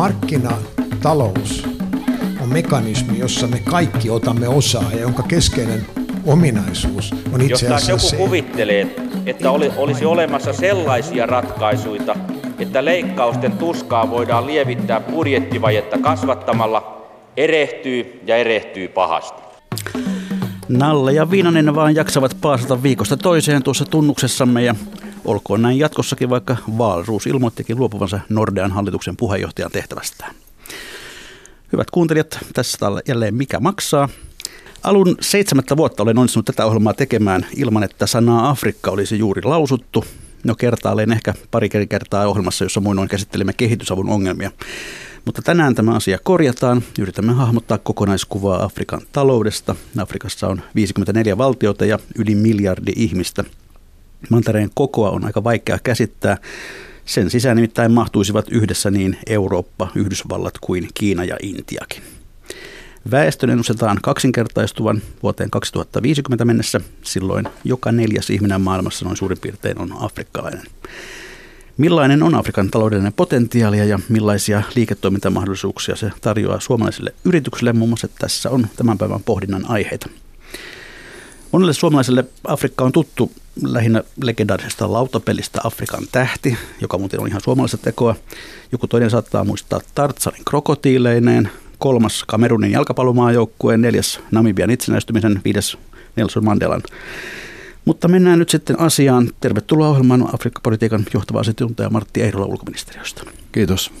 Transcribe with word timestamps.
markkinatalous 0.00 1.68
on 2.42 2.48
mekanismi, 2.48 3.18
jossa 3.18 3.46
me 3.46 3.60
kaikki 3.70 4.10
otamme 4.10 4.48
osaa 4.48 4.84
ja 4.92 5.00
jonka 5.00 5.22
keskeinen 5.22 5.86
ominaisuus 6.26 7.14
on 7.32 7.40
itse 7.40 7.66
asiassa 7.66 7.92
Jos 7.92 8.02
joku 8.02 8.10
se, 8.10 8.16
kuvittelee, 8.16 8.96
että 9.26 9.50
oli, 9.50 9.72
olisi 9.76 10.04
olemassa 10.04 10.52
sellaisia 10.52 11.26
ratkaisuja, 11.26 12.16
että 12.58 12.84
leikkausten 12.84 13.52
tuskaa 13.52 14.10
voidaan 14.10 14.46
lievittää 14.46 15.00
budjettivajetta 15.00 15.98
kasvattamalla, 15.98 17.06
erehtyy 17.36 18.20
ja 18.26 18.36
erehtyy 18.36 18.88
pahasti. 18.88 19.42
Nalle 20.68 21.12
ja 21.12 21.30
Viinanen 21.30 21.74
vaan 21.74 21.94
jaksavat 21.94 22.36
paasata 22.40 22.82
viikosta 22.82 23.16
toiseen 23.16 23.62
tuossa 23.62 23.84
tunnuksessamme 23.84 24.62
ja 24.62 24.74
olkoon 25.24 25.62
näin 25.62 25.78
jatkossakin, 25.78 26.30
vaikka 26.30 26.56
Vaalruus 26.78 27.26
ilmoittikin 27.26 27.76
luopuvansa 27.78 28.20
Nordean 28.28 28.70
hallituksen 28.72 29.16
puheenjohtajan 29.16 29.70
tehtävästään. 29.70 30.34
Hyvät 31.72 31.90
kuuntelijat, 31.90 32.38
tässä 32.54 32.86
jälleen 33.08 33.34
Mikä 33.34 33.60
maksaa. 33.60 34.08
Alun 34.82 35.16
seitsemättä 35.20 35.76
vuotta 35.76 36.02
olen 36.02 36.18
onnistunut 36.18 36.46
tätä 36.46 36.66
ohjelmaa 36.66 36.94
tekemään 36.94 37.46
ilman, 37.56 37.82
että 37.82 38.06
sanaa 38.06 38.50
Afrikka 38.50 38.90
olisi 38.90 39.18
juuri 39.18 39.42
lausuttu. 39.42 40.04
No 40.44 40.54
kertaalleen 40.54 41.12
ehkä 41.12 41.34
pari 41.50 41.68
kertaa 41.68 42.26
ohjelmassa, 42.26 42.64
jossa 42.64 42.80
muinoin 42.80 43.08
käsittelemme 43.08 43.52
kehitysavun 43.52 44.08
ongelmia. 44.08 44.50
Mutta 45.24 45.42
tänään 45.42 45.74
tämä 45.74 45.94
asia 45.94 46.18
korjataan. 46.22 46.82
Yritämme 46.98 47.32
hahmottaa 47.32 47.78
kokonaiskuvaa 47.78 48.64
Afrikan 48.64 49.00
taloudesta. 49.12 49.76
Afrikassa 49.98 50.48
on 50.48 50.62
54 50.74 51.38
valtiota 51.38 51.84
ja 51.84 51.98
yli 52.18 52.34
miljardi 52.34 52.92
ihmistä. 52.96 53.44
Mantereen 54.28 54.70
kokoa 54.74 55.10
on 55.10 55.24
aika 55.24 55.44
vaikea 55.44 55.78
käsittää. 55.82 56.36
Sen 57.04 57.30
sisään 57.30 57.56
nimittäin 57.56 57.92
mahtuisivat 57.92 58.46
yhdessä 58.50 58.90
niin 58.90 59.18
Eurooppa, 59.26 59.88
Yhdysvallat 59.94 60.54
kuin 60.60 60.88
Kiina 60.94 61.24
ja 61.24 61.36
Intiakin. 61.42 62.02
Väestön 63.10 63.50
ennustetaan 63.50 63.98
kaksinkertaistuvan 64.02 65.02
vuoteen 65.22 65.50
2050 65.50 66.44
mennessä. 66.44 66.80
Silloin 67.02 67.48
joka 67.64 67.92
neljäs 67.92 68.30
ihminen 68.30 68.60
maailmassa 68.60 69.04
noin 69.04 69.16
suurin 69.16 69.38
piirtein 69.38 69.78
on 69.78 69.92
afrikkalainen. 70.00 70.66
Millainen 71.76 72.22
on 72.22 72.34
Afrikan 72.34 72.70
taloudellinen 72.70 73.12
potentiaali 73.12 73.88
ja 73.88 73.98
millaisia 74.08 74.62
liiketoimintamahdollisuuksia 74.74 75.96
se 75.96 76.10
tarjoaa 76.20 76.60
suomalaisille 76.60 77.14
yrityksille? 77.24 77.72
Muun 77.72 77.88
muassa 77.90 78.08
tässä 78.18 78.50
on 78.50 78.66
tämän 78.76 78.98
päivän 78.98 79.22
pohdinnan 79.22 79.70
aiheita. 79.70 80.08
Monelle 81.52 81.72
suomalaiselle 81.72 82.24
Afrikka 82.44 82.84
on 82.84 82.92
tuttu 82.92 83.32
lähinnä 83.62 84.02
legendaarisesta 84.22 84.92
lautapelistä 84.92 85.60
Afrikan 85.64 86.04
tähti, 86.12 86.56
joka 86.80 86.98
muuten 86.98 87.20
on 87.20 87.28
ihan 87.28 87.40
suomalaista 87.40 87.78
tekoa. 87.78 88.16
Joku 88.72 88.86
toinen 88.86 89.10
saattaa 89.10 89.44
muistaa 89.44 89.80
Tartsanin 89.94 90.44
krokotiileineen, 90.44 91.50
kolmas 91.78 92.24
Kamerunin 92.26 92.72
jalkapallomaajoukkueen, 92.72 93.80
neljäs 93.80 94.20
Namibian 94.30 94.70
itsenäistymisen, 94.70 95.40
viides 95.44 95.78
Nelson 96.16 96.44
Mandelan. 96.44 96.82
Mutta 97.84 98.08
mennään 98.08 98.38
nyt 98.38 98.48
sitten 98.48 98.80
asiaan. 98.80 99.30
Tervetuloa 99.40 99.88
ohjelmaan 99.88 100.34
Afrikka-politiikan 100.34 101.06
johtava 101.14 101.40
asiantuntija 101.40 101.90
Martti 101.90 102.22
Eirola 102.22 102.46
ulkoministeriöstä. 102.46 103.22
Kiitos. 103.52 103.92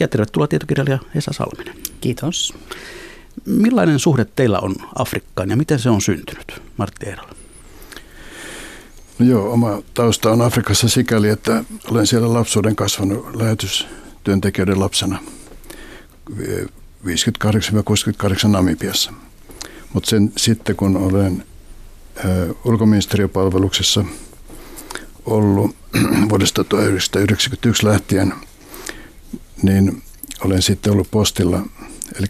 Ja 0.00 0.08
tervetuloa 0.08 0.48
tietokirjailija 0.48 0.98
Esa 1.14 1.32
Salminen. 1.32 1.76
Kiitos. 2.00 2.54
Millainen 3.46 3.98
suhde 3.98 4.24
teillä 4.24 4.58
on 4.58 4.74
Afrikkaan 4.94 5.50
ja 5.50 5.56
miten 5.56 5.78
se 5.78 5.90
on 5.90 6.00
syntynyt, 6.00 6.62
Martti 6.76 7.06
Eirola? 7.06 7.34
No 9.18 9.26
joo, 9.26 9.52
oma 9.52 9.82
tausta 9.94 10.30
on 10.30 10.42
Afrikassa 10.42 10.88
sikäli, 10.88 11.28
että 11.28 11.64
olen 11.90 12.06
siellä 12.06 12.34
lapsuuden 12.34 12.76
kasvanut 12.76 13.36
lähetystyöntekijöiden 13.36 14.80
lapsena 14.80 15.18
58-68 16.30 16.32
Namibiassa. 18.48 19.12
Mutta 19.92 20.10
sitten 20.36 20.76
kun 20.76 20.96
olen 20.96 21.44
ulkoministeriöpalveluksessa 22.64 24.04
ollut 25.26 25.76
vuodesta 26.30 26.64
1991 26.64 27.86
lähtien, 27.86 28.34
niin 29.62 30.02
olen 30.44 30.62
sitten 30.62 30.92
ollut 30.92 31.10
postilla, 31.10 31.62
eli 32.18 32.26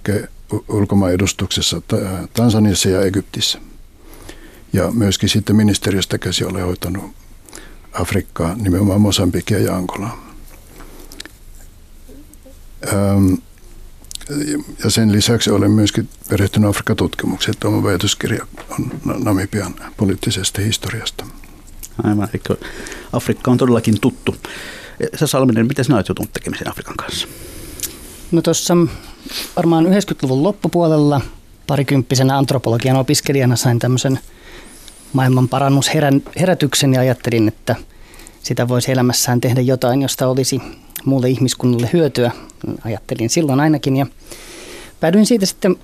ulkomaan 0.69 1.13
edustuksessa 1.13 1.83
Tansaniassa 2.33 2.89
ja 2.89 3.03
Egyptissä. 3.03 3.59
Ja 4.73 4.91
myöskin 4.91 5.29
sitten 5.29 5.57
ministeriöstä 5.57 6.19
käsi 6.19 6.45
olen 6.45 6.65
hoitanut 6.65 7.05
Afrikkaa, 7.93 8.55
nimenomaan 8.55 9.01
Mosambikia 9.01 9.59
ja 9.59 9.77
Angolaa. 9.77 10.29
Ja 14.85 14.91
sen 14.91 15.13
lisäksi 15.13 15.51
olen 15.51 15.71
myöskin 15.71 16.09
perehtynyt 16.29 16.71
Afrikan 16.71 16.97
tutkimukseen. 16.97 17.55
Oma 17.65 17.83
väitöskirja 17.83 18.47
on 18.71 18.91
Namibian 19.25 19.75
poliittisesta 19.97 20.61
historiasta. 20.61 21.27
Aivan, 22.03 22.29
eli 22.33 22.59
Afrikka 23.13 23.51
on 23.51 23.59
todellakin 23.59 24.01
tuttu. 24.01 24.37
Sä 25.15 25.27
Salminen, 25.27 25.67
miten 25.67 25.85
sinä 25.85 25.97
olet 25.97 26.09
joutunut 26.09 26.33
tekemiseen 26.33 26.71
Afrikan 26.71 26.97
kanssa? 26.97 27.29
No 28.33 28.43
tuossa 28.43 28.75
varmaan 29.57 29.87
90-luvun 29.87 30.43
loppupuolella 30.43 31.21
parikymppisenä 31.67 32.39
antropologian 32.39 32.97
opiskelijana 32.97 33.57
sain 33.57 33.79
tämmöisen 33.79 34.19
maailman 35.13 35.49
parannusherätyksen 35.49 36.95
ja 36.95 37.01
ajattelin, 37.01 37.49
että 37.49 37.77
sitä 38.43 38.69
voisi 38.69 38.93
elämässään 38.93 39.41
tehdä 39.41 39.61
jotain, 39.61 40.03
josta 40.03 40.29
olisi 40.29 40.61
muulle 41.05 41.29
ihmiskunnalle 41.29 41.91
hyötyä, 41.93 42.31
ajattelin 42.85 43.31
silloin 43.31 43.61
ainakin. 43.61 43.97
Ja 43.97 44.07
päädyin 45.01 45.27
siitä 45.27 45.47
sitten 45.47 45.77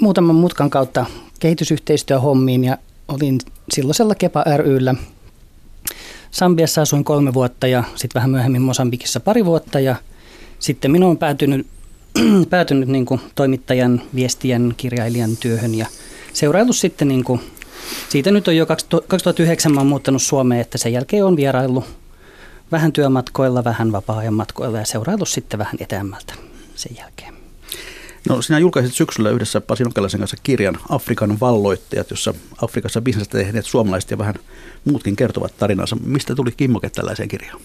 muutaman 0.00 0.36
mutkan 0.36 0.70
kautta 0.70 1.06
kehitysyhteistyöhommiin 1.40 2.64
ja 2.64 2.78
olin 3.08 3.40
silloisella 3.72 4.14
Kepa 4.14 4.44
ryllä. 4.56 4.94
Sambiassa 6.30 6.82
asuin 6.82 7.04
kolme 7.04 7.34
vuotta 7.34 7.66
ja 7.66 7.84
sitten 7.94 8.14
vähän 8.14 8.30
myöhemmin 8.30 8.62
Mosambikissa 8.62 9.20
pari 9.20 9.44
vuotta 9.44 9.80
ja 9.80 9.96
sitten 10.58 10.90
minun 10.90 11.10
on 11.10 11.18
päätynyt, 11.18 11.66
päätynyt 12.50 12.88
niin 12.88 13.06
kuin 13.06 13.20
toimittajan, 13.34 14.02
viestien, 14.14 14.74
kirjailijan 14.76 15.36
työhön 15.36 15.74
ja 15.74 15.86
seuraillut 16.32 16.76
sitten 16.76 17.08
niin 17.08 17.24
kuin, 17.24 17.40
siitä 18.08 18.30
nyt 18.30 18.48
on 18.48 18.56
jo 18.56 18.66
2009 19.08 19.72
mä 19.72 19.80
olen 19.80 19.88
muuttanut 19.88 20.22
Suomeen, 20.22 20.60
että 20.60 20.78
sen 20.78 20.92
jälkeen 20.92 21.24
on 21.24 21.36
vierailu 21.36 21.84
vähän 22.72 22.92
työmatkoilla, 22.92 23.64
vähän 23.64 23.92
vapaa-ajan 23.92 24.34
matkoilla 24.34 24.78
ja 24.78 24.84
seurailu 24.84 25.24
sitten 25.24 25.58
vähän 25.58 25.76
etäämmältä 25.80 26.34
sen 26.74 26.96
jälkeen. 26.96 27.34
No 28.28 28.42
sinä 28.42 28.58
julkaisit 28.58 28.94
syksyllä 28.94 29.30
yhdessä 29.30 29.60
Pasi 29.60 29.84
Nokelaisen 29.84 30.20
kanssa 30.20 30.36
kirjan 30.42 30.78
Afrikan 30.88 31.40
valloittajat, 31.40 32.10
jossa 32.10 32.34
Afrikassa 32.62 33.00
bisnestä 33.00 33.38
tehneet 33.38 33.66
suomalaiset 33.66 34.10
ja 34.10 34.18
vähän 34.18 34.34
muutkin 34.84 35.16
kertovat 35.16 35.56
tarinansa. 35.58 35.96
Mistä 36.04 36.34
tuli 36.34 36.52
kimmoke 36.56 36.90
tällaiseen 36.90 37.28
kirjaan? 37.28 37.60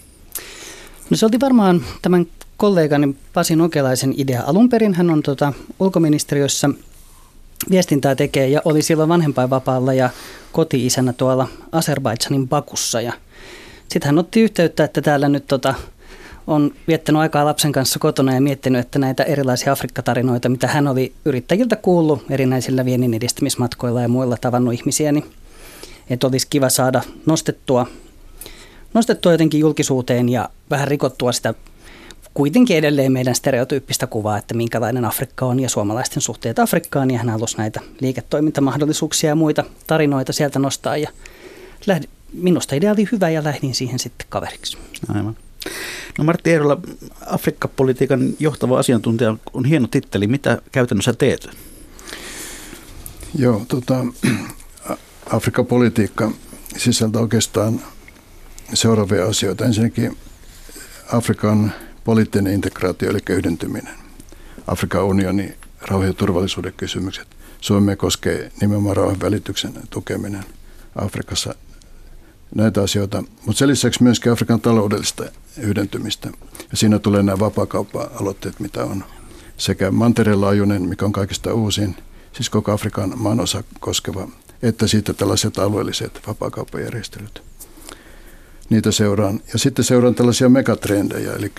No 1.10 1.16
se 1.16 1.26
oli 1.26 1.40
varmaan 1.40 1.84
tämän 2.02 2.26
kollegani 2.56 3.16
Pasi 3.32 3.56
Nokelaisen 3.56 4.14
idea. 4.16 4.42
Alun 4.46 4.68
perin 4.68 4.94
hän 4.94 5.10
on 5.10 5.22
tota, 5.22 5.52
ulkoministeriössä 5.80 6.70
viestintää 7.70 8.14
tekee 8.14 8.48
ja 8.48 8.60
oli 8.64 8.82
silloin 8.82 9.08
vanhempainvapaalla 9.08 9.94
ja 9.94 10.10
koti-isänä 10.52 11.12
tuolla 11.12 11.48
Azerbaidsanin 11.72 12.48
Bakussa 12.48 13.00
ja– 13.00 13.12
sitten 13.88 14.06
hän 14.06 14.18
otti 14.18 14.40
yhteyttä, 14.40 14.84
että 14.84 15.02
täällä 15.02 15.28
nyt 15.28 15.46
tota, 15.46 15.74
on 16.46 16.74
viettänyt 16.88 17.20
aikaa 17.20 17.44
lapsen 17.44 17.72
kanssa 17.72 17.98
kotona 17.98 18.34
ja 18.34 18.40
miettinyt, 18.40 18.80
että 18.80 18.98
näitä 18.98 19.22
erilaisia 19.22 19.72
Afrikka-tarinoita, 19.72 20.48
mitä 20.48 20.66
hän 20.66 20.88
oli 20.88 21.12
yrittäjiltä 21.24 21.76
kuullut 21.76 22.24
erinäisillä 22.30 22.84
viennin 22.84 23.14
edistämismatkoilla 23.14 24.02
ja 24.02 24.08
muilla 24.08 24.36
tavannut 24.40 24.74
ihmisiä, 24.74 25.12
niin 25.12 25.24
että 26.10 26.26
olisi 26.26 26.46
kiva 26.50 26.68
saada 26.68 27.02
nostettua, 27.26 27.86
nostettua 28.94 29.32
jotenkin 29.32 29.60
julkisuuteen 29.60 30.28
ja 30.28 30.48
vähän 30.70 30.88
rikottua 30.88 31.32
sitä 31.32 31.54
kuitenkin 32.34 32.76
edelleen 32.76 33.12
meidän 33.12 33.34
stereotyyppistä 33.34 34.06
kuvaa, 34.06 34.38
että 34.38 34.54
minkälainen 34.54 35.04
Afrikka 35.04 35.46
on 35.46 35.60
ja 35.60 35.68
suomalaisten 35.68 36.22
suhteet 36.22 36.58
Afrikkaan. 36.58 37.10
Ja 37.10 37.18
hän 37.18 37.30
halusi 37.30 37.56
näitä 37.56 37.80
liiketoimintamahdollisuuksia 38.00 39.28
ja 39.28 39.34
muita 39.34 39.64
tarinoita 39.86 40.32
sieltä 40.32 40.58
nostaa. 40.58 40.96
Ja 40.96 41.10
minusta 42.32 42.74
idea 42.74 42.92
oli 42.92 43.08
hyvä 43.12 43.30
ja 43.30 43.44
lähdin 43.44 43.74
siihen 43.74 43.98
sitten 43.98 44.26
kaveriksi. 44.30 44.78
Aivan. 45.08 45.36
No 46.18 46.24
Martti 46.24 46.50
Eerola, 46.50 46.80
Afrikka-politiikan 47.26 48.20
johtava 48.38 48.78
asiantuntija 48.78 49.36
on 49.52 49.64
hieno 49.64 49.88
titteli. 49.90 50.26
Mitä 50.26 50.62
käytännössä 50.72 51.12
teet? 51.12 51.48
Joo, 53.38 53.62
tota, 53.68 54.04
Afrikka-politiikka 55.36 56.32
sisältää 56.76 57.22
oikeastaan 57.22 57.80
seuraavia 58.74 59.26
asioita. 59.26 59.64
Ensinnäkin 59.64 60.16
Afrikan 61.12 61.72
poliittinen 62.04 62.54
integraatio, 62.54 63.10
eli 63.10 63.18
yhdentyminen. 63.30 63.94
Afrikan 64.66 65.04
unioni, 65.04 65.56
rauha- 65.80 66.06
ja 66.06 66.12
turvallisuuden 66.12 66.72
kysymykset. 66.76 67.28
Suomea 67.60 67.96
koskee 67.96 68.52
nimenomaan 68.60 68.96
rauhan 68.96 69.20
välityksen 69.20 69.72
tukeminen 69.90 70.44
Afrikassa 70.96 71.54
näitä 72.54 72.82
asioita. 72.82 73.24
Mutta 73.46 73.58
sen 73.58 73.68
lisäksi 73.68 74.02
myöskin 74.02 74.32
Afrikan 74.32 74.60
taloudellista 74.60 75.24
yhdentymistä. 75.58 76.30
Ja 76.70 76.76
siinä 76.76 76.98
tulee 76.98 77.22
nämä 77.22 77.38
vapaakauppa-aloitteet, 77.38 78.60
mitä 78.60 78.84
on 78.84 79.04
sekä 79.56 79.90
mantereenlaajuinen, 79.90 80.82
mikä 80.82 81.04
on 81.04 81.12
kaikista 81.12 81.54
uusin, 81.54 81.96
siis 82.32 82.50
koko 82.50 82.72
Afrikan 82.72 83.12
maanosa 83.16 83.64
koskeva, 83.80 84.28
että 84.62 84.86
sitten 84.86 85.14
tällaiset 85.14 85.58
alueelliset 85.58 86.20
vapaakauppajärjestelyt. 86.26 87.42
Niitä 88.70 88.92
seuraan. 88.92 89.40
Ja 89.52 89.58
sitten 89.58 89.84
seuraan 89.84 90.14
tällaisia 90.14 90.48
megatrendejä, 90.48 91.32
eli 91.32 91.52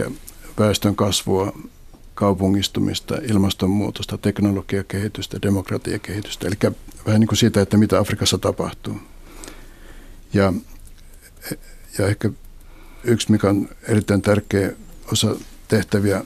väestön 0.60 0.96
kasvua, 0.96 1.54
kaupungistumista, 2.16 3.16
ilmastonmuutosta, 3.30 4.18
teknologiakehitystä, 4.18 5.42
demokratiakehitystä, 5.42 6.48
eli 6.48 6.74
vähän 7.06 7.20
niin 7.20 7.28
kuin 7.28 7.38
sitä, 7.38 7.62
että 7.62 7.78
mitä 7.78 8.00
Afrikassa 8.00 8.38
tapahtuu. 8.38 8.98
Ja, 10.34 10.54
ja 11.98 12.08
ehkä 12.08 12.30
yksi, 13.04 13.32
mikä 13.32 13.50
on 13.50 13.70
erittäin 13.88 14.22
tärkeä 14.22 14.72
osa 15.12 15.36
tehtäviä, 15.68 16.26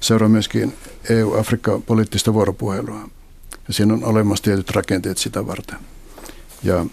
seuraa 0.00 0.28
myöskin 0.28 0.74
EU-Afrikka-poliittista 1.10 2.34
vuoropuhelua. 2.34 3.08
Ja 3.68 3.74
siinä 3.74 3.94
on 3.94 4.04
olemassa 4.04 4.44
tietyt 4.44 4.70
rakenteet 4.70 5.18
sitä 5.18 5.46
varten. 5.46 5.78
Ja, 6.62 6.86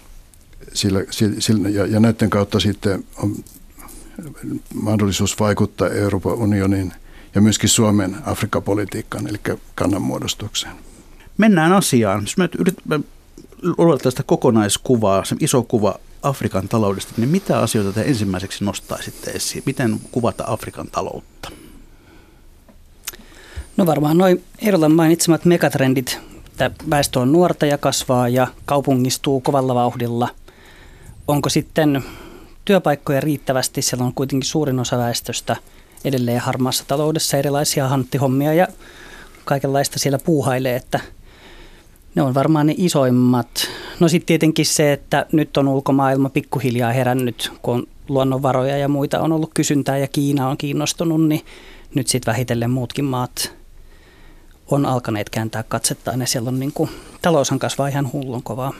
sillä, 0.74 1.00
sillä, 1.38 1.68
ja, 1.68 1.86
ja 1.86 2.00
näiden 2.00 2.30
kautta 2.30 2.60
sitten 2.60 3.04
on 3.16 3.36
mahdollisuus 4.74 5.40
vaikuttaa 5.40 5.88
Euroopan 5.88 6.32
unionin 6.34 6.92
ja 7.34 7.40
myöskin 7.40 7.68
Suomen 7.68 8.16
Afrikka-politiikkaan, 8.26 9.26
eli 9.26 9.40
kannanmuodostukseen. 9.74 10.72
Mennään 11.38 11.72
asiaan. 11.72 12.20
Jos 12.20 12.36
me 12.36 12.48
yritämme 12.58 13.00
luoda 13.78 13.98
tästä 13.98 14.22
kokonaiskuvaa, 14.22 15.24
se 15.24 15.36
iso 15.40 15.62
kuva 15.62 15.98
Afrikan 16.22 16.68
taloudesta, 16.68 17.12
niin 17.16 17.28
mitä 17.28 17.58
asioita 17.58 17.92
te 17.92 18.02
ensimmäiseksi 18.02 18.64
nostaisitte 18.64 19.30
esiin? 19.30 19.62
Miten 19.66 20.00
kuvata 20.12 20.44
Afrikan 20.46 20.86
taloutta? 20.92 21.50
No 23.76 23.86
varmaan 23.86 24.18
noin 24.18 24.44
Eerolan 24.58 24.92
mainitsemat 24.92 25.44
megatrendit, 25.44 26.18
että 26.50 26.70
väestö 26.90 27.20
on 27.20 27.32
nuorta 27.32 27.66
ja 27.66 27.78
kasvaa 27.78 28.28
ja 28.28 28.46
kaupungistuu 28.64 29.40
kovalla 29.40 29.74
vauhdilla. 29.74 30.28
Onko 31.28 31.48
sitten 31.48 32.04
työpaikkoja 32.64 33.20
riittävästi? 33.20 33.82
Siellä 33.82 34.04
on 34.04 34.14
kuitenkin 34.14 34.48
suurin 34.48 34.80
osa 34.80 34.98
väestöstä 34.98 35.56
edelleen 36.04 36.40
harmaassa 36.40 36.84
taloudessa 36.86 37.36
erilaisia 37.36 37.88
hanttihommia 37.88 38.54
ja 38.54 38.68
kaikenlaista 39.44 39.98
siellä 39.98 40.18
puuhailee, 40.18 40.76
että 40.76 41.00
ne 42.14 42.22
on 42.22 42.34
varmaan 42.34 42.66
ne 42.66 42.74
isoimmat. 42.76 43.68
No 44.00 44.08
sitten 44.08 44.26
tietenkin 44.26 44.66
se, 44.66 44.92
että 44.92 45.26
nyt 45.32 45.56
on 45.56 45.68
ulkomaailma 45.68 46.28
pikkuhiljaa 46.28 46.92
herännyt, 46.92 47.52
kun 47.62 47.74
on 47.74 47.86
luonnonvaroja 48.08 48.76
ja 48.76 48.88
muita 48.88 49.20
on 49.20 49.32
ollut 49.32 49.50
kysyntää 49.54 49.98
ja 49.98 50.08
Kiina 50.08 50.48
on 50.48 50.56
kiinnostunut, 50.56 51.28
niin 51.28 51.44
nyt 51.94 52.08
sitten 52.08 52.32
vähitellen 52.32 52.70
muutkin 52.70 53.04
maat 53.04 53.52
on 54.70 54.86
alkaneet 54.86 55.30
kääntää 55.30 55.62
katsetta 55.62 56.12
ja 56.12 56.26
siellä 56.26 56.48
on 56.48 56.60
niin 56.60 56.72
kuin, 56.72 56.90
taloushan 57.22 57.58
kasvaa 57.58 57.88
ihan 57.88 58.12
hullun 58.12 58.42
kovaa. 58.42 58.72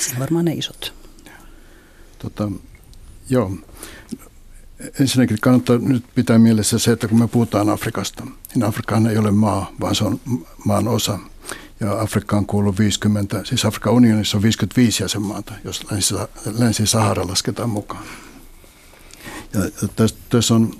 Siinä 0.00 0.20
varmaan 0.20 0.44
ne 0.44 0.52
isot. 0.52 1.01
Tota, 2.22 2.50
joo. 3.30 3.52
Ensinnäkin 5.00 5.38
kannattaa 5.40 5.78
nyt 5.78 6.04
pitää 6.14 6.38
mielessä 6.38 6.78
se, 6.78 6.92
että 6.92 7.08
kun 7.08 7.18
me 7.18 7.28
puhutaan 7.28 7.68
Afrikasta, 7.68 8.26
niin 8.54 8.64
Afrikahan 8.64 9.06
ei 9.06 9.18
ole 9.18 9.30
maa, 9.30 9.72
vaan 9.80 9.94
se 9.94 10.04
on 10.04 10.20
maan 10.64 10.88
osa. 10.88 11.18
Ja 11.80 12.00
Afrikkaan 12.00 12.46
kuuluu 12.46 12.74
50, 12.78 13.44
siis 13.44 13.64
Afrikan 13.64 13.92
unionissa 13.92 14.36
on 14.36 14.42
55 14.42 15.02
jäsenmaata, 15.02 15.52
jos 15.64 15.86
Länsi-Sahara 16.58 17.28
lasketaan 17.28 17.70
mukaan. 17.70 18.04
Ja 19.54 19.60
tässä 20.28 20.54
on 20.54 20.74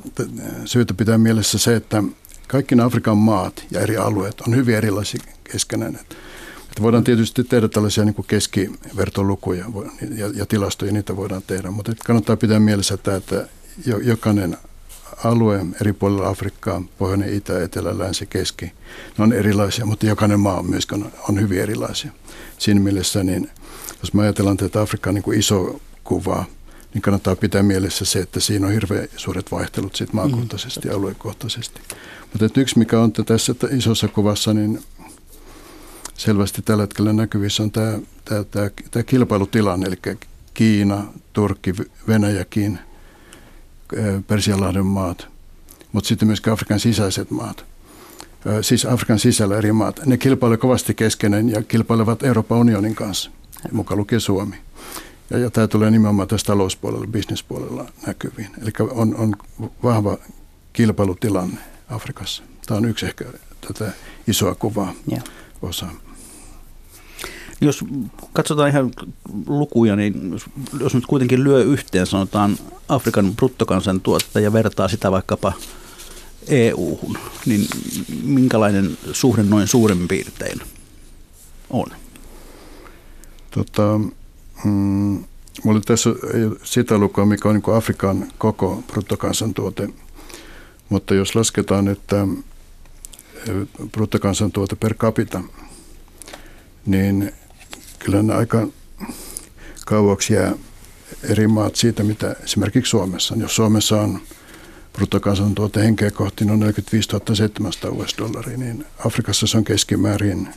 syytä 0.64 0.94
pitää 0.94 1.18
mielessä 1.18 1.58
se, 1.58 1.76
että 1.76 2.02
kaikki 2.48 2.74
Afrikan 2.84 3.18
maat 3.18 3.64
ja 3.70 3.80
eri 3.80 3.96
alueet 3.96 4.40
on 4.40 4.56
hyvin 4.56 4.74
erilaisia 4.74 5.20
keskenään. 5.52 5.94
Että 5.94 6.16
voidaan 6.80 7.04
tietysti 7.04 7.44
tehdä 7.44 7.68
tällaisia 7.68 8.04
niin 8.04 8.14
keskivertolukuja 8.26 9.64
ja, 10.16 10.30
ja 10.34 10.46
tilastoja, 10.46 10.92
niitä 10.92 11.16
voidaan 11.16 11.42
tehdä, 11.46 11.70
mutta 11.70 11.92
kannattaa 12.06 12.36
pitää 12.36 12.60
mielessä, 12.60 12.94
että, 12.94 13.16
että 13.16 13.48
jokainen 14.02 14.56
alue 15.24 15.66
eri 15.80 15.92
puolilla 15.92 16.28
Afrikkaa, 16.28 16.82
pohjoinen, 16.98 17.34
itä, 17.34 17.62
etelä, 17.62 17.98
länsi, 17.98 18.26
keski, 18.26 18.64
ne 19.18 19.24
on 19.24 19.32
erilaisia, 19.32 19.86
mutta 19.86 20.06
jokainen 20.06 20.40
maa 20.40 20.58
on 20.58 20.70
myöskin 20.70 21.04
on, 21.04 21.12
on 21.28 21.40
hyvin 21.40 21.60
erilaisia. 21.60 22.10
Siinä 22.58 22.80
mielessä, 22.80 23.24
niin 23.24 23.50
jos 24.02 24.14
me 24.14 24.22
ajatellaan 24.22 24.56
tätä 24.56 24.80
Afrikan 24.80 25.14
niin 25.14 25.22
kuin 25.22 25.38
iso 25.38 25.80
kuvaa, 26.04 26.44
niin 26.94 27.02
kannattaa 27.02 27.36
pitää 27.36 27.62
mielessä 27.62 28.04
se, 28.04 28.18
että 28.18 28.40
siinä 28.40 28.66
on 28.66 28.72
hirveän 28.72 29.08
suuret 29.16 29.52
vaihtelut 29.52 29.96
sit 29.96 30.12
maakohtaisesti 30.12 30.88
ja 30.88 30.94
aluekohtaisesti. 30.94 31.80
Mutta 32.32 32.60
yksi, 32.60 32.78
mikä 32.78 33.00
on 33.00 33.12
tässä 33.12 33.54
isossa 33.70 34.08
kuvassa, 34.08 34.54
niin 34.54 34.82
selvästi 36.22 36.62
tällä 36.62 36.82
hetkellä 36.82 37.12
näkyvissä 37.12 37.62
on 37.62 37.70
tämä, 37.70 37.98
tämä, 38.24 38.44
tämä, 38.44 38.70
tämä 38.90 39.02
kilpailutilanne, 39.02 39.86
eli 39.86 40.16
Kiina, 40.54 41.04
Turkki, 41.32 41.74
Venäjäkin, 42.08 42.78
Persianlahden 44.26 44.86
maat, 44.86 45.28
mutta 45.92 46.08
sitten 46.08 46.28
myös 46.28 46.42
Afrikan 46.52 46.80
sisäiset 46.80 47.30
maat. 47.30 47.64
Siis 48.60 48.86
Afrikan 48.86 49.18
sisällä 49.18 49.58
eri 49.58 49.72
maat. 49.72 50.00
Ne 50.06 50.16
kilpailevat 50.16 50.60
kovasti 50.60 50.94
keskenään 50.94 51.48
ja 51.48 51.62
kilpailevat 51.62 52.22
Euroopan 52.22 52.58
unionin 52.58 52.94
kanssa, 52.94 53.30
mukaan 53.72 53.98
lukee 53.98 54.20
Suomi. 54.20 54.56
Ja, 55.30 55.38
ja 55.38 55.50
tämä 55.50 55.68
tulee 55.68 55.90
nimenomaan 55.90 56.28
tässä 56.28 56.46
talouspuolella, 56.46 57.06
bisnespuolella 57.06 57.86
näkyviin. 58.06 58.50
Eli 58.62 58.70
on, 58.90 59.16
on 59.16 59.36
vahva 59.82 60.18
kilpailutilanne 60.72 61.58
Afrikassa. 61.88 62.42
Tämä 62.66 62.78
on 62.78 62.84
yksi 62.84 63.06
ehkä 63.06 63.24
tätä 63.68 63.92
isoa 64.26 64.54
kuvaa 64.54 64.92
yeah. 65.12 65.24
osa. 65.62 65.86
Jos 67.62 67.84
katsotaan 68.32 68.68
ihan 68.68 68.90
lukuja, 69.46 69.96
niin 69.96 70.40
jos 70.80 70.94
nyt 70.94 71.06
kuitenkin 71.06 71.44
lyö 71.44 71.62
yhteen, 71.62 72.06
sanotaan 72.06 72.56
Afrikan 72.88 73.36
bruttokansantuotetta 73.36 74.40
ja 74.40 74.52
vertaa 74.52 74.88
sitä 74.88 75.10
vaikkapa 75.10 75.52
EU-hun, 76.48 77.18
niin 77.46 77.66
minkälainen 78.24 78.98
suhde 79.12 79.42
noin 79.42 79.68
suurin 79.68 80.08
piirtein 80.08 80.60
on? 81.70 81.86
Tota, 83.50 84.00
mm, 84.64 85.24
Mulla 85.64 85.80
tässä 85.80 86.10
sitä 86.62 86.98
lukua, 86.98 87.26
mikä 87.26 87.48
on 87.48 87.54
niin 87.54 87.76
Afrikan 87.76 88.32
koko 88.38 88.82
bruttokansantuote, 88.86 89.88
mutta 90.88 91.14
jos 91.14 91.36
lasketaan, 91.36 91.88
että 91.88 92.26
bruttokansantuote 93.92 94.76
per 94.76 94.94
capita, 94.94 95.40
niin 96.86 97.32
kyllä 98.04 98.22
ne 98.22 98.34
aika 98.34 98.68
kauaksi 99.86 100.34
jää 100.34 100.52
eri 101.22 101.48
maat 101.48 101.76
siitä, 101.76 102.02
mitä 102.02 102.36
esimerkiksi 102.44 102.90
Suomessa 102.90 103.34
on. 103.34 103.40
Jos 103.40 103.56
Suomessa 103.56 104.00
on 104.00 104.20
bruttokansantuote 104.92 105.80
henkeä 105.80 106.10
kohti 106.10 106.44
noin 106.44 106.60
45 106.60 107.08
700 107.34 107.90
US-dollaria, 107.90 108.58
niin 108.58 108.84
Afrikassa 109.06 109.46
se 109.46 109.58
on 109.58 109.64
keskimäärin 109.64 110.48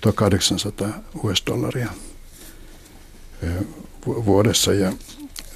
1800 0.00 0.88
US-dollaria 1.24 1.90
vuodessa 4.06 4.72
ja 4.74 4.92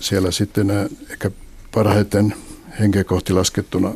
siellä 0.00 0.30
sitten 0.30 0.66
nämä 0.66 0.86
ehkä 1.10 1.30
parhaiten 1.74 2.34
henkeä 2.80 3.04
kohti 3.04 3.32
laskettuna 3.32 3.94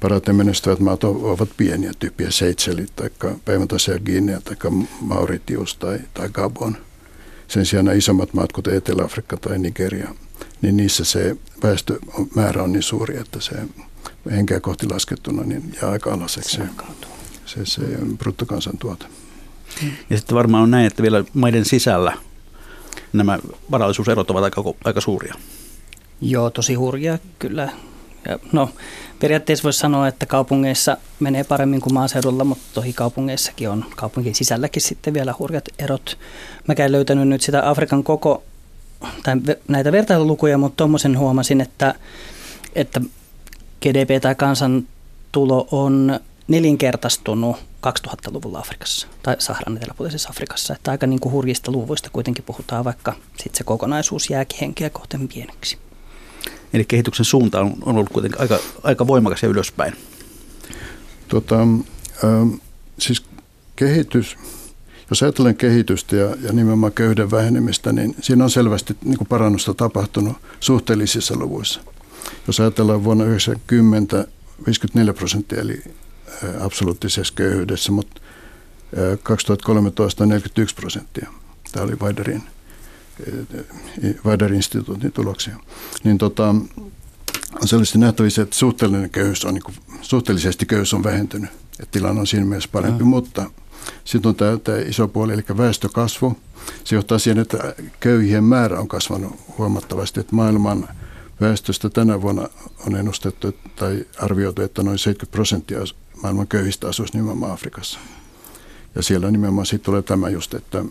parhaiten 0.00 0.36
menestyvät 0.36 0.80
maat 0.80 1.04
ovat 1.04 1.48
pieniä, 1.56 1.92
tyyppiä 1.98 2.30
Seychellit 2.30 2.96
tai 2.96 3.10
Päiväntasia 3.44 3.98
Guinea 3.98 4.40
tai 4.40 4.56
Mauritius 5.00 5.74
tai, 5.74 5.98
tai 6.14 6.28
Gabon. 6.28 6.76
Sen 7.48 7.66
sijaan 7.66 7.84
nämä 7.84 7.94
isommat 7.94 8.34
maat, 8.34 8.52
kuten 8.52 8.74
Etelä-Afrikka 8.74 9.36
tai 9.36 9.58
Nigeria, 9.58 10.14
niin 10.62 10.76
niissä 10.76 11.04
se 11.04 11.36
väestömäärä 11.62 12.62
on 12.62 12.72
niin 12.72 12.82
suuri, 12.82 13.16
että 13.18 13.40
se 13.40 13.54
henkeä 14.30 14.60
kohti 14.60 14.86
laskettuna 14.88 15.42
niin 15.42 15.74
jää 15.82 15.90
aika 15.90 16.12
alaseksi 16.12 16.56
se, 16.56 16.62
se, 17.46 17.66
se 17.66 17.82
bruttokansantuote. 18.18 19.06
Ja 20.10 20.16
sitten 20.16 20.36
varmaan 20.36 20.62
on 20.62 20.70
näin, 20.70 20.86
että 20.86 21.02
vielä 21.02 21.24
maiden 21.34 21.64
sisällä 21.64 22.12
nämä 23.12 23.38
varallisuuserot 23.70 24.30
ovat 24.30 24.44
aika, 24.44 24.64
aika 24.84 25.00
suuria. 25.00 25.34
Joo, 26.20 26.50
tosi 26.50 26.74
hurjaa 26.74 27.18
kyllä. 27.38 27.68
No, 28.52 28.70
periaatteessa 29.20 29.62
voisi 29.62 29.78
sanoa, 29.78 30.08
että 30.08 30.26
kaupungeissa 30.26 30.96
menee 31.20 31.44
paremmin 31.44 31.80
kuin 31.80 31.94
maaseudulla, 31.94 32.44
mutta 32.44 32.64
tohi 32.74 32.92
kaupungeissakin 32.92 33.70
on 33.70 33.84
kaupunkien 33.96 34.34
sisälläkin 34.34 34.82
sitten 34.82 35.14
vielä 35.14 35.34
hurjat 35.38 35.68
erot. 35.78 36.18
Mä 36.66 36.74
en 36.84 36.92
löytänyt 36.92 37.28
nyt 37.28 37.42
sitä 37.42 37.70
Afrikan 37.70 38.04
koko, 38.04 38.42
tai 39.22 39.36
näitä 39.68 39.92
vertailulukuja, 39.92 40.58
mutta 40.58 40.76
tuommoisen 40.76 41.18
huomasin, 41.18 41.60
että, 41.60 41.94
että 42.74 43.00
GDP 43.82 44.22
tai 44.22 44.34
kansantulo 44.34 45.68
on 45.70 46.20
nelinkertaistunut 46.48 47.56
2000-luvulla 47.86 48.58
Afrikassa 48.58 49.06
tai 49.22 49.36
Saharan 49.38 49.76
eteläpuolisessa 49.76 50.28
Afrikassa. 50.28 50.74
Että 50.74 50.90
aika 50.90 51.06
niin 51.06 51.20
kuin 51.20 51.32
hurjista 51.32 51.72
luvuista 51.72 52.10
kuitenkin 52.12 52.44
puhutaan, 52.44 52.84
vaikka 52.84 53.12
sitten 53.28 53.58
se 53.58 53.64
kokonaisuus 53.64 54.30
jääkin 54.30 54.58
henkeä 54.60 54.90
kohten 54.90 55.28
pieneksi. 55.28 55.78
Eli 56.72 56.84
kehityksen 56.84 57.24
suunta 57.24 57.60
on, 57.60 57.74
ollut 57.82 58.08
kuitenkin 58.08 58.40
aika, 58.40 58.58
aika 58.82 59.06
voimakas 59.06 59.42
ja 59.42 59.48
ylöspäin. 59.48 59.94
Tota, 61.28 61.62
äh, 61.62 62.60
siis 62.98 63.22
kehitys, 63.76 64.36
jos 65.10 65.22
ajatellaan 65.22 65.56
kehitystä 65.56 66.16
ja, 66.16 66.36
ja 66.42 66.52
nimenomaan 66.52 66.92
köyhden 66.92 67.30
vähenemistä, 67.30 67.92
niin 67.92 68.14
siinä 68.20 68.44
on 68.44 68.50
selvästi 68.50 68.96
niin 69.04 69.18
kuin 69.18 69.28
parannusta 69.28 69.74
tapahtunut 69.74 70.36
suhteellisissa 70.60 71.36
luvuissa. 71.36 71.80
Jos 72.46 72.60
ajatellaan 72.60 73.04
vuonna 73.04 73.24
1990 73.24 74.26
54 74.66 75.12
prosenttia 75.14 75.60
eli 75.60 75.82
absoluuttisessa 76.60 77.34
köyhyydessä, 77.34 77.92
mutta 77.92 78.20
2013 79.22 80.26
41 80.26 80.74
prosenttia. 80.74 81.30
Tämä 81.72 81.84
oli 81.84 81.96
Weiderin, 82.02 82.42
Weiderin 84.24 84.56
instituutin 84.56 85.12
tuloksia. 85.12 85.56
Niin 86.04 86.18
tota, 86.18 86.48
on 86.48 87.68
selvästi 87.68 87.98
nähtävissä, 87.98 88.42
että 88.42 88.56
suhteellinen 88.56 89.10
köyhyys 89.10 89.44
on, 89.44 89.54
niin 89.54 89.62
kuin, 89.62 89.74
suhteellisesti 90.02 90.66
köyhyys 90.66 90.94
on 90.94 91.04
vähentynyt. 91.04 91.50
Että 91.80 91.92
tilanne 91.92 92.20
on 92.20 92.26
siinä 92.26 92.46
mielessä 92.46 92.68
parempi, 92.72 93.04
mm. 93.04 93.08
mutta 93.08 93.50
sitten 94.04 94.28
on 94.28 94.34
tämä, 94.34 94.58
tämä 94.58 94.78
iso 94.78 95.08
puoli, 95.08 95.32
eli 95.32 95.44
väestökasvu. 95.56 96.36
Se 96.84 96.94
johtaa 96.94 97.18
siihen, 97.18 97.38
että 97.38 97.74
köyhien 98.00 98.44
määrä 98.44 98.80
on 98.80 98.88
kasvanut 98.88 99.40
huomattavasti, 99.58 100.20
että 100.20 100.36
maailman 100.36 100.88
väestöstä 101.40 101.90
tänä 101.90 102.22
vuonna 102.22 102.48
on 102.86 102.96
ennustettu 102.96 103.54
tai 103.76 104.06
arvioitu, 104.18 104.62
että 104.62 104.82
noin 104.82 104.98
70 104.98 105.32
prosenttia 105.32 105.78
maailman 106.22 106.48
köyhistä 106.48 106.88
asuisi 106.88 107.14
nimenomaan 107.14 107.52
Afrikassa. 107.52 107.98
Ja 108.94 109.02
siellä 109.02 109.30
nimenomaan 109.30 109.66
sitten 109.66 109.84
tulee 109.84 110.02
tämä 110.02 110.28
just, 110.28 110.54
että 110.54 110.84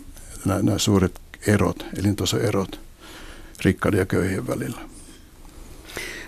nämä, 0.44 0.62
nämä 0.62 0.78
suuret 0.78 1.20
erot, 1.46 1.86
elintasoerot 1.98 2.80
rikkaiden 3.64 3.98
ja 3.98 4.06
köyhien 4.06 4.46
välillä. 4.46 4.80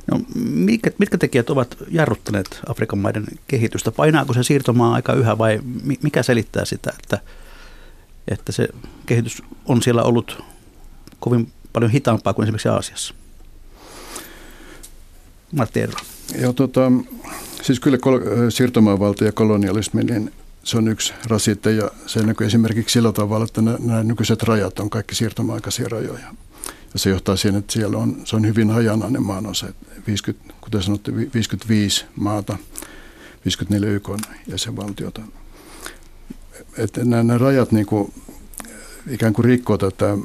No, 0.06 0.20
mitkä, 0.44 0.90
mitkä 0.98 1.18
tekijät 1.18 1.50
ovat 1.50 1.76
jarruttaneet 1.88 2.60
Afrikan 2.68 2.98
maiden 2.98 3.24
kehitystä? 3.48 3.90
Painaako 3.90 4.32
se 4.32 4.42
siirtomaa 4.42 4.94
aika 4.94 5.12
yhä 5.12 5.38
vai 5.38 5.60
mikä 6.02 6.22
selittää 6.22 6.64
sitä, 6.64 6.92
että, 6.98 7.20
että 8.28 8.52
se 8.52 8.68
kehitys 9.06 9.42
on 9.64 9.82
siellä 9.82 10.02
ollut 10.02 10.44
kovin 11.20 11.52
paljon 11.72 11.90
hitaampaa 11.90 12.34
kuin 12.34 12.44
esimerkiksi 12.44 12.68
Aasiassa? 12.68 13.14
Matti. 15.52 15.80
Joo, 16.40 16.52
tota, 16.52 16.92
siis 17.62 17.80
kyllä 17.80 17.98
kol- 17.98 18.50
siirtomaavalta 18.50 19.24
ja 19.24 19.32
kolonialismi, 19.32 20.04
niin 20.04 20.32
se 20.64 20.78
on 20.78 20.88
yksi 20.88 21.12
rasite 21.26 21.72
ja 21.72 21.90
se 22.06 22.22
näkyy 22.22 22.46
esimerkiksi 22.46 22.92
sillä 22.92 23.12
tavalla, 23.12 23.44
että 23.44 23.62
nämä 23.62 24.02
nykyiset 24.02 24.42
rajat 24.42 24.78
on 24.78 24.90
kaikki 24.90 25.14
siirtomaaikaisia 25.14 25.88
rajoja. 25.88 26.34
Ja 26.92 26.98
se 26.98 27.10
johtaa 27.10 27.36
siihen, 27.36 27.58
että 27.58 27.72
siellä 27.72 27.98
on, 27.98 28.22
se 28.24 28.36
on 28.36 28.46
hyvin 28.46 28.70
hajanainen 28.70 29.22
maanosa. 29.22 29.66
50, 30.06 30.54
kuten 30.60 30.82
sanottu, 30.82 31.14
55 31.34 32.04
maata, 32.16 32.58
54 33.44 33.90
YK 33.90 34.08
jäsenvaltiota. 34.46 35.20
Että 36.78 37.04
nämä, 37.04 37.22
nämä 37.22 37.38
rajat 37.38 37.72
niin 37.72 37.86
kuin, 37.86 38.12
ikään 39.10 39.32
kuin 39.32 39.44
rikkoo 39.44 39.78
tätä 39.78 40.18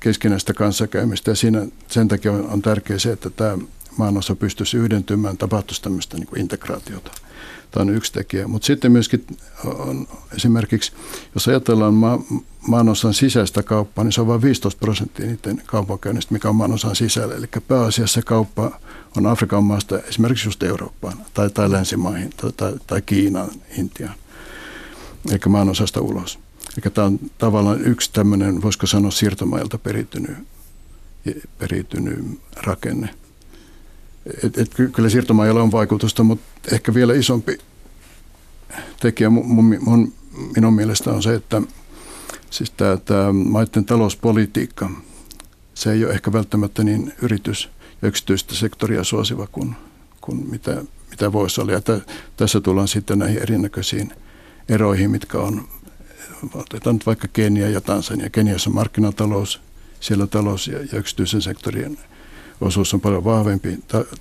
keskinäistä 0.00 0.54
kanssakäymistä 0.54 1.30
ja 1.30 1.34
siinä, 1.34 1.66
sen 1.88 2.08
takia 2.08 2.32
on, 2.32 2.62
tärkeää 2.62 2.98
se, 2.98 3.12
että 3.12 3.30
tämä 3.30 3.58
maanosa 3.96 4.34
pystyisi 4.34 4.76
yhdentymään, 4.76 5.36
tapahtuisi 5.36 5.82
tämmöistä 5.82 6.16
niin 6.16 6.28
integraatiota. 6.36 7.10
Tämä 7.70 7.82
on 7.82 7.96
yksi 7.96 8.12
tekijä. 8.12 8.48
Mutta 8.48 8.66
sitten 8.66 8.92
myöskin 8.92 9.26
on 9.64 10.08
esimerkiksi, 10.36 10.92
jos 11.34 11.48
ajatellaan 11.48 11.94
ma- 11.94 12.22
maanosan 12.68 13.14
sisäistä 13.14 13.62
kauppaa, 13.62 14.04
niin 14.04 14.12
se 14.12 14.20
on 14.20 14.26
vain 14.26 14.42
15 14.42 14.80
prosenttia 14.80 15.26
niiden 15.26 15.62
kaupankäynnistä, 15.66 16.32
mikä 16.32 16.48
on 16.48 16.56
maanosan 16.56 16.96
sisällä. 16.96 17.34
Eli 17.34 17.46
pääasiassa 17.68 18.22
kauppa 18.22 18.80
on 19.16 19.26
Afrikan 19.26 19.64
maasta 19.64 19.98
esimerkiksi 19.98 20.48
just 20.48 20.62
Eurooppaan 20.62 21.18
tai, 21.34 21.50
tai 21.50 21.70
länsimaihin 21.70 22.30
tai, 22.36 22.52
tai, 22.52 22.72
tai 22.86 23.02
Kiinaan, 23.02 23.50
Intiaan, 23.78 24.14
eikä 25.32 25.48
maanosasta 25.48 26.00
ulos. 26.00 26.38
Eli 26.76 26.92
tämä 26.94 27.06
on 27.06 27.18
tavallaan 27.38 27.80
yksi 27.80 28.12
tämmöinen, 28.12 28.62
voisiko 28.62 28.86
sanoa, 28.86 29.10
siirtomailta 29.10 29.78
peritynyt, 29.78 30.36
peritynyt 31.58 32.40
rakenne. 32.56 33.14
Et, 34.44 34.58
et, 34.58 34.70
kyllä 34.92 35.08
siirtomailla 35.08 35.62
on 35.62 35.72
vaikutusta, 35.72 36.24
mutta 36.24 36.44
ehkä 36.72 36.94
vielä 36.94 37.14
isompi 37.14 37.58
tekijä 39.00 39.30
mun, 39.30 39.78
mun, 39.80 40.12
minun 40.56 40.74
mielestä 40.74 41.10
on 41.10 41.22
se, 41.22 41.34
että 41.34 41.62
siis 42.50 42.70
tämä, 42.70 42.96
tämä 42.96 43.32
maiden 43.32 43.84
talouspolitiikka, 43.84 44.90
se 45.74 45.92
ei 45.92 46.04
ole 46.04 46.12
ehkä 46.12 46.32
välttämättä 46.32 46.84
niin 46.84 47.12
yritys- 47.22 47.68
ja 48.02 48.08
yksityistä 48.08 48.54
sektoria 48.54 49.04
suosiva 49.04 49.46
kuin, 49.46 49.76
kuin 50.20 50.50
mitä, 50.50 50.82
mitä 51.10 51.32
voisi 51.32 51.60
olla. 51.60 51.72
Ja 51.72 51.80
t- 51.80 52.10
tässä 52.36 52.60
tullaan 52.60 52.88
sitten 52.88 53.18
näihin 53.18 53.42
erinäköisiin 53.42 54.12
eroihin, 54.68 55.10
mitkä 55.10 55.38
on, 55.38 55.68
otetaan 56.54 56.96
nyt 56.96 57.06
vaikka 57.06 57.28
Kenia 57.28 57.70
ja 57.70 57.80
Tansania. 57.80 58.30
Keniassa 58.30 58.70
on 58.70 58.74
markkinatalous, 58.74 59.60
siellä 60.00 60.26
talous 60.26 60.68
ja, 60.68 60.78
ja 60.78 60.98
yksityisen 60.98 61.42
sektorin 61.42 61.98
osuus 62.60 62.94
on 62.94 63.00
paljon 63.00 63.24
vahvempi. 63.24 63.78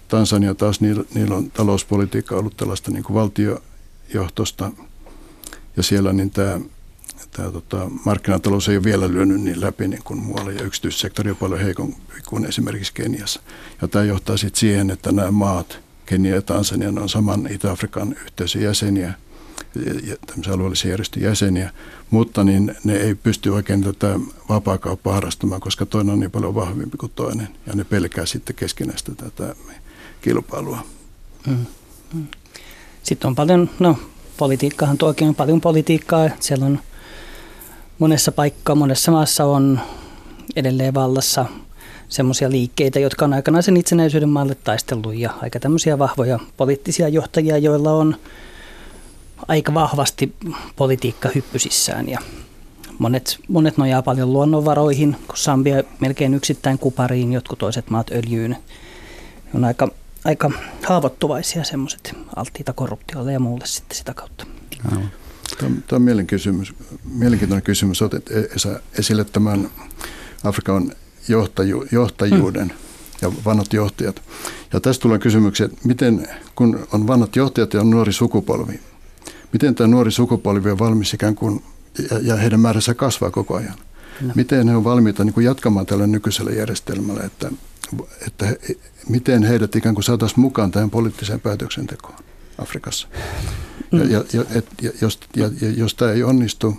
Tansania 0.08 0.56
taas, 0.56 0.82
niillä, 0.82 1.04
niillä 1.14 1.36
on 1.36 1.52
talouspolitiikka 1.52 2.36
ollut 2.36 2.58
tällaista 2.58 2.92
niin 2.92 3.04
kuin 3.04 3.16
valtiojohtosta 3.16 4.72
ja 5.78 5.84
siellä 5.84 6.14
niin 6.14 6.32
tämä, 6.32 6.60
tämä 7.32 7.52
tota, 7.52 7.90
markkinatalous 8.06 8.70
ei 8.70 8.78
ole 8.78 8.84
vielä 8.84 9.12
lyönyt 9.12 9.42
niin 9.42 9.62
läpi 9.62 9.88
niin 9.88 10.04
kuin 10.04 10.20
muualla 10.20 10.52
ja 10.52 10.64
yksityissektori 10.64 11.32
on 11.32 11.38
paljon 11.38 11.60
heikompi 11.60 12.02
kuin 12.30 12.46
esimerkiksi 12.46 12.94
Keniassa. 12.94 13.42
Ja 13.82 13.88
tämä 13.88 14.06
johtaa 14.06 14.38
sitten 14.38 14.60
siihen, 14.60 14.90
että 14.90 15.12
nämä 15.12 15.32
maat, 15.32 15.80
Kenia 16.06 16.36
ja 16.36 16.42
Tansania, 16.42 16.90
on 16.90 17.10
saman 17.10 17.48
Itä-Afrikan 17.52 18.16
yhteisön 18.26 18.62
jäseniä– 18.62 19.14
tämmöisiä 20.26 20.54
alueellisia 20.54 20.92
järjestön 20.92 21.24
jäseniä, 21.24 21.72
mutta 22.10 22.44
niin 22.44 22.76
ne 22.84 22.96
ei 22.96 23.16
pysty 23.16 23.50
oikein 23.50 23.84
tätä 23.84 24.20
vapaakauppaa 24.50 25.14
harrastamaan, 25.14 25.62
koska 25.62 25.86
toinen 25.86 26.14
on 26.14 26.20
niin 26.20 26.32
paljon 26.32 26.56
vahvempi 26.56 26.98
kuin 26.98 27.12
toinen 27.16 27.48
ja 27.68 27.74
ne 27.76 27.84
pelkää 27.84 28.26
sitten 28.26 28.56
keskinäistä 28.56 29.12
tätä 29.16 29.56
kilpailua. 30.22 30.80
Mm. 31.48 31.66
Sitten 33.04 33.28
on 33.28 33.36
paljon, 33.36 33.70
no 33.80 33.98
politiikkahan 34.38 34.98
tuokin 34.98 35.28
on 35.28 35.36
paljon 35.36 35.62
politiikkaa. 35.62 36.30
Siellä 36.40 36.66
on 36.66 36.80
monessa 38.00 38.32
paikkaa, 38.32 38.76
monessa 38.76 39.12
maassa 39.12 39.46
on 39.46 39.80
edelleen 40.56 40.94
vallassa 40.94 41.46
semmoisia 42.10 42.52
liikkeitä, 42.52 43.00
jotka 43.00 43.26
on 43.26 43.34
aikanaan 43.34 43.64
sen 43.64 43.78
itsenäisyyden 43.78 44.30
maalle 44.30 44.56
taistellut 44.56 45.16
ja 45.16 45.34
aika 45.42 45.60
tämmöisiä 45.60 46.00
vahvoja 46.00 46.40
poliittisia 46.58 47.08
johtajia, 47.08 47.58
joilla 47.58 47.92
on 47.92 48.16
aika 49.48 49.74
vahvasti 49.74 50.36
politiikka 50.76 51.30
hyppysissään 51.36 52.10
ja 52.10 52.20
monet, 53.00 53.40
monet 53.48 53.78
nojaa 53.78 54.02
paljon 54.02 54.34
luonnonvaroihin, 54.34 55.16
kun 55.28 55.38
Sambia 55.38 55.84
melkein 56.00 56.34
yksittäin 56.34 56.80
kupariin, 56.80 57.34
jotkut 57.34 57.60
toiset 57.60 57.90
maat 57.90 58.12
öljyyn. 58.12 58.58
On 59.54 59.66
aika, 59.66 59.92
aika 60.26 60.52
haavoittuvaisia 60.84 61.64
semmoiset 61.64 62.16
alttiita 62.36 62.74
korruptiolle 62.74 63.34
ja 63.34 63.40
muulle 63.40 63.66
sitten 63.66 63.98
sitä 63.98 64.14
kautta. 64.14 64.46
Tämä 65.58 65.72
on 65.92 66.02
mielenkiintoinen 66.02 66.68
mielenkiintoinen 67.04 67.64
kysymys. 67.64 68.02
Otit 68.02 68.32
e- 68.32 68.50
esille 69.00 69.24
tämän 69.26 69.70
Afrikan 70.44 70.92
johtaju, 71.28 71.86
johtajuuden. 71.92 72.68
Hmm 72.68 72.88
ja 73.22 73.32
vanhat 73.46 73.74
johtajat. 73.74 74.22
Ja 74.74 74.80
tästä 74.80 75.02
tulee 75.02 75.20
kysymyksiä, 75.20 75.66
että 75.66 75.78
miten, 75.84 76.28
kun 76.56 76.88
on 76.94 77.08
vanhat 77.08 77.36
johtajat 77.36 77.74
ja 77.74 77.82
on 77.82 77.90
nuori 77.90 78.14
sukupolvi, 78.14 78.80
miten 79.54 79.76
tämä 79.76 79.88
nuori 79.88 80.12
sukupolvi 80.12 80.72
on 80.72 80.80
valmis 80.80 81.14
ikään 81.14 81.36
kuin, 81.36 81.64
ja, 82.12 82.20
ja 82.22 82.36
heidän 82.36 82.60
määränsä 82.60 82.94
kasvaa 82.94 83.32
koko 83.32 83.56
ajan. 83.56 83.76
No. 84.22 84.34
Miten 84.36 84.70
he 84.70 84.76
on 84.76 84.84
valmiita 84.84 85.24
niin 85.24 85.34
kuin 85.34 85.46
jatkamaan 85.46 85.86
tällä 85.86 86.08
nykyisellä 86.08 86.52
järjestelmällä, 86.52 87.24
että, 87.24 87.52
että 88.28 88.46
he, 88.46 88.58
miten 89.10 89.44
heidät 89.44 89.76
ikään 89.76 89.96
kuin 89.96 90.04
saataisiin 90.04 90.40
mukaan 90.40 90.72
tähän 90.72 90.90
poliittiseen 90.90 91.40
päätöksentekoon 91.40 92.20
Afrikassa. 92.58 93.08
Ja, 93.92 94.04
mm. 94.04 94.12
ja, 94.12 94.24
ja, 94.34 94.44
et, 94.56 94.66
ja, 94.82 94.92
jos, 95.02 95.20
ja, 95.36 95.50
ja 95.62 95.72
jos 95.72 95.96
tämä 95.96 96.12
ei 96.12 96.24
onnistu, 96.24 96.78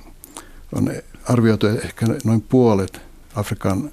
on 0.73 0.93
arvioitu 1.25 1.67
ehkä 1.67 2.07
noin 2.25 2.41
puolet 2.41 3.01
Afrikan 3.35 3.91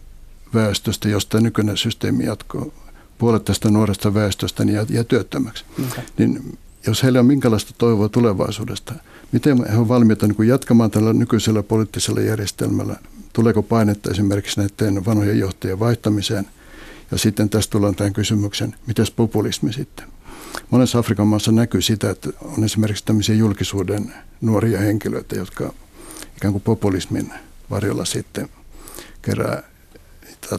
väestöstä, 0.53 1.09
jos 1.09 1.25
tämä 1.25 1.41
nykyinen 1.41 1.77
systeemi 1.77 2.25
jatkuu, 2.25 2.73
puolet 3.17 3.45
tästä 3.45 3.69
nuoresta 3.69 4.13
väestöstä 4.13 4.65
niin 4.65 4.75
jää, 4.75 4.85
jää 4.89 5.03
työttömäksi. 5.03 5.65
Okay. 5.91 6.03
Niin 6.17 6.57
jos 6.87 7.03
heillä 7.03 7.19
on 7.19 7.25
minkälaista 7.25 7.73
toivoa 7.77 8.09
tulevaisuudesta, 8.09 8.93
miten 9.31 9.69
he 9.71 9.77
ovat 9.77 9.87
valmiita 9.87 10.27
niin 10.27 10.47
jatkamaan 10.47 10.91
tällä 10.91 11.13
nykyisellä 11.13 11.63
poliittisella 11.63 12.21
järjestelmällä? 12.21 12.95
Tuleeko 13.33 13.63
painetta 13.63 14.11
esimerkiksi 14.11 14.59
näiden 14.59 15.05
vanhojen 15.05 15.39
johtajien 15.39 15.79
vaihtamiseen? 15.79 16.47
Ja 17.11 17.17
sitten 17.17 17.49
tästä 17.49 17.71
tullaan 17.71 17.95
tämän 17.95 18.13
kysymyksen, 18.13 18.75
miten 18.87 19.05
populismi 19.15 19.73
sitten? 19.73 20.05
monessa 20.71 20.99
Afrikan 20.99 21.27
maassa 21.27 21.51
näkyy 21.51 21.81
sitä, 21.81 22.09
että 22.09 22.29
on 22.41 22.63
esimerkiksi 22.63 23.05
tämmöisiä 23.05 23.35
julkisuuden 23.35 24.13
nuoria 24.41 24.79
henkilöitä, 24.79 25.35
jotka 25.35 25.73
ikään 26.37 26.51
kuin 26.51 26.61
populismin 26.61 27.33
varjolla 27.69 28.05
sitten 28.05 28.49
kerää 29.21 29.63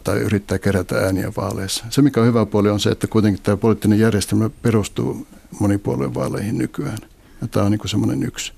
tai 0.05 0.19
yrittää 0.19 0.59
kerätä 0.59 0.99
ääniä 0.99 1.33
vaaleissa. 1.37 1.85
Se, 1.91 2.03
mikä 2.03 2.21
on 2.21 2.27
hyvä 2.27 2.47
puoli, 2.47 2.71
on 2.71 2.81
se, 2.81 2.91
että 2.91 3.07
kuitenkin 3.07 3.43
tämä 3.43 3.57
poliittinen 3.57 3.99
järjestelmä 3.99 4.51
perustuu 4.63 5.27
monipuolueen 5.61 6.15
vaaleihin 6.15 6.59
nykyään. 6.59 6.99
Ja 7.41 7.49
tämä 7.49 7.67
on 7.67 7.73
niin 7.73 7.89
semmoinen 7.89 8.23
yksi, 8.23 8.53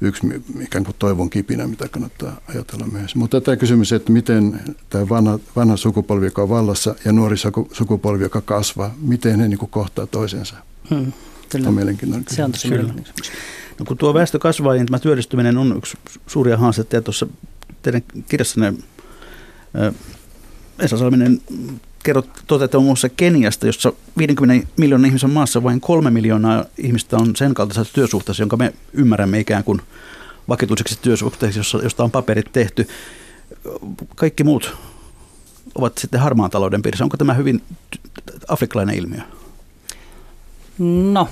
yksi 0.00 0.26
ikään 0.60 0.84
kuin 0.84 0.96
toivon 0.98 1.30
kipinä, 1.30 1.66
mitä 1.66 1.88
kannattaa 1.88 2.40
ajatella 2.48 2.86
myös. 2.86 3.14
Mutta 3.14 3.40
tämä 3.40 3.56
kysymys, 3.56 3.92
että 3.92 4.12
miten 4.12 4.60
tämä 4.90 5.08
vanha, 5.08 5.38
vanha 5.56 5.76
sukupolvi, 5.76 6.24
joka 6.24 6.42
on 6.42 6.48
vallassa, 6.48 6.94
ja 7.04 7.12
nuori 7.12 7.36
sukupolvi, 7.72 8.22
joka 8.22 8.40
kasvaa, 8.40 8.94
miten 9.00 9.40
he 9.40 9.48
niin 9.48 9.58
kuin 9.58 9.70
kohtaa 9.70 10.06
toisensa. 10.06 10.54
Hmm, 10.90 11.12
kyllä. 11.48 11.68
On 11.68 11.74
mielenkiintoinen 11.74 12.24
kysymys. 12.24 12.36
Se 12.36 12.44
on 12.44 12.52
tosi 12.52 12.68
mielenkiintoinen 12.68 13.32
No, 13.78 13.84
kun 13.84 13.98
tuo 13.98 14.14
väestö 14.14 14.38
kasvaa, 14.38 14.74
niin 14.74 14.86
tämä 14.86 14.98
työllistyminen 14.98 15.58
on 15.58 15.76
yksi 15.76 15.98
suuria 16.26 16.56
haasteita. 16.56 16.96
Ja 16.96 17.02
tuossa 17.02 17.26
teidän 17.82 18.02
kirjassanne 18.28 18.74
Esa 20.78 20.98
Salminen 20.98 21.40
kerrot, 22.02 22.28
toteutuu 22.46 22.80
muun 22.80 22.88
muassa 22.88 23.08
Keniasta, 23.08 23.66
jossa 23.66 23.92
50 24.18 24.66
miljoonan 24.76 25.06
ihmisen 25.06 25.30
maassa 25.30 25.62
vain 25.62 25.80
kolme 25.80 26.10
miljoonaa 26.10 26.64
ihmistä 26.78 27.16
on 27.16 27.36
sen 27.36 27.54
kaltaisessa 27.54 27.94
työsuhteessa, 27.94 28.42
jonka 28.42 28.56
me 28.56 28.74
ymmärrämme 28.92 29.40
ikään 29.40 29.64
kuin 29.64 29.80
vakituiseksi 30.48 30.98
työsuhteeksi, 31.02 31.60
josta 31.82 32.04
on 32.04 32.10
paperit 32.10 32.52
tehty. 32.52 32.88
Kaikki 34.16 34.44
muut 34.44 34.76
ovat 35.74 35.98
sitten 35.98 36.20
harmaan 36.20 36.50
talouden 36.50 36.82
piirissä. 36.82 37.04
Onko 37.04 37.16
tämä 37.16 37.34
hyvin 37.34 37.62
afrikkalainen 38.48 38.96
ilmiö? 38.96 39.20
No, 41.12 41.28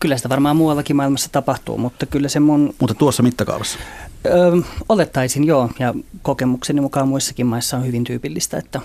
kyllä 0.00 0.16
sitä 0.16 0.28
varmaan 0.28 0.56
muuallakin 0.56 0.96
maailmassa 0.96 1.28
tapahtuu, 1.32 1.78
mutta 1.78 2.06
kyllä 2.06 2.28
se 2.28 2.40
mun... 2.40 2.74
Mutta 2.78 2.94
tuossa 2.94 3.22
mittakaavassa? 3.22 3.78
Öö, 4.26 4.56
olettaisin 4.88 5.44
joo, 5.44 5.70
ja 5.78 5.94
kokemukseni 6.22 6.80
mukaan 6.80 7.08
muissakin 7.08 7.46
maissa 7.46 7.76
on 7.76 7.86
hyvin 7.86 8.04
tyypillistä, 8.04 8.58
että, 8.58 8.80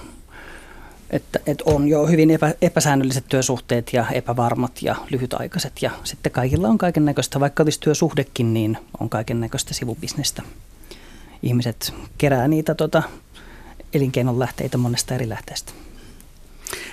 että, 1.09 1.39
että 1.45 1.63
on 1.67 1.87
jo 1.87 2.07
hyvin 2.07 2.31
epä, 2.31 2.53
epäsäännölliset 2.61 3.25
työsuhteet 3.29 3.93
ja 3.93 4.05
epävarmat 4.11 4.81
ja 4.81 4.95
lyhytaikaiset, 5.09 5.73
ja 5.81 5.91
sitten 6.03 6.31
kaikilla 6.31 6.67
on 6.67 6.77
kaiken 6.77 7.05
näköistä, 7.05 7.39
vaikka 7.39 7.63
olisi 7.63 7.79
työsuhdekin, 7.79 8.53
niin 8.53 8.77
on 8.99 9.09
kaiken 9.09 9.39
näköistä 9.39 9.73
sivubisnestä. 9.73 10.43
Ihmiset 11.43 11.93
kerää 12.17 12.47
niitä 12.47 12.75
tota, 12.75 13.03
elinkeinon 13.93 14.39
lähteitä 14.39 14.77
monesta 14.77 15.15
eri 15.15 15.29
lähteestä. 15.29 15.73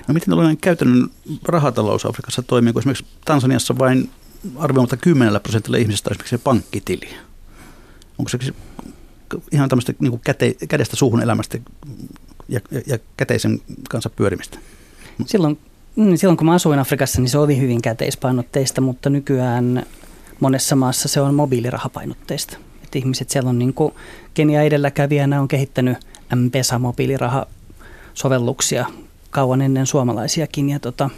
No 0.08 0.14
miten 0.14 0.28
tällainen 0.28 0.56
käytännön 0.56 1.08
rahatalous 1.44 2.06
Afrikassa 2.06 2.42
toimii, 2.42 2.72
kun 2.72 2.80
esimerkiksi 2.80 3.06
Tansaniassa 3.24 3.78
vain 3.78 4.10
arvioimatta 4.56 4.96
10 4.96 5.40
prosentilla 5.40 5.76
ihmisistä 5.76 6.10
on 6.10 6.12
esimerkiksi 6.12 6.38
pankkitili? 6.38 7.08
Onko 8.18 8.28
se 8.28 8.38
ihan 9.52 9.68
tämmöistä 9.68 9.92
niin 9.98 10.20
käte, 10.20 10.54
kädestä 10.68 10.96
suuhun 10.96 11.22
elämästä 11.22 11.58
ja, 12.48 12.60
ja, 12.70 12.80
ja 12.86 12.98
käteisen 13.16 13.60
kanssa 13.90 14.10
pyörimistä? 14.10 14.58
Silloin, 15.26 15.58
mm, 15.96 16.16
silloin 16.16 16.36
kun 16.36 16.46
mä 16.46 16.54
asuin 16.54 16.78
Afrikassa, 16.78 17.20
niin 17.20 17.28
se 17.28 17.38
oli 17.38 17.60
hyvin 17.60 17.82
käteispainotteista, 17.82 18.80
mutta 18.80 19.10
nykyään 19.10 19.86
monessa 20.40 20.76
maassa 20.76 21.08
se 21.08 21.20
on 21.20 21.34
mobiilirahapainotteista. 21.34 22.56
Et 22.84 22.96
ihmiset 22.96 23.30
siellä 23.30 23.50
on 23.50 23.58
niin 23.58 23.74
kuin 23.74 23.94
Kenia 24.34 24.62
edelläkävijänä 24.62 25.40
on 25.40 25.48
kehittänyt 25.48 25.98
M-Pesa 26.34 26.78
mobiilirahasovelluksia 26.78 28.86
kauan 29.30 29.62
ennen 29.62 29.86
suomalaisiakin 29.86 30.70
ja 30.70 30.80
tota, 30.80 31.10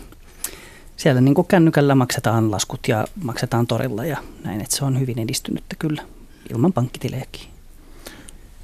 siellä 0.97 1.21
niin 1.21 1.35
kuin 1.35 1.47
kännykällä 1.47 1.95
maksetaan 1.95 2.51
laskut 2.51 2.81
ja 2.89 3.05
maksetaan 3.25 3.67
torilla 3.67 4.05
ja 4.05 4.17
näin, 4.45 4.61
että 4.61 4.77
se 4.77 4.85
on 4.85 5.01
hyvin 5.01 5.19
edistynyttä 5.19 5.77
kyllä 5.79 6.03
ilman 6.51 6.73
pankkitilejäkin. 6.73 7.43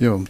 Joo, 0.00 0.24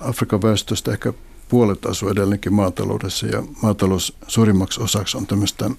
Afrikan 0.00 0.42
väestöstä 0.42 0.92
ehkä 0.92 1.12
puolet 1.48 1.86
asuu 1.86 2.08
edelleenkin 2.08 2.54
maataloudessa 2.54 3.26
ja 3.26 3.42
maatalous 3.62 4.16
suurimmaksi 4.28 4.82
osaksi 4.82 5.16
on 5.16 5.26
tämmöistä 5.26 5.70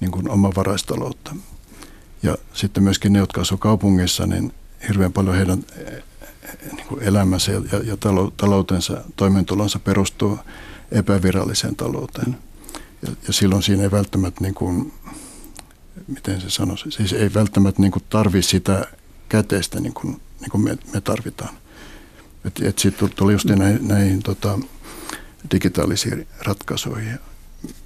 niin 0.00 0.10
kuin 0.10 0.30
omavaraistaloutta. 0.30 1.36
Ja 2.22 2.38
sitten 2.52 2.82
myöskin 2.82 3.12
ne, 3.12 3.18
jotka 3.18 3.40
asuu 3.40 3.58
kaupungissa, 3.58 4.26
niin 4.26 4.52
hirveän 4.88 5.12
paljon 5.12 5.36
heidän 5.36 5.64
niin 6.76 6.86
kuin 6.86 7.02
elämänsä 7.02 7.52
ja, 7.52 7.60
ja 7.84 7.96
taloutensa, 8.36 9.04
toimeentulonsa 9.16 9.78
perustuu 9.78 10.38
epäviralliseen 10.92 11.76
talouteen. 11.76 12.38
Ja, 13.02 13.12
ja 13.26 13.32
silloin 13.32 13.62
siinä 13.62 13.82
ei 13.82 13.90
välttämättä, 13.90 14.40
niin 14.40 14.54
kuin, 14.54 14.92
miten 16.08 16.40
se 16.40 16.50
sanoisi, 16.50 16.90
siis 16.90 17.12
ei 17.12 17.34
välttämättä 17.34 17.82
niin 17.82 17.92
tarvi 18.08 18.42
sitä 18.42 18.86
käteistä 19.30 19.80
niin 19.80 19.94
kuin, 19.94 20.20
niin 20.40 20.50
kuin 20.50 20.64
me, 20.64 20.78
me 20.94 21.00
tarvitaan. 21.00 21.54
Et, 22.44 22.62
et 22.62 22.78
sitten 22.78 23.10
tuli 23.16 23.32
just 23.32 23.44
näihin, 23.44 23.88
näihin 23.88 24.22
tota, 24.22 24.58
digitaalisiin 25.52 26.26
ratkaisuihin. 26.42 27.08
Ja, 27.12 27.18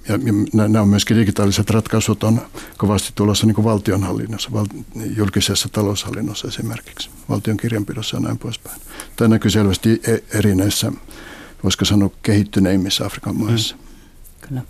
ja 0.07 0.17
nämä 0.53 0.81
on 0.81 0.87
myöskin 0.87 1.17
digitaaliset 1.17 1.69
ratkaisut 1.69 2.23
on 2.23 2.41
kovasti 2.77 3.11
tulossa 3.15 3.47
niin 3.47 3.63
valtionhallinnossa, 3.63 4.51
val, 4.53 4.65
julkisessa 5.15 5.69
taloushallinnossa 5.69 6.47
esimerkiksi, 6.47 7.09
valtion 7.29 7.57
kirjanpidossa 7.57 8.17
ja 8.17 8.21
näin 8.21 8.37
poispäin. 8.37 8.81
Tämä 9.15 9.27
näkyy 9.27 9.51
selvästi 9.51 10.01
e, 10.07 10.37
eri 10.37 10.55
näissä 10.55 10.91
voisiko 11.63 11.85
sanoa, 11.85 12.09
kehittyneimmissä 12.21 13.05
Afrikan 13.05 13.35
maissa. 13.35 13.75
Mm. 13.75 13.81
Kyllä. 14.47 14.61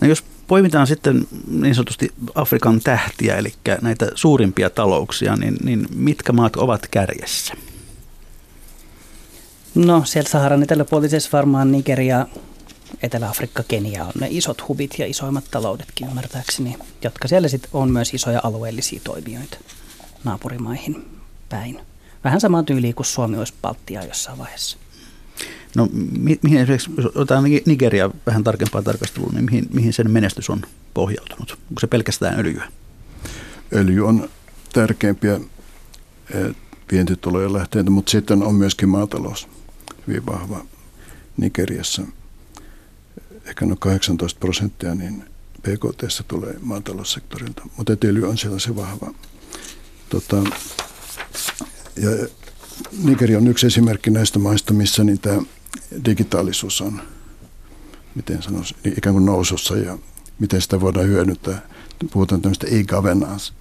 No 0.00 0.08
jos 0.08 0.24
poimitaan 0.46 0.86
sitten 0.86 1.26
niin 1.48 1.74
sanotusti 1.74 2.12
Afrikan 2.34 2.80
tähtiä, 2.80 3.36
eli 3.36 3.52
näitä 3.82 4.06
suurimpia 4.14 4.70
talouksia, 4.70 5.36
niin, 5.36 5.56
niin 5.64 5.86
mitkä 5.94 6.32
maat 6.32 6.56
ovat 6.56 6.86
kärjessä? 6.90 7.54
No 9.74 10.02
siellä 10.04 10.30
Saharan 10.30 10.62
eteläpuolisessa 10.62 11.30
varmaan 11.32 11.72
Nigeria, 11.72 12.26
Etelä-Afrikka, 13.02 13.62
Kenia 13.62 14.04
on 14.04 14.12
ne 14.20 14.26
isot 14.30 14.68
hubit 14.68 14.98
ja 14.98 15.06
isoimmat 15.06 15.44
taloudetkin 15.50 16.08
ymmärtääkseni, 16.08 16.76
jotka 17.02 17.28
siellä 17.28 17.48
sitten 17.48 17.70
on 17.72 17.90
myös 17.90 18.14
isoja 18.14 18.40
alueellisia 18.42 19.00
toimijoita 19.04 19.58
naapurimaihin 20.24 21.06
päin. 21.48 21.80
Vähän 22.24 22.40
samaa 22.40 22.62
tyyliä 22.62 22.92
kuin 22.92 23.06
Suomi 23.06 23.38
olisi 23.38 23.54
Baltia 23.62 24.04
jossain 24.04 24.38
vaiheessa. 24.38 24.76
No 25.74 25.88
mi- 26.18 26.38
mihin 26.42 26.58
esimerkiksi, 26.58 26.90
otetaan 27.14 27.44
Nigeria 27.66 28.10
vähän 28.26 28.44
tarkempaa 28.44 28.82
tarkastelua, 28.82 29.30
niin 29.32 29.44
mihin, 29.44 29.68
mihin 29.72 29.92
sen 29.92 30.10
menestys 30.10 30.50
on 30.50 30.62
pohjautunut? 30.94 31.58
Onko 31.70 31.80
se 31.80 31.86
pelkästään 31.86 32.40
öljyä? 32.40 32.68
Öljy 33.74 34.06
on 34.06 34.28
tärkeimpiä 34.72 35.40
eh, 36.34 36.54
vientitulojen 36.92 37.52
lähteitä, 37.52 37.90
mutta 37.90 38.10
sitten 38.10 38.42
on 38.42 38.54
myöskin 38.54 38.88
maatalous 38.88 39.48
hyvin 40.06 40.26
vahva 40.26 40.64
Nigeriassa. 41.36 42.02
Ehkä 43.44 43.66
noin 43.66 43.78
18 43.78 44.40
prosenttia 44.40 44.94
niin 44.94 45.24
PKT 45.62 46.28
tulee 46.28 46.54
maataloussektorilta, 46.62 47.62
mutta 47.76 47.92
öljy 48.04 48.28
on 48.28 48.38
siellä 48.38 48.58
se 48.58 48.76
vahva. 48.76 49.14
Tota, 50.08 50.36
ja 51.96 52.10
Nigeria 53.04 53.38
on 53.38 53.48
yksi 53.48 53.66
esimerkki 53.66 54.10
näistä 54.10 54.38
maista, 54.38 54.72
missä 54.72 55.04
niin 55.04 55.18
tämä 55.20 55.42
digitaalisuus 56.04 56.80
on, 56.80 57.00
miten 58.14 58.42
sanoisi, 58.42 58.76
ikään 58.84 59.14
kuin 59.14 59.26
nousussa 59.26 59.76
ja 59.76 59.98
miten 60.38 60.62
sitä 60.62 60.80
voidaan 60.80 61.06
hyödyntää. 61.06 61.62
Puhutaan 62.12 62.42
tämmöistä 62.42 62.66
e-governance, 62.70 63.52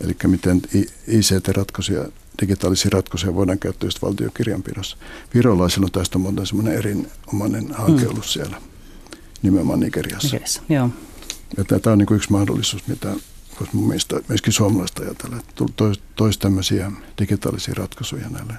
eli 0.00 0.16
miten 0.26 0.62
ICT-ratkaisuja, 1.06 2.08
digitaalisia 2.40 2.90
ratkaisuja 2.92 3.34
voidaan 3.34 3.58
käyttää 3.58 3.86
just 3.86 4.02
valtiokirjanpidossa. 4.02 4.96
Virolaisilla 5.34 5.84
on 5.84 5.92
tästä 5.92 6.18
monta 6.18 6.46
semmoinen 6.46 6.74
erinomainen 6.74 7.74
hanke 7.74 8.02
mm. 8.04 8.10
ollut 8.10 8.26
siellä, 8.26 8.60
nimenomaan 9.42 9.80
Nigeriassa. 9.80 10.26
Nigeriassa, 10.26 10.62
joo. 10.68 10.90
Ja 11.56 11.64
tämä 11.64 11.92
on 11.92 11.98
niin 11.98 12.14
yksi 12.14 12.32
mahdollisuus, 12.32 12.86
mitä 12.86 13.08
voisi 13.60 13.76
mun 13.76 13.88
mielestä 13.88 14.20
myöskin 14.28 14.52
suomalaista 14.52 15.02
ajatella, 15.02 15.36
että 15.36 15.64
toisi 15.76 16.00
tois 16.16 16.38
tämmöisiä 16.38 16.92
digitaalisia 17.20 17.74
ratkaisuja 17.76 18.28
näille 18.28 18.54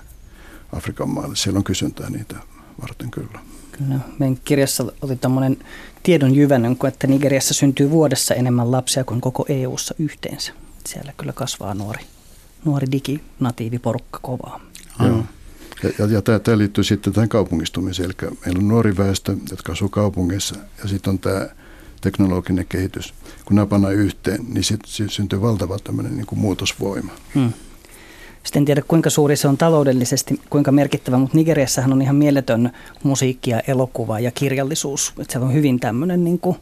Afrikan 0.74 1.10
maille. 1.10 1.36
Siellä 1.36 1.58
on 1.58 1.63
kysyntää 1.63 2.10
niitä 2.10 2.36
varten 2.82 3.12
kyllä. 3.12 3.39
Kyllä. 3.72 4.00
Meidän 4.20 4.38
kirjassa 4.46 4.86
oli 5.02 5.15
tämmöinen 5.15 5.58
tiedon 6.04 6.36
jyvännön, 6.36 6.78
että 6.88 7.08
Nigeriassa 7.08 7.54
syntyy 7.54 7.89
vuodessa 7.89 8.36
enemmän 8.36 8.72
lapsia 8.72 9.04
kuin 9.04 9.22
koko 9.22 9.46
EU:ssa 9.50 9.96
yhteensä. 10.00 10.54
Siellä 10.86 11.13
kyllä 11.18 11.34
kasvaa 11.34 11.74
nuori, 11.74 12.04
nuori 12.65 12.88
diginatiiviporukka 12.92 14.20
kovaa. 14.22 14.62
Joo. 15.00 15.24
Ja, 15.84 15.89
ja, 16.00 16.06
ja 16.06 16.22
tämä, 16.22 16.39
tämä 16.39 16.58
liittyy 16.58 16.84
sitten 16.84 17.13
tähän 17.13 17.30
kaupungistumiseen. 17.30 18.06
Eli 18.06 18.32
meillä 18.46 18.60
on 18.60 18.68
nuori 18.68 18.98
väestö, 18.98 19.36
jotka 19.52 19.72
asuu 19.72 19.89
kaupungeissa, 19.89 20.56
ja 20.84 20.89
sitten 20.89 21.12
on 21.12 21.20
tämä 21.20 21.48
teknologinen 22.02 22.65
kehitys. 22.70 23.13
Kun 23.46 23.56
nämä 23.56 23.65
pannaan 23.65 23.94
yhteen, 23.94 24.46
niin 24.48 24.63
sitten 24.63 25.10
syntyy 25.10 25.42
valtava 25.42 25.80
tämmöinen 25.84 26.15
niin 26.15 26.26
kuin 26.26 26.39
muutosvoima. 26.39 27.12
Hmm. 27.36 27.54
Sitten 28.50 28.62
en 28.62 28.66
tiedä 28.66 28.82
kuinka 28.88 29.10
suuri 29.10 29.36
se 29.36 29.48
on 29.48 29.58
taloudellisesti, 29.58 30.42
kuinka 30.50 30.72
merkittävä, 30.72 31.18
mutta 31.18 31.38
Nigeriassahan 31.38 31.94
on 31.94 32.02
ihan 32.02 32.16
mieletön 32.16 32.72
musiikki 33.04 33.52
ja 33.52 33.60
elokuva 33.68 34.20
ja 34.20 34.32
kirjallisuus. 34.32 35.14
Että 35.20 35.34
se 35.34 35.40
on 35.40 35.54
hyvin 35.54 35.80
tämmöinen 35.80 36.24
niin 36.24 36.40
kuin 36.40 36.58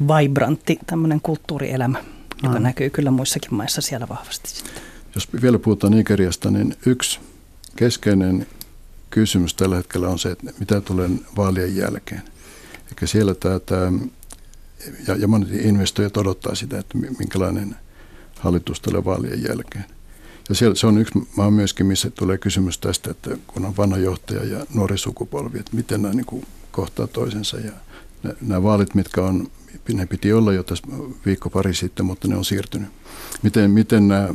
vibrantti 0.00 0.78
tämmöinen 0.86 1.20
kulttuurielämä, 1.20 2.04
joka 2.42 2.58
näkyy 2.58 2.90
kyllä 2.90 3.10
muissakin 3.10 3.54
maissa 3.54 3.80
siellä 3.80 4.08
vahvasti 4.08 4.50
sitten. 4.50 4.82
Jos 5.14 5.28
vielä 5.42 5.58
puhutaan 5.58 5.92
Nigeriasta, 5.92 6.50
niin 6.50 6.76
yksi 6.86 7.20
keskeinen 7.76 8.46
kysymys 9.10 9.54
tällä 9.54 9.76
hetkellä 9.76 10.08
on 10.08 10.18
se, 10.18 10.30
että 10.30 10.52
mitä 10.58 10.80
tulee 10.80 11.10
vaalien 11.36 11.76
jälkeen. 11.76 12.22
Eli 12.86 13.08
siellä 13.08 13.34
tämä, 13.34 13.58
tämä 13.58 13.92
ja, 15.08 15.16
ja 15.16 15.28
monet 15.28 15.50
investoijat 15.50 16.16
odottaa 16.16 16.54
sitä, 16.54 16.78
että 16.78 16.98
minkälainen 16.98 17.76
hallitus 18.40 18.80
tulee 18.80 19.04
vaalien 19.04 19.42
jälkeen. 19.42 19.84
Ja 20.50 20.56
siellä, 20.56 20.74
se 20.74 20.86
on 20.86 20.98
yksi 20.98 21.18
maa 21.36 21.50
myöskin, 21.50 21.86
missä 21.86 22.10
tulee 22.10 22.38
kysymys 22.38 22.78
tästä, 22.78 23.10
että 23.10 23.36
kun 23.46 23.64
on 23.64 23.76
vanha 23.76 23.96
johtaja 23.96 24.44
ja 24.44 24.66
nuori 24.74 24.98
sukupolvi, 24.98 25.58
että 25.58 25.76
miten 25.76 26.02
nämä 26.02 26.14
niin 26.14 26.26
kuin 26.26 26.46
kohtaa 26.70 27.06
toisensa. 27.06 27.56
Ja 27.56 27.72
nämä 28.40 28.62
vaalit, 28.62 28.94
mitkä 28.94 29.22
on, 29.22 29.50
ne 29.92 30.06
piti 30.06 30.32
olla 30.32 30.52
jo 30.52 30.62
tässä 30.62 30.86
viikko 31.26 31.50
pari 31.50 31.74
sitten, 31.74 32.06
mutta 32.06 32.28
ne 32.28 32.36
on 32.36 32.44
siirtynyt. 32.44 32.88
Miten, 33.42 33.70
miten, 33.70 34.08
nämä, 34.08 34.28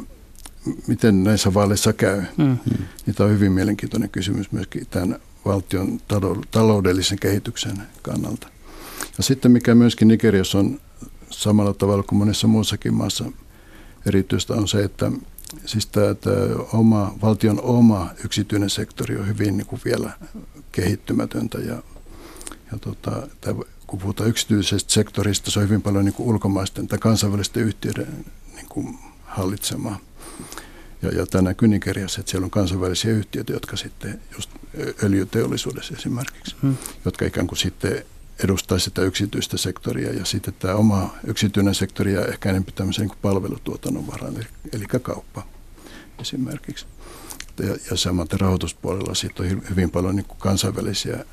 miten 0.88 1.24
näissä 1.24 1.54
vaaleissa 1.54 1.94
käy? 1.94 2.22
Mm. 2.38 2.58
Niin 3.06 3.16
tämä 3.16 3.28
on 3.28 3.34
hyvin 3.34 3.52
mielenkiintoinen 3.52 4.10
kysymys 4.10 4.52
myöskin 4.52 4.88
tämän 4.90 5.20
valtion 5.46 6.00
taloudellisen 6.52 7.20
kehityksen 7.20 7.78
kannalta. 8.02 8.48
Ja 9.18 9.24
sitten 9.24 9.52
mikä 9.52 9.76
myöskin 9.76 10.08
Nigeriassa 10.08 10.60
on 10.60 10.80
samalla 11.30 11.74
tavalla 11.74 12.04
kuin 12.04 12.20
monessa 12.20 12.48
muussakin 12.48 12.94
maassa 12.94 13.26
erityistä 14.06 14.54
on 14.54 14.68
se, 14.68 14.84
että 14.84 15.12
siis 15.66 15.88
tämä, 15.88 16.14
tämä 16.14 16.36
oma, 16.74 17.16
valtion 17.22 17.62
oma 17.62 18.10
yksityinen 18.24 18.70
sektori 18.70 19.18
on 19.18 19.28
hyvin 19.28 19.58
niin 19.58 19.68
kuin 19.68 19.82
vielä 19.86 20.12
kehittymätöntä 20.72 21.58
ja, 21.58 21.84
ja 22.72 22.78
tota, 22.82 23.28
tämä, 23.42 23.62
kun 23.88 24.00
puhutaan 24.00 24.30
yksityisestä 24.30 24.94
sektorista, 24.94 25.52
se 25.52 25.60
on 25.60 25.66
hyvin 25.66 25.82
paljon 25.82 26.06
niin 26.06 26.14
kuin 26.14 26.30
ulkomaisten 26.30 26.88
tai 26.88 27.00
kansainvälisten 27.00 27.64
yhtiöiden 27.64 28.26
niin 28.56 28.70
kuin 28.70 29.00
hallitsemaa. 29.24 30.00
Ja, 31.02 31.10
ja 31.10 31.26
tämä 31.26 31.42
näkyy 31.42 31.68
Nigeriassa, 31.68 32.20
että 32.20 32.30
siellä 32.32 32.46
on 32.46 32.52
kansainvälisiä 32.52 33.12
yhtiöitä, 33.12 33.54
jotka 33.54 33.78
sitten 33.78 34.22
just 34.36 34.50
öljyteollisuudessa 35.04 35.94
esimerkiksi, 35.98 36.56
hmm. 36.62 36.78
jotka 37.06 37.26
ikään 37.26 37.48
kuin 37.48 37.58
sitten 37.58 38.06
edustaa 38.44 38.80
sitä 38.80 39.02
yksityistä 39.02 39.58
sektoria 39.58 40.14
ja 40.14 40.26
sitten 40.26 40.54
tämä 40.60 40.76
oma 40.76 41.16
yksityinen 41.28 41.76
sektori 41.76 42.14
ja 42.14 42.26
ehkä 42.26 42.50
enemmän 42.50 42.74
tämmöisen 42.74 43.08
niin 43.08 43.18
palvelutuotannon 43.22 44.08
varaan, 44.08 44.36
eli, 44.36 44.48
eli 44.74 44.86
kauppa 45.02 45.48
esimerkiksi. 46.20 46.86
Ja, 47.60 47.76
ja 47.92 47.98
samaten 47.98 48.40
rahoituspuolella 48.40 49.16
sitten 49.16 49.46
on 49.46 49.62
hyvin 49.70 49.92
paljon 49.92 50.16
niin 50.16 50.26
kansainvälisiä 50.38 51.26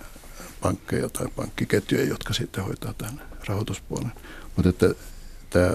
pankkeja 0.61 1.09
tai 1.09 1.27
pankkiketjuja, 1.37 2.05
jotka 2.05 2.33
sitten 2.33 2.65
hoitaa 2.65 2.93
tämän 2.93 3.23
rahoituspuolen. 3.47 4.13
Mutta 4.57 4.69
että 4.69 4.95
tämä 5.51 5.75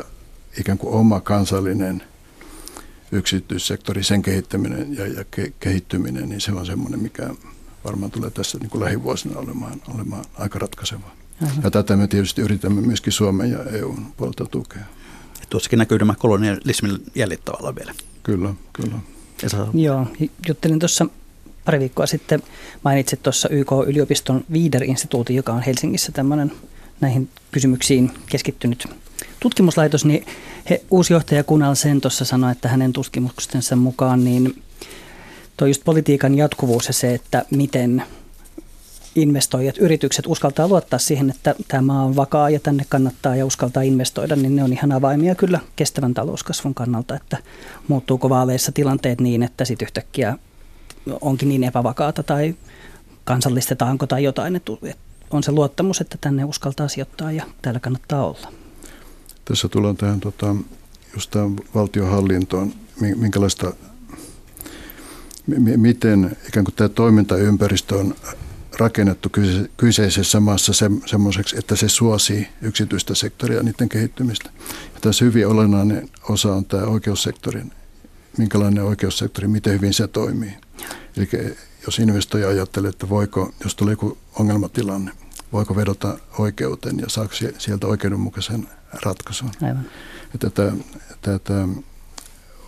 ikään 0.59 0.77
kuin 0.77 0.93
oma 0.93 1.21
kansallinen 1.21 2.03
yksityissektori, 3.11 4.03
sen 4.03 4.21
kehittäminen 4.21 4.95
ja, 4.95 5.07
ja 5.07 5.23
ke, 5.31 5.53
kehittyminen, 5.59 6.29
niin 6.29 6.41
se 6.41 6.51
on 6.51 6.65
semmoinen, 6.65 6.99
mikä 6.99 7.29
varmaan 7.87 8.11
tulee 8.11 8.29
tässä 8.29 8.57
niin 8.57 8.69
kuin 8.69 8.83
lähivuosina 8.83 9.39
olemaan, 9.39 9.81
olemaan 9.95 10.25
aika 10.37 10.59
ratkaisevaa. 10.59 11.15
Aivan. 11.41 11.63
Ja 11.63 11.71
tätä 11.71 11.97
me 11.97 12.07
tietysti 12.07 12.41
yritämme 12.41 12.81
myöskin 12.81 13.13
Suomen 13.13 13.51
ja 13.51 13.63
EUn 13.63 14.05
puolelta 14.17 14.45
tukea. 14.45 14.83
Tuossakin 15.49 15.79
näkyy 15.79 15.97
nämä 15.97 16.15
kolonialismin 16.15 16.97
jäljet 17.15 17.45
tavallaan 17.45 17.75
vielä. 17.75 17.93
Kyllä, 18.23 18.53
kyllä. 18.73 18.99
Joo, 19.73 20.07
juttelin 20.47 20.79
tuossa 20.79 21.05
pari 21.65 21.79
viikkoa 21.79 22.05
sitten, 22.05 22.43
mainitsit 22.83 23.23
tuossa 23.23 23.49
YK-yliopiston 23.49 24.45
Viider-instituutin, 24.51 25.35
joka 25.35 25.53
on 25.53 25.61
Helsingissä 25.61 26.11
tämmöinen 26.11 26.51
näihin 27.01 27.29
kysymyksiin 27.51 28.11
keskittynyt 28.29 28.87
tutkimuslaitos, 29.39 30.05
niin 30.05 30.25
he, 30.69 30.81
uusi 30.91 31.13
johtaja 31.13 31.43
Kunal 31.43 31.75
Sen 31.75 32.01
tuossa 32.01 32.25
sanoi, 32.25 32.51
että 32.51 32.67
hänen 32.67 32.93
tutkimuksensa 32.93 33.75
mukaan 33.75 34.23
niin 34.23 34.63
tuo 35.57 35.67
just 35.67 35.83
politiikan 35.85 36.35
jatkuvuus 36.35 36.87
ja 36.87 36.93
se, 36.93 37.13
että 37.13 37.45
miten 37.51 38.03
investoijat, 39.15 39.77
yritykset 39.77 40.27
uskaltaa 40.27 40.67
luottaa 40.67 40.99
siihen, 40.99 41.29
että 41.29 41.55
tämä 41.67 41.81
maa 41.81 42.03
on 42.03 42.15
vakaa 42.15 42.49
ja 42.49 42.59
tänne 42.59 42.85
kannattaa 42.89 43.35
ja 43.35 43.45
uskaltaa 43.45 43.83
investoida, 43.83 44.35
niin 44.35 44.55
ne 44.55 44.63
on 44.63 44.73
ihan 44.73 44.91
avaimia 44.91 45.35
kyllä 45.35 45.59
kestävän 45.75 46.13
talouskasvun 46.13 46.73
kannalta, 46.73 47.15
että 47.15 47.37
muuttuuko 47.87 48.29
vaaleissa 48.29 48.71
tilanteet 48.71 49.21
niin, 49.21 49.43
että 49.43 49.65
sitten 49.65 49.85
yhtäkkiä 49.85 50.37
onkin 51.21 51.49
niin 51.49 51.63
epävakaata 51.63 52.23
tai 52.23 52.55
kansallistetaanko 53.23 54.07
tai 54.07 54.23
jotain, 54.23 54.55
että 54.55 54.71
on 55.31 55.43
se 55.43 55.51
luottamus, 55.51 56.01
että 56.01 56.17
tänne 56.21 56.45
uskaltaa 56.45 56.87
sijoittaa 56.87 57.31
ja 57.31 57.43
täällä 57.61 57.79
kannattaa 57.79 58.25
olla. 58.27 58.51
Tässä 59.45 59.67
tullaan 59.67 59.97
tähän 59.97 60.19
tota, 60.19 60.55
just 61.13 61.35
valtiohallintoon, 61.75 62.73
minkälaista 62.99 63.73
miten 65.77 66.37
ikään 66.47 66.63
kuin 66.63 66.75
tämä 66.75 66.89
toimintaympäristö 66.89 67.95
on 67.95 68.15
rakennettu 68.79 69.29
kyseisessä 69.77 70.39
maassa 70.39 70.73
se, 70.73 70.89
semmoiseksi, 71.05 71.57
että 71.57 71.75
se 71.75 71.89
suosii 71.89 72.47
yksityistä 72.61 73.15
sektoria 73.15 73.63
niiden 73.63 73.89
kehittymistä. 73.89 74.49
Ja 74.93 74.99
tässä 75.01 75.25
hyvin 75.25 75.47
olennainen 75.47 76.09
osa 76.29 76.53
on 76.53 76.65
tämä 76.65 76.83
oikeussektorin, 76.83 77.71
minkälainen 78.37 78.83
oikeussektori, 78.83 79.47
miten 79.47 79.73
hyvin 79.73 79.93
se 79.93 80.07
toimii. 80.07 80.53
Eli 81.17 81.55
jos 81.85 81.99
investoija 81.99 82.49
ajattelee, 82.49 82.89
että 82.89 83.09
voiko, 83.09 83.53
jos 83.63 83.75
tulee 83.75 83.91
joku 83.91 84.17
ongelmatilanne, 84.39 85.11
voiko 85.53 85.75
vedota 85.75 86.17
oikeuteen 86.39 86.99
ja 86.99 87.09
saako 87.09 87.33
sieltä 87.57 87.87
oikeudenmukaisen 87.87 88.67
ratkaisun. 89.03 89.51
Aivan. 89.61 89.85
Että 90.35 90.49
tämä, 90.49 90.71
tämä, 91.21 91.39
tämä 91.39 91.67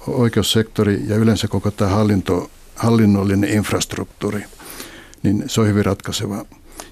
oikeussektori 0.08 1.04
ja 1.08 1.16
yleensä 1.16 1.48
koko 1.48 1.72
tämä 1.72 1.92
hallinto 1.92 2.52
hallinnollinen 2.80 3.50
infrastruktuuri, 3.50 4.44
niin 5.24 5.44
se 5.48 5.62
on 5.62 5.68
hyvin 5.68 5.86
ratkaiseva. 5.86 6.46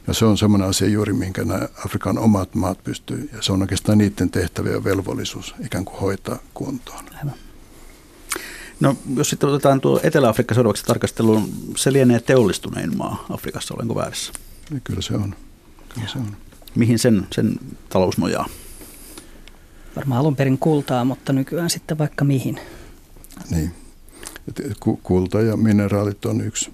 Ja 0.08 0.14
se 0.14 0.26
on 0.26 0.38
semmoinen 0.38 0.70
asia 0.70 0.88
juuri, 0.88 1.14
minkä 1.14 1.44
nämä 1.44 1.68
Afrikan 1.86 2.18
omat 2.18 2.56
maat 2.56 2.84
pystyy, 2.84 3.30
ja 3.34 3.42
se 3.42 3.52
on 3.52 3.62
oikeastaan 3.62 3.98
niiden 3.98 4.30
tehtävä 4.30 4.70
ja 4.70 4.84
velvollisuus 4.84 5.56
ikään 5.66 5.86
kuin 5.86 6.00
hoitaa 6.00 6.40
kuntoon. 6.54 7.06
Aivan. 7.18 7.34
No 8.80 8.96
jos 9.16 9.30
sitten 9.30 9.50
otetaan 9.50 9.82
tuo 9.82 10.00
Etelä-Afrikka 10.04 10.56
seuraavaksi 10.56 10.86
tarkasteluun, 10.86 11.50
se 11.78 11.94
lienee 11.94 12.20
teollistunein 12.20 12.98
maa 12.98 13.26
Afrikassa, 13.30 13.74
olenko 13.74 13.96
väärässä? 13.96 14.34
Ja 14.72 14.80
kyllä 14.84 15.02
se 15.02 15.14
on. 15.14 15.36
Kyllä 15.94 16.08
se 16.08 16.18
on. 16.18 16.38
Mihin 16.76 17.00
sen, 17.00 17.28
sen 17.32 17.56
talous 17.90 18.18
nojaa? 18.18 18.46
Varmaan 19.96 20.20
alun 20.20 20.36
perin 20.36 20.58
kultaa, 20.58 21.06
mutta 21.06 21.34
nykyään 21.34 21.70
sitten 21.70 21.98
vaikka 21.98 22.26
mihin. 22.26 22.60
Niin. 23.50 23.72
Kulta 25.04 25.42
ja 25.42 25.58
mineraalit 25.58 26.26
on 26.26 26.42
yksi. 26.42 26.72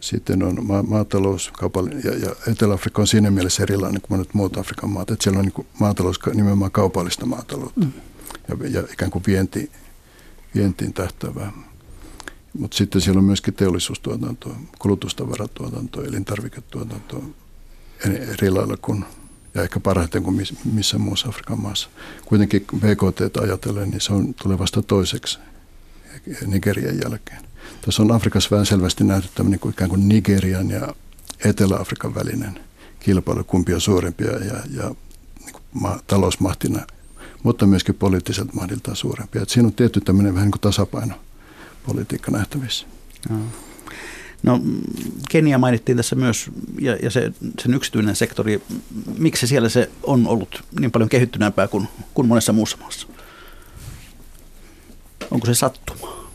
Sitten 0.00 0.42
on 0.42 0.66
ma- 0.66 0.82
maatalous, 0.82 1.50
kaupallinen, 1.58 2.02
ja, 2.04 2.16
ja 2.16 2.52
Etelä-Afrikka 2.52 3.02
on 3.02 3.06
siinä 3.06 3.30
mielessä 3.30 3.62
erilainen 3.62 4.00
kuin 4.00 4.18
monet 4.18 4.34
muut 4.34 4.58
Afrikan 4.58 4.90
maat, 4.90 5.10
että 5.10 5.22
siellä 5.22 5.38
on 5.38 5.44
niin 5.44 5.66
maatalous 5.80 6.20
nimenomaan 6.34 6.70
kaupallista 6.70 7.26
maataloutta 7.26 7.80
mm. 7.80 7.92
ja, 8.48 8.80
ja 8.80 8.88
ikään 8.92 9.10
kuin 9.10 9.24
vienti, 9.26 9.70
vientiin 10.54 10.92
tähtävää. 10.92 11.52
Mutta 12.58 12.76
sitten 12.76 13.00
siellä 13.00 13.18
on 13.18 13.24
myöskin 13.24 13.54
teollisuustuotantoa, 13.54 14.56
kulutustavaratuotantoa, 14.78 16.04
elintarviketuotantoa 16.04 17.22
eri 18.04 18.50
lailla 18.50 18.76
kuin, 18.76 19.04
ja 19.54 19.62
ehkä 19.62 19.80
parhaiten 19.80 20.22
kuin 20.22 20.46
missä 20.72 20.98
muussa 20.98 21.28
Afrikan 21.28 21.60
maassa. 21.60 21.88
Kuitenkin 22.24 22.66
BKT 22.76 23.36
ajatellen, 23.36 23.90
niin 23.90 24.00
se 24.00 24.12
on, 24.12 24.34
tulee 24.34 24.58
vasta 24.58 24.82
toiseksi 24.82 25.38
Nigerian 26.46 26.98
jälkeen. 27.04 27.42
Tässä 27.80 28.02
on 28.02 28.12
Afrikassa 28.12 28.50
vähän 28.50 28.66
selvästi 28.66 29.04
nähty 29.04 29.28
tämmöinen 29.34 29.60
kuin 29.60 29.72
ikään 29.72 29.90
kuin 29.90 30.08
Nigerian 30.08 30.70
ja 30.70 30.94
Etelä-Afrikan 31.44 32.14
välinen 32.14 32.60
kilpailu, 33.00 33.44
kumpi 33.44 33.74
on 33.74 33.80
suurempia 33.80 34.30
ja, 34.30 34.54
ja 34.76 34.94
niin 35.40 35.52
kuin 35.52 35.62
ma- 35.72 36.00
talousmahtina, 36.06 36.86
mutta 37.42 37.66
myöskin 37.66 37.94
poliittiselta 37.94 38.52
mahdiltaan 38.52 38.96
suurempia. 38.96 39.42
Et 39.42 39.48
siinä 39.48 39.66
on 39.66 39.72
tietty 39.72 40.00
tämmöinen 40.00 40.34
vähän 40.34 40.46
niin 40.46 40.52
kuin 40.52 40.60
tasapaino 40.60 41.14
politiikka 41.86 42.30
nähtävissä. 42.30 42.86
No. 43.28 43.36
No 44.42 44.60
Kenia 45.30 45.58
mainittiin 45.58 45.96
tässä 45.96 46.16
myös 46.16 46.50
ja, 46.80 46.96
ja 47.02 47.10
se, 47.10 47.32
sen 47.62 47.74
yksityinen 47.74 48.16
sektori. 48.16 48.62
Miksi 49.18 49.46
siellä 49.46 49.68
se 49.68 49.90
on 50.02 50.26
ollut 50.26 50.64
niin 50.80 50.90
paljon 50.90 51.08
kehittyneempää 51.08 51.68
kuin, 51.68 51.88
kuin 52.14 52.28
monessa 52.28 52.52
muussa 52.52 52.76
maassa? 52.76 53.06
Onko 55.30 55.46
se 55.46 55.54
sattuma? 55.54 56.30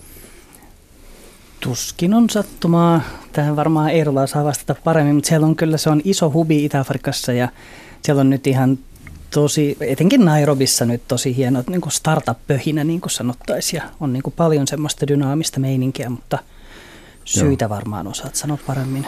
Tuskin 1.60 2.14
on 2.14 2.30
sattumaa. 2.30 3.02
Tähän 3.32 3.56
varmaan 3.56 3.90
Eerola 3.90 4.28
saa 4.28 4.44
vastata 4.44 4.82
paremmin, 4.84 5.16
mutta 5.16 5.28
siellä 5.28 5.48
on 5.48 5.56
kyllä 5.56 5.78
se 5.78 5.90
on 5.90 6.02
iso 6.04 6.32
hubi 6.32 6.66
Itä-Afrikassa 6.66 7.34
ja 7.34 7.50
siellä 8.02 8.20
on 8.20 8.30
nyt 8.30 8.48
ihan 8.48 8.80
tosi, 9.30 9.78
etenkin 9.80 10.26
Nairobissa 10.26 10.86
nyt 10.86 11.08
tosi 11.08 11.36
hieno 11.36 11.64
niin 11.68 11.82
kuin 11.82 11.92
startup-pöhinä, 11.92 12.84
niin 12.84 13.02
kuin 13.02 13.12
sanottaisiin. 13.12 13.82
Ja 13.84 13.90
on 14.00 14.14
niin 14.14 14.24
kuin 14.24 14.34
paljon 14.38 14.68
semmoista 14.68 15.08
dynaamista 15.08 15.60
meininkiä, 15.60 16.10
mutta 16.10 16.40
syitä 17.26 17.66
Joo. 17.66 17.70
varmaan 17.70 18.08
osaat 18.08 18.36
sanoa 18.36 18.58
paremmin. 18.68 19.08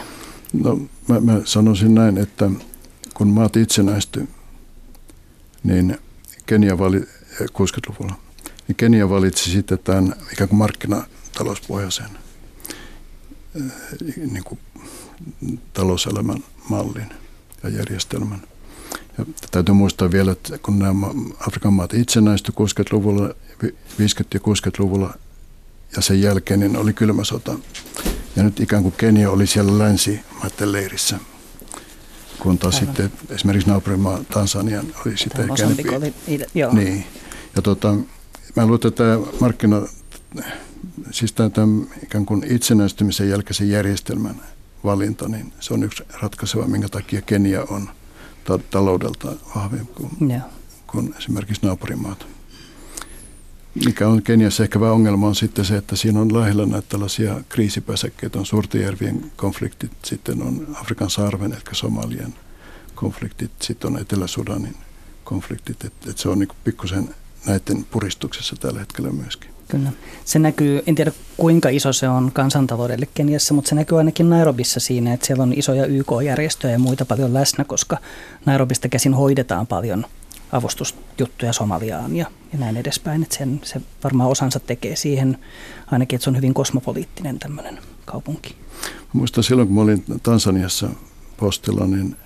No 0.52 0.78
mä, 1.08 1.20
mä 1.20 1.40
sanoisin 1.44 1.94
näin, 1.94 2.18
että 2.18 2.50
kun 3.14 3.28
maat 3.28 3.56
itsenäisty 3.56 4.28
niin 5.64 5.98
Kenia 6.46 6.78
vali, 6.78 7.00
60-luvulla, 7.40 8.14
niin 8.68 8.76
Kenia 8.76 9.10
valitsi 9.10 9.50
sitten 9.50 9.78
tämän 9.78 10.14
ikään 10.32 10.48
kuin 10.48 10.58
markkinatalouspohjaisen 10.58 12.10
niin 14.16 14.44
kuin 14.44 14.60
talouselämän 15.72 16.44
mallin 16.68 17.10
ja 17.62 17.68
järjestelmän. 17.68 18.42
Ja 19.18 19.24
täytyy 19.50 19.74
muistaa 19.74 20.10
vielä, 20.12 20.32
että 20.32 20.58
kun 20.58 20.78
nämä 20.78 21.06
Afrikan 21.48 21.72
maat 21.72 21.94
itsenäistyi 21.94 22.54
60-luvulla, 22.54 23.28
50- 23.28 23.32
ja 24.34 24.40
60-luvulla 24.40 25.14
ja 25.96 26.02
sen 26.02 26.22
jälkeen 26.22 26.60
niin 26.60 26.76
oli 26.76 26.92
kylmä 26.92 27.24
sota. 27.24 27.58
Ja 28.36 28.42
nyt 28.42 28.60
ikään 28.60 28.82
kuin 28.82 28.94
Kenia 28.96 29.30
oli 29.30 29.46
siellä 29.46 29.78
länsimaiden 29.78 30.72
leirissä, 30.72 31.18
kun 32.38 32.58
taas 32.58 32.74
Aivan. 32.74 32.86
sitten 32.86 33.12
esimerkiksi 33.30 33.68
naapurimaa 33.68 34.24
Tansanian 34.32 34.86
oli 35.06 35.14
enempi. 35.62 35.88
Oli, 35.88 36.14
joo. 36.54 36.74
Niin. 36.74 37.04
Ja 37.56 37.62
tota, 37.62 37.94
mä 38.58 38.66
luulen, 38.66 38.86
että 38.86 38.90
tämä 38.90 39.18
markkina, 39.40 39.82
siis 41.10 41.32
tämä, 41.32 41.50
tämä 41.50 41.84
ikään 42.02 42.26
kuin 42.26 42.44
itsenäistymisen 42.48 43.28
jälkeisen 43.28 43.70
järjestelmän 43.70 44.40
valinta, 44.84 45.28
niin 45.28 45.52
se 45.60 45.74
on 45.74 45.82
yksi 45.82 46.02
ratkaiseva, 46.22 46.66
minkä 46.66 46.88
takia 46.88 47.22
Kenia 47.22 47.64
on 47.70 47.90
ta- 48.44 48.58
taloudelta 48.70 49.32
vahvempi 49.56 49.92
kuin, 49.94 50.30
yeah. 50.30 50.42
kuin 50.86 51.14
esimerkiksi 51.18 51.66
naapurimaat. 51.66 52.26
Mikä 53.84 54.08
on 54.08 54.22
Keniassa 54.22 54.62
ehkä 54.62 54.80
vähän 54.80 54.94
ongelma 54.94 55.26
on 55.26 55.34
sitten 55.34 55.64
se, 55.64 55.76
että 55.76 55.96
siinä 55.96 56.20
on 56.20 56.40
lähellä 56.40 56.66
näitä 56.66 56.88
tällaisia 56.88 57.40
kriisipäsäkkeitä, 57.48 58.38
on 58.38 58.46
Suurtijärvien 58.46 59.32
konfliktit, 59.36 59.92
sitten 60.04 60.42
on 60.42 60.76
Afrikan 60.80 61.10
sarven, 61.10 61.52
eli 61.52 61.60
Somalian 61.72 62.34
konfliktit, 62.94 63.50
sitten 63.60 63.92
on 63.92 64.00
Etelä-Sudanin 64.00 64.76
konfliktit, 65.24 65.84
että 65.84 66.10
et 66.10 66.18
se 66.18 66.28
on 66.28 66.38
niin 66.38 66.48
pikkusen 66.64 67.14
näiden 67.48 67.84
puristuksessa 67.90 68.56
tällä 68.56 68.80
hetkellä 68.80 69.10
myöskin. 69.10 69.50
Kyllä. 69.68 69.92
Se 70.24 70.38
näkyy, 70.38 70.82
en 70.86 70.94
tiedä 70.94 71.12
kuinka 71.36 71.68
iso 71.68 71.92
se 71.92 72.08
on 72.08 72.30
kansantaloudelle 72.32 73.08
Keniassa, 73.14 73.54
mutta 73.54 73.68
se 73.68 73.74
näkyy 73.74 73.98
ainakin 73.98 74.30
Nairobissa 74.30 74.80
siinä, 74.80 75.14
että 75.14 75.26
siellä 75.26 75.42
on 75.42 75.52
isoja 75.52 75.86
YK-järjestöjä 75.86 76.72
ja 76.72 76.78
muita 76.78 77.04
paljon 77.04 77.34
läsnä, 77.34 77.64
koska 77.64 77.98
Nairobista 78.46 78.88
käsin 78.88 79.14
hoidetaan 79.14 79.66
paljon 79.66 80.06
avustusjuttuja 80.52 81.52
Somaliaan 81.52 82.16
ja, 82.16 82.26
ja 82.52 82.58
näin 82.58 82.76
edespäin. 82.76 83.22
Että 83.22 83.36
sen, 83.36 83.60
se 83.64 83.80
varmaan 84.04 84.30
osansa 84.30 84.60
tekee 84.60 84.96
siihen 84.96 85.38
ainakin, 85.86 86.16
että 86.16 86.24
se 86.24 86.30
on 86.30 86.36
hyvin 86.36 86.54
kosmopoliittinen 86.54 87.38
tämmöinen 87.38 87.78
kaupunki. 88.04 88.56
Muistan 89.12 89.44
silloin, 89.44 89.68
kun 89.68 89.74
mä 89.74 89.80
olin 89.80 90.04
Tansaniassa 90.22 90.88
postilla, 91.36 91.86
niin 91.86 92.16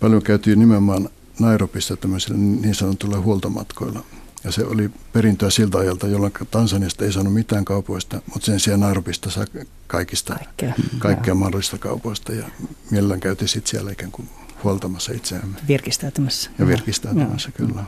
paljon 0.00 0.22
käytiin 0.22 0.58
nimenomaan 0.58 1.08
Nairobissa 1.38 1.96
tämmöisillä 1.96 2.38
niin 2.38 2.74
sanotuilla 2.74 3.20
huoltomatkoilla– 3.20 4.04
ja 4.44 4.52
se 4.52 4.64
oli 4.64 4.90
perintöä 5.12 5.50
siltä 5.50 5.78
ajalta, 5.78 6.06
jolloin 6.06 6.32
Tansaniasta 6.50 7.04
ei 7.04 7.12
saanut 7.12 7.34
mitään 7.34 7.64
kaupoista, 7.64 8.22
mutta 8.32 8.46
sen 8.46 8.60
sijaan 8.60 8.80
Nairobista 8.80 9.30
saa 9.30 9.44
kaikista, 9.86 10.34
kaikkea, 10.34 10.74
kaikkea 10.98 11.34
mahdollista 11.34 11.78
kaupoista. 11.78 12.32
Ja 12.32 12.44
mielellään 12.90 13.20
käytiin 13.20 13.48
sitten 13.48 13.70
siellä 13.70 13.92
ikään 13.92 14.12
kuin 14.12 14.28
huoltamassa 14.64 15.12
itseämme. 15.12 15.58
Virkistäytymässä. 15.68 16.50
Ja 16.58 16.66
virkistäytymässä, 16.66 17.48
ja. 17.48 17.66
kyllä. 17.66 17.84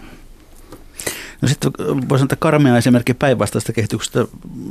No 1.42 1.48
sitten 1.48 1.72
voisi 1.78 2.20
sanoa, 2.20 2.24
että 2.24 2.36
karmea 2.36 2.78
esimerkki 2.78 3.14
päinvastaista 3.14 3.72
kehityksestä 3.72 4.26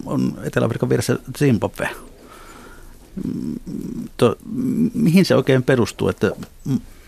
on 0.05 0.37
Etelä-Afrikan 0.43 0.89
vieressä 0.89 1.19
Zimbabwe. 1.37 1.89
To, 4.17 4.35
mihin 4.93 5.25
se 5.25 5.35
oikein 5.35 5.63
perustuu, 5.63 6.09
että 6.09 6.31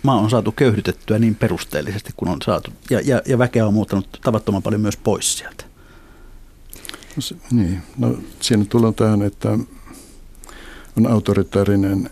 maa 0.04 0.20
on 0.20 0.30
saatu 0.30 0.52
köyhdytettyä 0.52 1.20
niin 1.20 1.36
perusteellisesti 1.36 2.14
kuin 2.18 2.30
on 2.30 2.42
saatu. 2.46 2.72
Ja, 2.90 3.02
ja, 3.04 3.22
ja 3.26 3.38
väkeä 3.38 3.68
on 3.68 3.74
muuttanut 3.74 4.20
tavattoman 4.24 4.64
paljon 4.64 4.82
myös 4.82 4.98
pois 4.98 5.38
sieltä. 5.38 5.66
No, 7.16 7.22
se, 7.22 7.36
niin, 7.52 7.82
no 7.98 8.18
siinä 8.40 8.66
tullaan 8.66 8.96
tähän, 8.96 9.22
että 9.22 9.50
on 10.98 11.08
autoritaarinen 11.12 12.10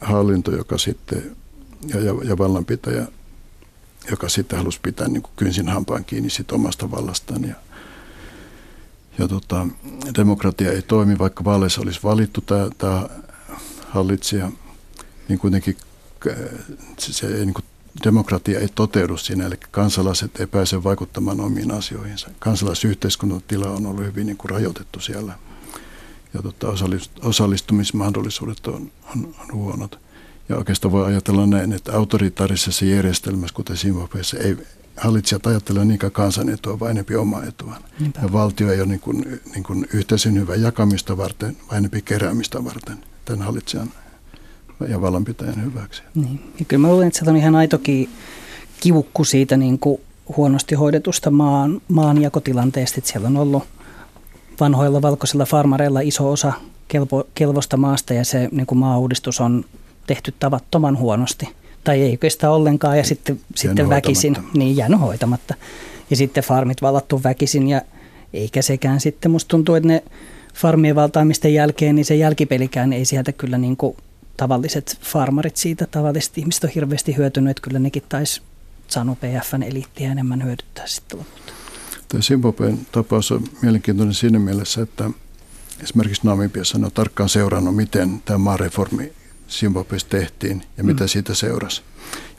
hallinto, 0.00 0.56
joka 0.56 0.78
sitten, 0.78 1.36
ja, 1.94 2.00
ja, 2.00 2.14
ja 2.24 2.38
vallanpitäjä, 2.38 3.06
joka 4.10 4.28
sitten 4.28 4.58
halusi 4.58 4.80
pitää 4.82 5.08
niin 5.08 5.22
kynsin 5.36 5.68
hampaan 5.68 6.04
kiinni 6.04 6.30
sit 6.30 6.52
omasta 6.52 6.90
vallastaan. 6.90 7.44
Ja, 7.44 7.54
ja 9.18 9.28
tota, 9.28 9.66
demokratia 10.16 10.72
ei 10.72 10.82
toimi, 10.82 11.18
vaikka 11.18 11.44
vaaleissa 11.44 11.80
olisi 11.80 12.00
valittu 12.04 12.44
tämä 12.78 13.08
hallitsija, 13.88 14.52
niin 15.28 15.38
kuitenkin 15.38 15.76
se, 16.98 17.12
se 17.12 17.26
niin 17.26 17.54
kuin 17.54 17.64
demokratia 18.04 18.60
ei 18.60 18.68
toteudu 18.74 19.16
siinä, 19.16 19.46
eli 19.46 19.56
kansalaiset 19.70 20.40
ei 20.40 20.46
pääse 20.46 20.84
vaikuttamaan 20.84 21.40
omiin 21.40 21.70
asioihinsa. 21.70 22.30
Kansalaisyhteiskunnan 22.38 23.42
tila 23.48 23.70
on 23.70 23.86
ollut 23.86 24.04
hyvin 24.04 24.26
niin 24.26 24.36
kuin 24.36 24.50
rajoitettu 24.50 25.00
siellä 25.00 25.32
ja 26.34 26.42
tota, 26.42 26.68
osallistumismahdollisuudet 27.22 28.66
on, 28.66 28.90
on, 29.14 29.34
on 29.38 29.52
huonot. 29.52 30.00
Ja 30.48 30.56
oikeastaan 30.56 30.92
voi 30.92 31.06
ajatella 31.06 31.46
näin, 31.46 31.72
että 31.72 31.92
autoritaarisessa 31.96 32.84
järjestelmässä, 32.84 33.54
kuten 33.54 33.76
Zimbabweissa, 33.76 34.38
ei 34.38 34.56
hallitsijat 34.96 35.46
ajattele 35.46 35.84
niinkään 35.84 36.12
kansan 36.12 36.48
etua, 36.48 36.80
vaan 36.80 36.90
enempi 36.90 37.16
omaa 37.16 37.44
etuaan. 37.44 37.82
Niinpä. 38.00 38.20
Ja 38.22 38.32
valtio 38.32 38.72
ei 38.72 38.80
ole 38.80 38.88
niin 38.88 39.00
kuin, 39.00 39.40
niin 39.54 39.64
kuin 39.64 39.86
yhteisen 39.92 40.34
hyvän 40.34 40.62
jakamista 40.62 41.16
varten, 41.16 41.56
vaan 41.66 41.78
enempi 41.78 42.02
keräämistä 42.02 42.64
varten 42.64 42.98
tämän 43.24 43.42
hallitsijan 43.42 43.92
ja 44.88 45.00
vallanpitäjän 45.00 45.64
hyväksi. 45.64 46.02
Niin. 46.14 46.40
Ja 46.58 46.64
kyllä 46.64 46.80
mä 46.80 46.88
luulen, 46.88 47.08
että 47.08 47.24
se 47.24 47.30
on 47.30 47.36
ihan 47.36 47.54
aitokin 47.54 48.08
kivukku 48.80 49.24
siitä 49.24 49.56
niin 49.56 49.78
kuin 49.78 50.00
huonosti 50.36 50.74
hoidetusta 50.74 51.30
maan, 51.30 51.80
maanjakotilanteesta. 51.88 52.98
Että 52.98 53.10
siellä 53.10 53.28
on 53.28 53.36
ollut 53.36 53.62
vanhoilla 54.60 55.02
valkoisilla 55.02 55.44
farmareilla 55.44 56.00
iso 56.00 56.30
osa 56.30 56.52
kelpo, 56.88 57.24
kelvosta 57.34 57.76
maasta 57.76 58.14
ja 58.14 58.24
se 58.24 58.48
niin 58.52 58.66
kuin 58.66 58.78
maauudistus 58.78 59.40
on 59.40 59.64
tehty 60.06 60.34
tavattoman 60.38 60.98
huonosti. 60.98 61.48
Tai 61.84 62.02
ei 62.02 62.16
kestä 62.16 62.50
ollenkaan 62.50 62.98
ja 62.98 63.04
sitten, 63.04 63.40
sitten 63.54 63.88
väkisin, 63.88 64.36
niin 64.54 64.76
jäänyt 64.76 65.00
hoitamatta. 65.00 65.54
Ja 66.10 66.16
sitten 66.16 66.44
farmit 66.44 66.82
vallattu 66.82 67.20
väkisin 67.24 67.68
ja 67.68 67.82
eikä 68.32 68.62
sekään 68.62 69.00
sitten, 69.00 69.30
musta 69.30 69.48
tuntuu, 69.48 69.74
että 69.74 69.88
ne 69.88 70.02
farmien 70.54 70.94
valtaamisten 70.94 71.54
jälkeen, 71.54 71.94
niin 71.94 72.04
se 72.04 72.14
jälkipelikään 72.14 72.92
ei 72.92 73.04
sieltä 73.04 73.32
kyllä 73.32 73.58
niin 73.58 73.76
kuin 73.76 73.96
tavalliset 74.38 74.98
farmarit 75.02 75.56
siitä, 75.56 75.86
tavalliset 75.86 76.38
ihmiset 76.38 76.64
on 76.64 76.70
hirveästi 76.70 77.16
hyötynyt, 77.16 77.50
että 77.50 77.60
kyllä 77.60 77.78
nekin 77.78 78.02
taisi 78.08 78.42
Sanu 78.88 79.16
PFn 79.16 79.62
eliittiä 79.62 80.12
enemmän 80.12 80.44
hyödyttää 80.44 80.86
sitten 80.86 81.18
lopulta. 81.18 81.52
Tämä 82.08 82.22
Zimbabwen 82.22 82.86
tapaus 82.92 83.32
on 83.32 83.44
mielenkiintoinen 83.62 84.14
siinä 84.14 84.38
mielessä, 84.38 84.82
että 84.82 85.10
esimerkiksi 85.82 86.22
Namibiassa 86.24 86.78
on 86.78 86.90
tarkkaan 86.94 87.28
seurannut, 87.28 87.76
miten 87.76 88.22
tämä 88.24 88.38
maareformi 88.38 89.12
Zimbabwessa 89.50 90.08
tehtiin 90.08 90.62
ja 90.76 90.84
mitä 90.84 91.04
mm. 91.04 91.08
siitä 91.08 91.34
seurasi. 91.34 91.82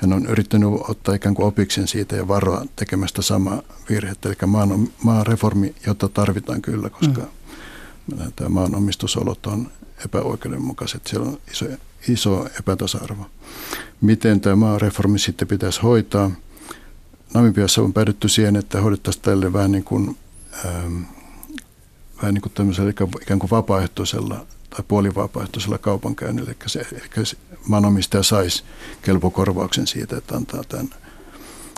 Ja 0.01 0.07
ne 0.07 0.15
on 0.15 0.25
yrittänyt 0.25 0.69
ottaa 0.87 1.15
ikään 1.15 1.35
kuin 1.35 1.45
opiksen 1.45 1.87
siitä 1.87 2.15
ja 2.15 2.27
varoa 2.27 2.65
tekemästä 2.75 3.21
samaa 3.21 3.61
virhettä. 3.89 4.29
Eli 4.29 4.37
maan, 4.47 4.87
maareformi, 5.03 5.75
jota 5.85 6.09
tarvitaan 6.09 6.61
kyllä, 6.61 6.89
koska 6.89 7.21
mm. 7.21 8.31
tämä 8.35 8.49
maan 8.49 8.75
omistusolot 8.75 9.45
on 9.45 9.71
epäoikeudenmukaiset. 10.05 11.07
Siellä 11.07 11.27
on 11.27 11.37
iso, 11.51 11.65
iso 12.07 12.47
epätasa-arvo. 12.59 13.25
Miten 14.01 14.41
tämä 14.41 14.79
reformi 14.79 15.19
sitten 15.19 15.47
pitäisi 15.47 15.81
hoitaa? 15.81 16.31
Namibiassa 17.33 17.81
on 17.81 17.93
päädytty 17.93 18.29
siihen, 18.29 18.55
että 18.55 18.81
hoidettaisiin 18.81 19.23
tälle 19.23 19.53
vähän 19.53 19.71
niin 19.71 19.83
kuin, 19.83 20.17
ähm, 20.65 21.01
vähän 22.17 22.33
niin 22.33 22.41
kuin 22.41 22.53
tämmöisellä 22.53 22.91
ikään 23.21 23.39
kuin 23.39 23.49
vapaaehtoisella 23.51 24.45
tai 24.69 24.83
puolivapaaehtoisella 24.87 25.77
kaupankäynnillä. 25.77 26.51
Eli, 26.51 26.57
se, 26.65 26.85
eli 26.91 27.25
se 27.25 27.37
maanomistaja 27.67 28.23
saisi 28.23 28.63
kelpokorvauksen 29.01 29.87
siitä, 29.87 30.17
että 30.17 30.35
antaa 30.35 30.63
tämän, 30.63 30.89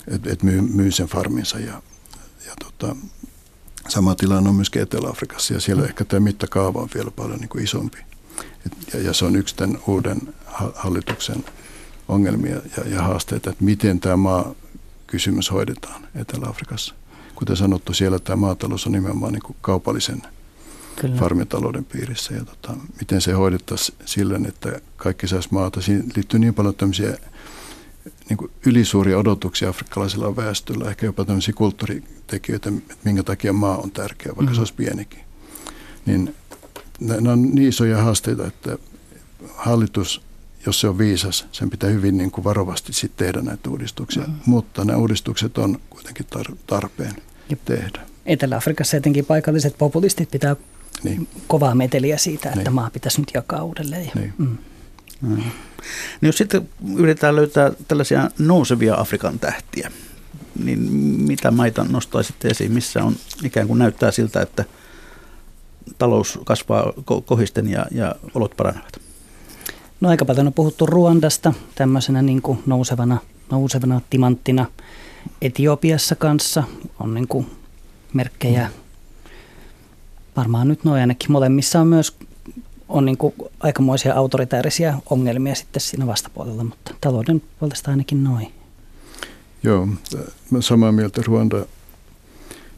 että, 0.07 0.31
että 0.31 0.45
myy, 0.45 0.61
myy 0.61 0.91
sen 0.91 1.07
farminsa. 1.07 1.59
Ja, 1.59 1.81
ja 2.45 2.53
tota, 2.63 2.95
sama 3.87 4.15
tilanne 4.15 4.49
on 4.49 4.55
myöskin 4.55 4.81
Etelä-Afrikassa 4.81 5.53
ja 5.53 5.59
siellä 5.59 5.81
mm. 5.81 5.89
ehkä 5.89 6.05
tämä 6.05 6.19
mittakaava 6.19 6.81
on 6.81 6.89
vielä 6.93 7.11
paljon 7.11 7.39
niin 7.39 7.49
kuin 7.49 7.63
isompi. 7.63 7.97
Et, 8.65 8.93
ja, 8.93 8.99
ja 9.01 9.13
se 9.13 9.25
on 9.25 9.35
yksi 9.35 9.55
tämän 9.55 9.79
uuden 9.87 10.21
hallituksen 10.75 11.45
ongelmia 12.07 12.55
ja, 12.77 12.89
ja 12.89 13.01
haasteita, 13.01 13.49
että 13.49 13.63
miten 13.63 13.99
tämä 13.99 14.17
maa 14.17 14.55
kysymys 15.07 15.51
hoidetaan 15.51 16.07
Etelä-Afrikassa. 16.15 16.95
Kuten 17.35 17.57
sanottu, 17.57 17.93
siellä 17.93 18.19
tämä 18.19 18.35
maatalous 18.35 18.85
on 18.85 18.91
nimenomaan 18.91 19.33
niin 19.33 19.55
kaupallisen 19.61 20.21
Kyllä. 21.01 21.15
farmitalouden 21.15 21.85
piirissä. 21.85 22.33
Ja 22.33 22.45
tota, 22.45 22.73
miten 22.99 23.21
se 23.21 23.31
hoidettaisiin 23.31 23.97
sillä, 24.05 24.39
että 24.47 24.81
kaikki 24.97 25.27
saisi 25.27 25.49
maata. 25.51 25.81
Siinä 25.81 26.03
liittyy 26.15 26.39
niin 26.39 26.53
paljon 26.53 26.75
tämmöisiä 26.75 27.17
niin 28.29 28.37
kuin 28.37 28.51
ylisuuria 28.65 29.17
odotuksia 29.17 29.69
afrikkalaisella 29.69 30.35
väestöllä, 30.35 30.89
ehkä 30.89 31.05
jopa 31.05 31.25
tämmöisiä 31.25 31.53
kulttuuritekijöitä, 31.53 32.69
että 32.69 32.95
minkä 33.03 33.23
takia 33.23 33.53
maa 33.53 33.77
on 33.77 33.91
tärkeä, 33.91 34.35
vaikka 34.35 34.51
mm. 34.51 34.55
se 34.55 34.61
olisi 34.61 34.73
pienikin. 34.73 35.19
Niin 36.05 36.35
nämä 37.01 37.31
on 37.31 37.41
niin 37.41 37.69
isoja 37.69 37.97
haasteita, 37.97 38.47
että 38.47 38.77
hallitus 39.55 40.21
jos 40.65 40.79
se 40.79 40.87
on 40.87 40.97
viisas, 40.97 41.45
sen 41.51 41.69
pitää 41.69 41.89
hyvin 41.89 42.17
niin 42.17 42.31
kuin 42.31 42.43
varovasti 42.43 42.93
sitten 42.93 43.25
tehdä 43.25 43.41
näitä 43.41 43.69
uudistuksia. 43.69 44.23
Mm. 44.23 44.33
Mutta 44.45 44.85
nämä 44.85 44.97
uudistukset 44.97 45.57
on 45.57 45.79
kuitenkin 45.89 46.25
tar- 46.35 46.55
tarpeen 46.67 47.15
ja 47.49 47.57
tehdä. 47.65 47.99
Etelä-Afrikassa 48.25 48.97
etenkin 48.97 49.25
paikalliset 49.25 49.77
populistit 49.77 50.31
pitää 50.31 50.55
niin. 51.03 51.27
kovaa 51.47 51.75
meteliä 51.75 52.17
siitä, 52.17 52.49
että 52.49 52.63
niin. 52.63 52.73
maa 52.73 52.89
pitäisi 52.89 53.21
nyt 53.21 53.31
jakaa 53.33 53.63
uudelleen. 53.63 54.11
Niin. 54.15 54.33
Mm. 54.37 54.57
Mm. 55.21 55.35
Niin 55.35 55.51
jos 56.21 56.37
sitten 56.37 56.69
yritetään 56.97 57.35
löytää 57.35 57.71
tällaisia 57.87 58.31
nousevia 58.39 58.95
Afrikan 58.95 59.39
tähtiä, 59.39 59.91
niin 60.63 60.79
mitä 61.21 61.51
maita 61.51 61.85
nostaisitte 61.89 62.47
esiin, 62.47 62.71
missä 62.71 63.03
on 63.03 63.15
ikään 63.43 63.67
kuin 63.67 63.79
näyttää 63.79 64.11
siltä, 64.11 64.41
että 64.41 64.65
talous 65.97 66.39
kasvaa 66.43 66.93
kohisten 67.25 67.69
ja, 67.69 67.85
ja 67.91 68.15
olot 68.33 68.53
paranevat? 68.57 69.01
No 70.01 70.09
aika 70.09 70.25
paljon 70.25 70.47
on 70.47 70.53
puhuttu 70.53 70.85
Ruandasta 70.85 71.53
tämmöisenä 71.75 72.21
niin 72.21 72.41
kuin 72.41 72.63
nousevana, 72.65 73.17
nousevana 73.51 74.01
timanttina. 74.09 74.65
Etiopiassa 75.41 76.15
kanssa 76.15 76.63
on 76.99 77.13
niin 77.13 77.27
kuin 77.27 77.51
merkkejä. 78.13 78.69
Varmaan 80.35 80.67
nyt 80.67 80.83
noin 80.83 81.01
ainakin. 81.01 81.31
Molemmissa 81.31 81.81
on 81.81 81.87
myös 81.87 82.15
on 82.89 83.05
niin 83.05 83.17
kuin 83.17 83.33
aikamoisia 83.59 84.15
autoritäärisiä 84.15 84.97
ongelmia 85.09 85.55
sitten 85.55 85.81
siinä 85.81 86.07
vastapuolella, 86.07 86.63
mutta 86.63 86.93
talouden 87.01 87.41
puolesta 87.59 87.91
ainakin 87.91 88.23
noin. 88.23 88.53
Joo, 89.63 89.87
mä 90.51 90.61
samaa 90.61 90.91
mieltä. 90.91 91.21
Ruanda, 91.25 91.65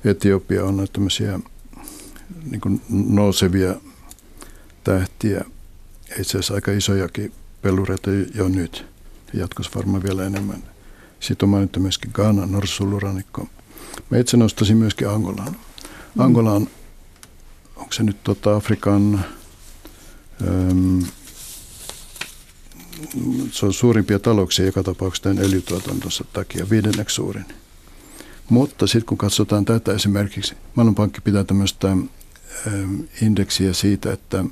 Etiopia 0.06 0.66
on 0.66 0.88
tämmöisiä 0.94 1.40
niin 2.52 2.62
kuin 2.62 2.82
nousevia 2.90 3.76
tähtiä, 4.84 5.46
itse 6.20 6.30
asiassa 6.30 6.54
aika 6.54 6.72
isojakin 6.72 7.34
pelureita 7.62 8.10
jo 8.36 8.48
nyt. 8.48 8.86
Jatkossa 9.34 9.72
varmaan 9.76 10.04
vielä 10.04 10.26
enemmän. 10.26 10.64
Sitten 11.20 11.46
on 11.46 11.50
mainittu 11.50 11.80
myöskin 11.80 12.12
Ghana, 12.14 12.46
Norsuluranikko. 12.46 13.48
Mä 14.10 14.18
itse 14.18 14.38
nostaisin 14.38 14.78
myöskin 14.78 15.10
Angolaan. 15.10 15.56
Angola 16.18 16.52
on, 16.52 16.68
onko 17.76 17.94
se 17.94 18.04
nyt 18.04 18.24
tota 18.24 18.56
Afrikan 18.56 19.26
se 23.52 23.66
on 23.66 23.74
suurimpia 23.74 24.20
talouksia 24.20 24.66
joka 24.66 24.84
tapauksessa 24.84 25.24
tämän 25.24 25.46
öljytuotantonsa 25.46 26.26
takia, 26.34 26.70
viidenneksi 26.70 27.16
suurin. 27.16 27.46
Mutta 28.50 28.88
sitten 28.88 29.06
kun 29.06 29.18
katsotaan 29.18 29.66
tätä 29.66 29.94
esimerkiksi, 29.94 30.56
Maailmanpankki 30.76 31.22
pitää 31.22 31.44
tämmöistä 31.44 31.98
indeksiä 33.22 33.74
siitä, 33.74 34.14
että 34.14 34.46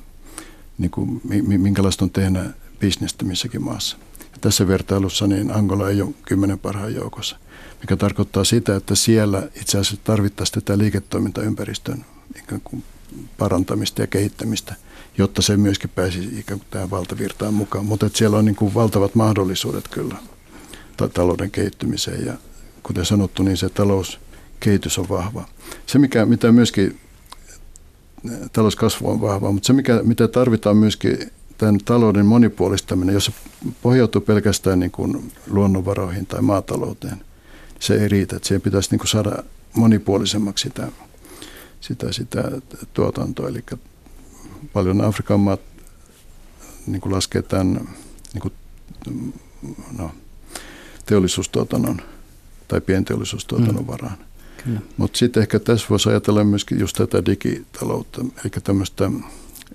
niin 0.77 0.91
kuin, 0.91 1.21
minkälaista 1.43 2.05
on 2.05 2.11
tehdä 2.11 2.43
bisnestä 2.79 3.25
missäkin 3.25 3.63
maassa. 3.63 3.97
Ja 4.19 4.37
tässä 4.41 4.67
vertailussa 4.67 5.27
niin 5.27 5.51
Angola 5.51 5.89
ei 5.89 6.01
ole 6.01 6.13
kymmenen 6.25 6.59
parhaan 6.59 6.95
joukossa, 6.95 7.37
mikä 7.81 7.95
tarkoittaa 7.95 8.43
sitä, 8.43 8.75
että 8.75 8.95
siellä 8.95 9.47
itse 9.55 9.77
asiassa 9.77 10.03
tarvittaisiin 10.03 10.53
tätä 10.53 10.77
liiketoimintaympäristön 10.77 12.05
ikään 12.35 12.61
kuin 12.63 12.83
parantamista 13.37 14.01
ja 14.01 14.07
kehittämistä– 14.07 14.75
jotta 15.17 15.41
se 15.41 15.57
myöskin 15.57 15.89
pääsi 15.89 16.19
ikään 16.39 16.59
kuin 16.59 16.67
tähän 16.71 16.89
valtavirtaan 16.89 17.53
mukaan. 17.53 17.85
Mutta 17.85 18.09
siellä 18.13 18.37
on 18.37 18.45
niin 18.45 18.55
kuin 18.55 18.73
valtavat 18.73 19.15
mahdollisuudet 19.15 19.87
kyllä 19.87 20.15
talouden 21.13 21.51
kehittymiseen 21.51 22.25
ja 22.25 22.33
kuten 22.83 23.05
sanottu, 23.05 23.43
niin 23.43 23.57
se 23.57 23.69
talouskehitys 23.69 24.97
on 24.97 25.09
vahva. 25.09 25.47
Se, 25.85 25.99
mikä, 25.99 26.25
mitä 26.25 26.51
myöskin 26.51 26.99
talouskasvu 28.53 29.09
on 29.09 29.21
vahva, 29.21 29.51
mutta 29.51 29.67
se, 29.67 29.73
mikä, 29.73 30.01
mitä 30.03 30.27
tarvitaan 30.27 30.77
myöskin 30.77 31.31
tämän 31.57 31.77
talouden 31.85 32.25
monipuolistaminen, 32.25 33.13
jos 33.13 33.25
se 33.25 33.31
pohjautuu 33.81 34.21
pelkästään 34.21 34.79
niin 34.79 34.91
kuin 34.91 35.31
luonnonvaroihin 35.47 36.25
tai 36.25 36.41
maatalouteen, 36.41 37.21
se 37.79 37.93
ei 37.93 38.07
riitä. 38.07 38.35
Että 38.35 38.47
siihen 38.47 38.61
pitäisi 38.61 38.91
niin 38.91 38.99
kuin 38.99 39.07
saada 39.07 39.43
monipuolisemmaksi 39.73 40.63
sitä, 40.63 40.87
sitä, 41.81 42.11
sitä 42.11 42.43
tuotantoa. 42.93 43.47
Eli 43.47 43.63
paljon 44.73 45.01
Afrikan 45.01 45.39
maat 45.39 45.61
niin 46.87 47.01
kuin 47.01 47.13
laskee 47.13 47.41
tämän 47.41 47.89
niin 48.33 48.41
kuin, 48.41 48.53
no, 49.97 50.11
teollisuustuotannon 51.05 52.01
tai 52.67 52.81
pienteollisuustuotannon 52.81 53.83
mm. 53.83 53.87
varaan. 53.87 54.17
Mutta 54.97 55.17
sitten 55.17 55.41
ehkä 55.41 55.59
tässä 55.59 55.87
voisi 55.89 56.09
ajatella 56.09 56.43
myöskin 56.43 56.79
just 56.79 56.97
tätä 56.97 57.25
digitaloutta, 57.25 58.21
eli 58.21 58.51
tämmöistä 58.63 59.11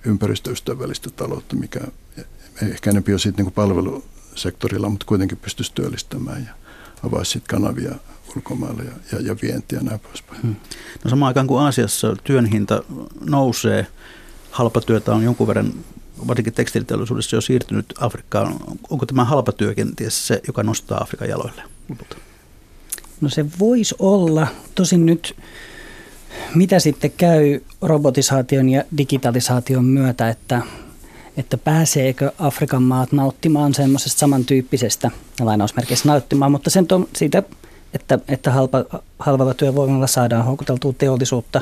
ympäristöystävällistä 0.04 1.10
taloutta, 1.10 1.56
mikä 1.56 1.80
ehkä 2.62 2.90
enemmän 2.90 3.12
on 3.12 3.18
siitä 3.18 3.42
niin 3.42 3.52
palvelusektorilla, 3.52 4.88
mutta 4.88 5.06
kuitenkin 5.06 5.38
pystyisi 5.38 5.74
työllistämään 5.74 6.44
ja 6.44 6.54
avaisi 7.06 7.30
sitten 7.30 7.60
kanavia 7.60 7.94
ulkomaille 8.36 8.82
ja, 8.82 8.92
ja, 9.12 9.26
ja 9.26 9.36
vientiä 9.42 9.78
ja 9.78 9.84
näin 9.84 10.00
poispäin. 10.00 10.42
Hmm. 10.42 10.56
No 11.04 11.10
samaan 11.10 11.28
aikaan 11.28 11.46
kuin 11.46 11.62
Aasiassa 11.62 12.16
työn 12.24 12.46
hinta 12.46 12.82
nousee, 13.20 13.86
halpatyötä 14.50 15.14
on 15.14 15.24
jonkun 15.24 15.46
verran 15.46 15.72
varsinkin 16.26 16.52
tekstiiliteollisuudessa 16.52 17.36
jo 17.36 17.40
siirtynyt 17.40 17.94
Afrikkaan. 18.00 18.54
Onko 18.90 19.06
tämä 19.06 19.24
halpatyö 19.24 19.74
kenties 19.74 20.26
se, 20.26 20.40
joka 20.46 20.62
nostaa 20.62 21.02
Afrikan 21.02 21.28
jaloille 21.28 21.62
lopulta? 21.88 22.16
No 23.20 23.28
se 23.28 23.46
voisi 23.58 23.94
olla. 23.98 24.46
Tosin 24.74 25.06
nyt 25.06 25.36
mitä 26.54 26.80
sitten 26.80 27.12
käy 27.16 27.60
robotisaation 27.82 28.68
ja 28.68 28.84
digitalisaation 28.98 29.84
myötä, 29.84 30.28
että, 30.28 30.62
että 31.36 31.58
pääseekö 31.58 32.32
Afrikan 32.38 32.82
maat 32.82 33.12
nauttimaan 33.12 33.74
semmoisesta 33.74 34.18
samantyyppisestä 34.18 35.10
lainausmerkeissä 35.40 36.08
nauttimaan, 36.08 36.52
mutta 36.52 36.70
sen 36.70 36.86
to, 36.86 37.08
siitä, 37.16 37.42
että, 37.94 38.18
että 38.28 38.50
halpa, 38.50 38.84
halvalla 39.18 39.54
työvoimalla 39.54 40.06
saadaan 40.06 40.44
houkuteltua 40.44 40.92
teollisuutta 40.92 41.60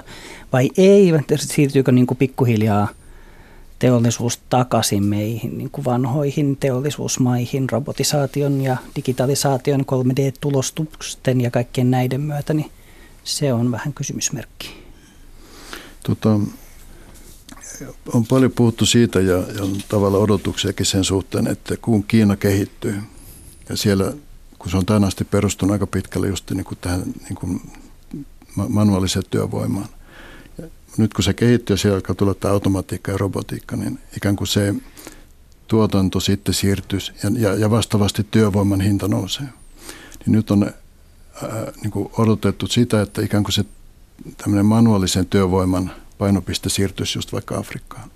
vai 0.52 0.70
ei, 0.76 1.12
siirtyykö 1.36 1.92
niin 1.92 2.06
kuin 2.06 2.18
pikkuhiljaa 2.18 2.88
teollisuus 3.84 4.40
takaisin 4.48 5.04
meihin 5.04 5.58
niin 5.58 5.70
kuin 5.70 5.84
vanhoihin 5.84 6.56
teollisuusmaihin 6.56 7.70
robotisaation 7.70 8.60
ja 8.60 8.76
digitalisaation, 8.96 9.80
3D-tulostusten 9.80 11.40
ja 11.40 11.50
kaikkien 11.50 11.90
näiden 11.90 12.20
myötä, 12.20 12.54
niin 12.54 12.70
se 13.24 13.52
on 13.52 13.70
vähän 13.70 13.92
kysymysmerkki. 13.92 14.70
Tota, 16.02 16.40
on 18.12 18.26
paljon 18.26 18.52
puhuttu 18.52 18.86
siitä 18.86 19.20
ja, 19.20 19.36
on 19.36 19.76
tavallaan 19.88 20.22
odotuksiakin 20.22 20.86
sen 20.86 21.04
suhteen, 21.04 21.46
että 21.46 21.76
kun 21.76 22.04
Kiina 22.04 22.36
kehittyy 22.36 23.02
ja 23.68 23.76
siellä, 23.76 24.12
kun 24.58 24.70
se 24.70 24.76
on 24.76 24.86
tänä 24.86 25.06
asti 25.06 25.24
perustunut 25.24 25.72
aika 25.72 25.86
pitkälle 25.86 26.28
just 26.28 26.50
niin 26.50 26.64
kuin 26.64 26.78
tähän 26.80 27.02
niin 27.02 27.34
kuin 27.34 27.60
manuaaliseen 28.68 29.24
työvoimaan. 29.30 29.88
Nyt 30.96 31.14
kun 31.14 31.24
se 31.24 31.35
kehittyy 31.35 31.74
ja 31.74 31.78
siellä 31.78 31.96
alkaa 31.96 32.14
tulla 32.14 32.35
tämä 32.35 32.54
automatiikka 32.54 33.12
ja 33.12 33.18
robotiikka, 33.18 33.76
niin 33.76 33.98
ikään 34.16 34.37
kuin 34.37 34.48
se 34.48 34.74
tuotanto 35.68 36.20
sitten 36.20 36.54
siirtyisi 36.54 37.12
ja, 37.22 37.30
ja, 37.38 37.54
ja 37.54 37.70
vastaavasti 37.70 38.26
työvoiman 38.30 38.80
hinta 38.80 39.09
nousee. 39.09 39.46
Niin 40.26 40.33
nyt 40.33 40.50
on 40.50 40.62
ää, 40.62 41.72
niin 41.83 41.90
kuin 41.90 42.09
odotettu 42.18 42.66
sitä, 42.66 43.02
että 43.02 43.22
ikään 43.22 43.42
kuin 43.42 43.52
se 43.52 43.64
tämmöinen 44.37 44.66
manuaalisen 44.66 45.26
työvoiman 45.26 45.90
painopiste 46.18 46.68
siirtyisi 46.68 47.18
just 47.18 47.33
vaikka 47.33 47.59
Afrikkaan. 47.59 48.11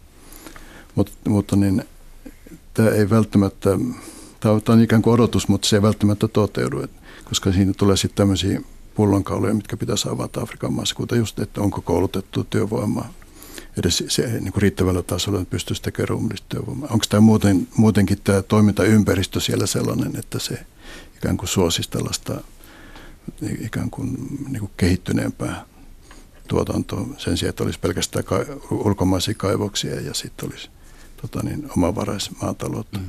Mut, 0.94 1.12
mutta 1.28 1.56
niin, 1.56 1.84
tämä 2.74 2.88
ei 2.88 3.10
välttämättä, 3.10 3.70
tämä 4.40 4.60
on 4.68 4.82
ikään 4.82 5.02
kuin 5.02 5.14
odotus, 5.14 5.48
mutta 5.48 5.68
se 5.68 5.76
ei 5.76 5.82
välttämättä 5.82 6.28
toteudu, 6.28 6.86
koska 7.24 7.52
siinä 7.52 7.72
tulee 7.76 7.96
sitten 7.96 8.16
tämmöisiä 8.16 8.60
pullonkauloja, 8.98 9.54
mitkä 9.54 9.76
pitäisi 9.76 10.08
avata 10.08 10.40
Afrikan 10.40 10.72
maassa, 10.72 10.94
kuten 10.94 11.18
just, 11.18 11.38
että 11.38 11.60
onko 11.60 11.80
koulutettu 11.80 12.44
työvoimaa 12.44 13.12
edes 13.76 14.04
se, 14.08 14.22
niin 14.22 14.52
kuin 14.52 14.62
riittävällä 14.62 15.02
tasolla, 15.02 15.40
että 15.40 15.50
pystyisi 15.50 15.82
tekemään 15.82 16.28
työvoimaa. 16.48 16.88
Onko 16.92 17.04
tämä 17.08 17.20
muuten, 17.20 17.68
muutenkin 17.76 18.18
tämä 18.24 18.42
toimintaympäristö 18.42 19.40
siellä 19.40 19.66
sellainen, 19.66 20.16
että 20.16 20.38
se 20.38 20.66
ikään 21.16 21.36
kuin 21.36 21.48
suosisi 21.48 21.90
tällaista 21.90 22.40
ikään 23.60 23.90
kuin, 23.90 24.38
niin 24.48 24.60
kuin 24.60 24.70
kehittyneempää 24.76 25.64
tuotantoa 26.48 27.06
sen 27.18 27.36
sijaan, 27.36 27.50
että 27.50 27.64
olisi 27.64 27.80
pelkästään 27.80 28.24
ka- 28.24 28.44
ulkomaisia 28.70 29.34
kaivoksia 29.34 30.00
ja 30.00 30.14
sitten 30.14 30.48
olisi 30.50 30.70
tota 31.22 31.42
niin, 31.42 31.70
omavaraismaataloutta. 31.76 32.98
Mm. 32.98 33.06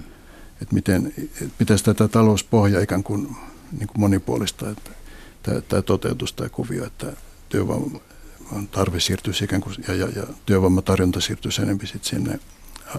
Että 0.62 0.76
miten, 0.76 1.14
pitäisi 1.58 1.84
tätä 1.84 2.08
talouspohjaa 2.08 2.82
ikään 2.82 3.04
kuin, 3.04 3.36
niin 3.80 3.88
kuin 3.88 4.00
monipuolista, 4.00 4.70
että 4.70 4.99
tämä 5.44 5.82
toteutus, 5.82 6.34
tämä 6.34 6.50
kuvio, 6.50 6.86
että 6.86 7.14
työvoiman 7.50 8.02
tarve 8.72 9.00
siirtyisi 9.00 9.44
ikään 9.44 9.62
kuin, 9.62 9.76
ja, 9.88 9.96
ja, 9.96 10.08
ja 10.16 10.24
työvoimatarjonta 10.46 11.22
siirtyisi 11.22 11.62
enemmän 11.62 11.88
sitten 11.88 12.10
sinne 12.10 12.40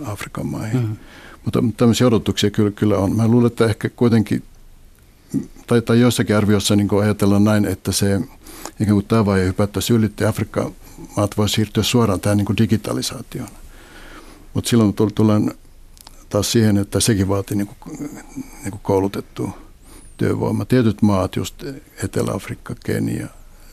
Afrikan 0.04 0.46
maihin. 0.46 0.80
Mm. 0.80 0.96
Mutta 1.44 1.64
tämmöisiä 1.76 2.06
odotuksia 2.06 2.50
kyllä, 2.50 2.70
kyllä 2.70 2.98
on. 2.98 3.16
Mä 3.16 3.28
luulen, 3.28 3.46
että 3.46 3.64
ehkä 3.64 3.88
kuitenkin, 3.88 4.42
tai, 5.66 5.82
tai 5.82 6.00
joissakin 6.00 6.36
arvioissa 6.36 6.76
niin 6.76 6.88
ajatellaan 7.02 7.44
näin, 7.44 7.64
että 7.64 7.92
se 7.92 8.20
ikään 8.80 8.94
kuin 8.94 9.06
tämä 9.06 9.26
vaihe 9.26 9.46
hypättäisiin 9.46 9.98
ylitti 9.98 10.24
Afrikan 10.24 10.74
maat 11.16 11.36
voi 11.36 11.48
siirtyä 11.48 11.82
suoraan 11.82 12.20
tähän 12.20 12.38
niin 12.38 12.46
kuin 12.46 12.56
digitalisaatioon. 12.56 13.48
Mutta 14.54 14.70
silloin 14.70 14.94
tullaan 15.14 15.54
taas 16.28 16.52
siihen, 16.52 16.76
että 16.76 17.00
sekin 17.00 17.28
vaatii 17.28 17.56
niin 17.56 17.66
kuin, 17.66 17.98
niin 18.62 18.70
kuin 18.70 18.80
koulutettua 18.82 19.58
työvoimaa. 20.20 20.64
Tietyt 20.64 21.02
maat, 21.02 21.36
just 21.36 21.64
Etelä-Afrikka, 22.04 22.74
Kenia, 22.84 23.26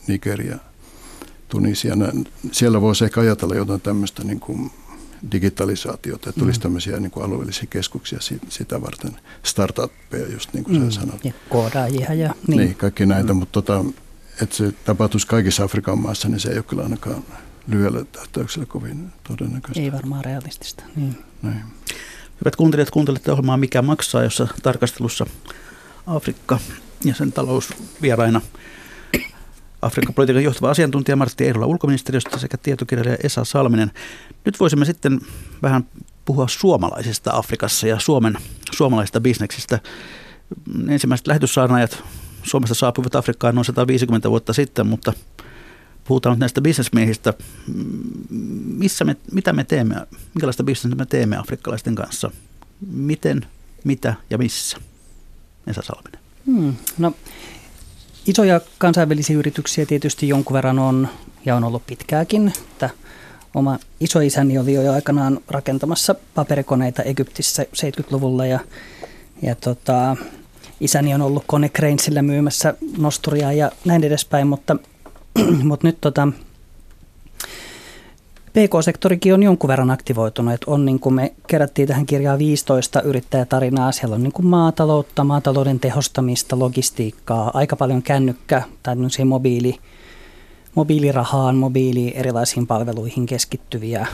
Nigeria, 0.06 0.58
Tunisia, 1.48 1.94
siellä 2.52 2.80
voisi 2.80 3.04
ehkä 3.04 3.20
ajatella 3.20 3.54
jotain 3.54 3.80
tämmöistä 3.80 4.24
niin 4.24 4.40
kuin 4.40 4.70
digitalisaatiota, 5.32 6.28
että 6.28 6.40
tulisi 6.40 6.58
mm. 6.58 6.62
tämmöisiä 6.62 7.00
niin 7.00 7.10
kuin 7.10 7.24
alueellisia 7.24 7.66
keskuksia 7.70 8.18
sitä 8.48 8.82
varten, 8.82 9.16
startuppeja 9.42 10.32
just 10.32 10.52
niin 10.52 10.64
kuin 10.64 10.82
mm. 10.82 10.90
sä 10.90 11.00
sanoit. 11.00 11.24
Ja 11.24 11.32
koodaajia 11.48 12.14
ja 12.14 12.34
niin. 12.46 12.58
niin 12.58 12.74
kaikki 12.74 13.06
näitä, 13.06 13.32
mm. 13.32 13.38
mutta 13.38 13.62
tota, 13.62 13.84
että 14.42 14.56
se 14.56 14.72
tapahtuisi 14.84 15.26
kaikissa 15.26 15.64
Afrikan 15.64 15.98
maissa, 15.98 16.28
niin 16.28 16.40
se 16.40 16.50
ei 16.50 16.56
ole 16.56 16.62
kyllä 16.62 16.82
ainakaan 16.82 17.24
lyhyellä 17.66 18.04
tähtäyksellä 18.04 18.66
kovin 18.66 19.12
todennäköistä. 19.24 19.80
Ei 19.80 19.92
varmaan 19.92 20.24
realistista. 20.24 20.84
Niin. 20.96 21.16
Näin. 21.42 21.62
Hyvät 22.40 22.56
kuuntelijat, 22.56 22.90
kuuntelette 22.90 23.32
ohjelmaa 23.32 23.56
Mikä 23.56 23.82
maksaa, 23.82 24.22
jossa 24.22 24.48
tarkastelussa 24.62 25.26
Afrikka 26.08 26.58
ja 27.04 27.14
sen 27.14 27.32
talous 27.32 27.74
vieraina 28.02 28.40
Afrikka-politiikan 29.82 30.44
johtava 30.44 30.70
asiantuntija 30.70 31.16
Martti 31.16 31.44
Eerola 31.44 31.66
ulkoministeriöstä 31.66 32.38
sekä 32.38 32.56
tietokirjailija 32.56 33.16
Esa 33.22 33.44
Salminen. 33.44 33.90
Nyt 34.44 34.60
voisimme 34.60 34.84
sitten 34.84 35.20
vähän 35.62 35.86
puhua 36.24 36.48
suomalaisista 36.48 37.30
Afrikassa 37.34 37.86
ja 37.86 37.98
Suomen 37.98 38.38
suomalaisista 38.72 39.20
bisneksistä. 39.20 39.80
Ensimmäiset 40.88 41.26
lähetyssaarnaajat 41.26 42.04
Suomesta 42.42 42.74
saapuivat 42.74 43.14
Afrikkaan 43.14 43.54
noin 43.54 43.64
150 43.64 44.30
vuotta 44.30 44.52
sitten, 44.52 44.86
mutta 44.86 45.12
puhutaan 46.04 46.32
nyt 46.32 46.40
näistä 46.40 46.60
bisnesmiehistä. 46.60 47.34
Missä 48.64 49.04
me, 49.04 49.16
mitä 49.32 49.52
me 49.52 49.64
teemme, 49.64 49.94
minkälaista 50.34 50.64
bisnestä 50.64 50.96
me 50.96 51.06
teemme 51.06 51.36
afrikkalaisten 51.36 51.94
kanssa? 51.94 52.30
Miten, 52.90 53.46
mitä 53.84 54.14
ja 54.30 54.38
missä? 54.38 54.78
Esa 55.66 55.82
Salminen. 55.82 56.20
Hmm, 56.46 56.74
no, 56.98 57.12
isoja 58.26 58.60
kansainvälisiä 58.78 59.36
yrityksiä 59.36 59.86
tietysti 59.86 60.28
jonkun 60.28 60.54
verran 60.54 60.78
on 60.78 61.08
ja 61.44 61.56
on 61.56 61.64
ollut 61.64 61.86
pitkääkin. 61.86 62.52
Että 62.72 62.90
oma 63.54 63.78
isoisäni 64.00 64.58
oli 64.58 64.74
jo 64.74 64.92
aikanaan 64.92 65.40
rakentamassa 65.48 66.14
paperikoneita 66.34 67.02
Egyptissä 67.02 67.62
70-luvulla 67.62 68.46
ja, 68.46 68.60
ja 69.42 69.54
tota, 69.54 70.16
isäni 70.80 71.14
on 71.14 71.22
ollut 71.22 71.44
Kone 71.46 71.68
Cranesillä 71.68 72.22
myymässä 72.22 72.74
nosturia 72.98 73.52
ja 73.52 73.72
näin 73.84 74.04
edespäin, 74.04 74.46
mutta, 74.46 74.76
mutta 75.68 75.86
nyt 75.86 75.98
tota, 76.00 76.28
PK-sektorikin 78.58 79.34
on 79.34 79.42
jonkun 79.42 79.68
verran 79.68 79.90
aktivoitunut, 79.90 80.54
että 80.54 80.70
on 80.70 80.84
niin 80.84 81.00
kuin 81.00 81.14
me 81.14 81.32
kerättiin 81.46 81.88
tähän 81.88 82.06
kirjaan 82.06 82.38
15 82.38 83.02
yrittäjätarinaa, 83.02 83.92
siellä 83.92 84.14
on 84.14 84.22
niin 84.22 84.32
kuin 84.32 84.46
maataloutta, 84.46 85.24
maatalouden 85.24 85.80
tehostamista, 85.80 86.58
logistiikkaa, 86.58 87.50
aika 87.54 87.76
paljon 87.76 88.02
kännykkä 88.02 88.62
tai 88.82 88.96
mobiili, 89.24 89.78
mobiilirahaan, 90.74 91.56
mobiili 91.56 92.12
erilaisiin 92.16 92.66
palveluihin 92.66 93.26
keskittyviä, 93.26 94.06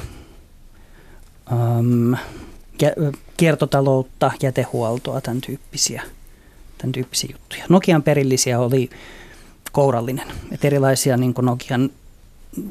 äm, 1.52 2.16
kiertotaloutta, 3.36 4.32
jätehuoltoa, 4.42 5.20
tämän 5.20 5.40
tyyppisiä, 5.40 6.02
tämän 6.78 6.92
tyyppisiä 6.92 7.30
juttuja. 7.32 7.64
Nokian 7.68 8.02
perillisiä 8.02 8.60
oli 8.60 8.90
kourallinen, 9.72 10.26
että 10.52 10.66
erilaisia 10.66 11.16
niin 11.16 11.34
Nokian 11.42 11.90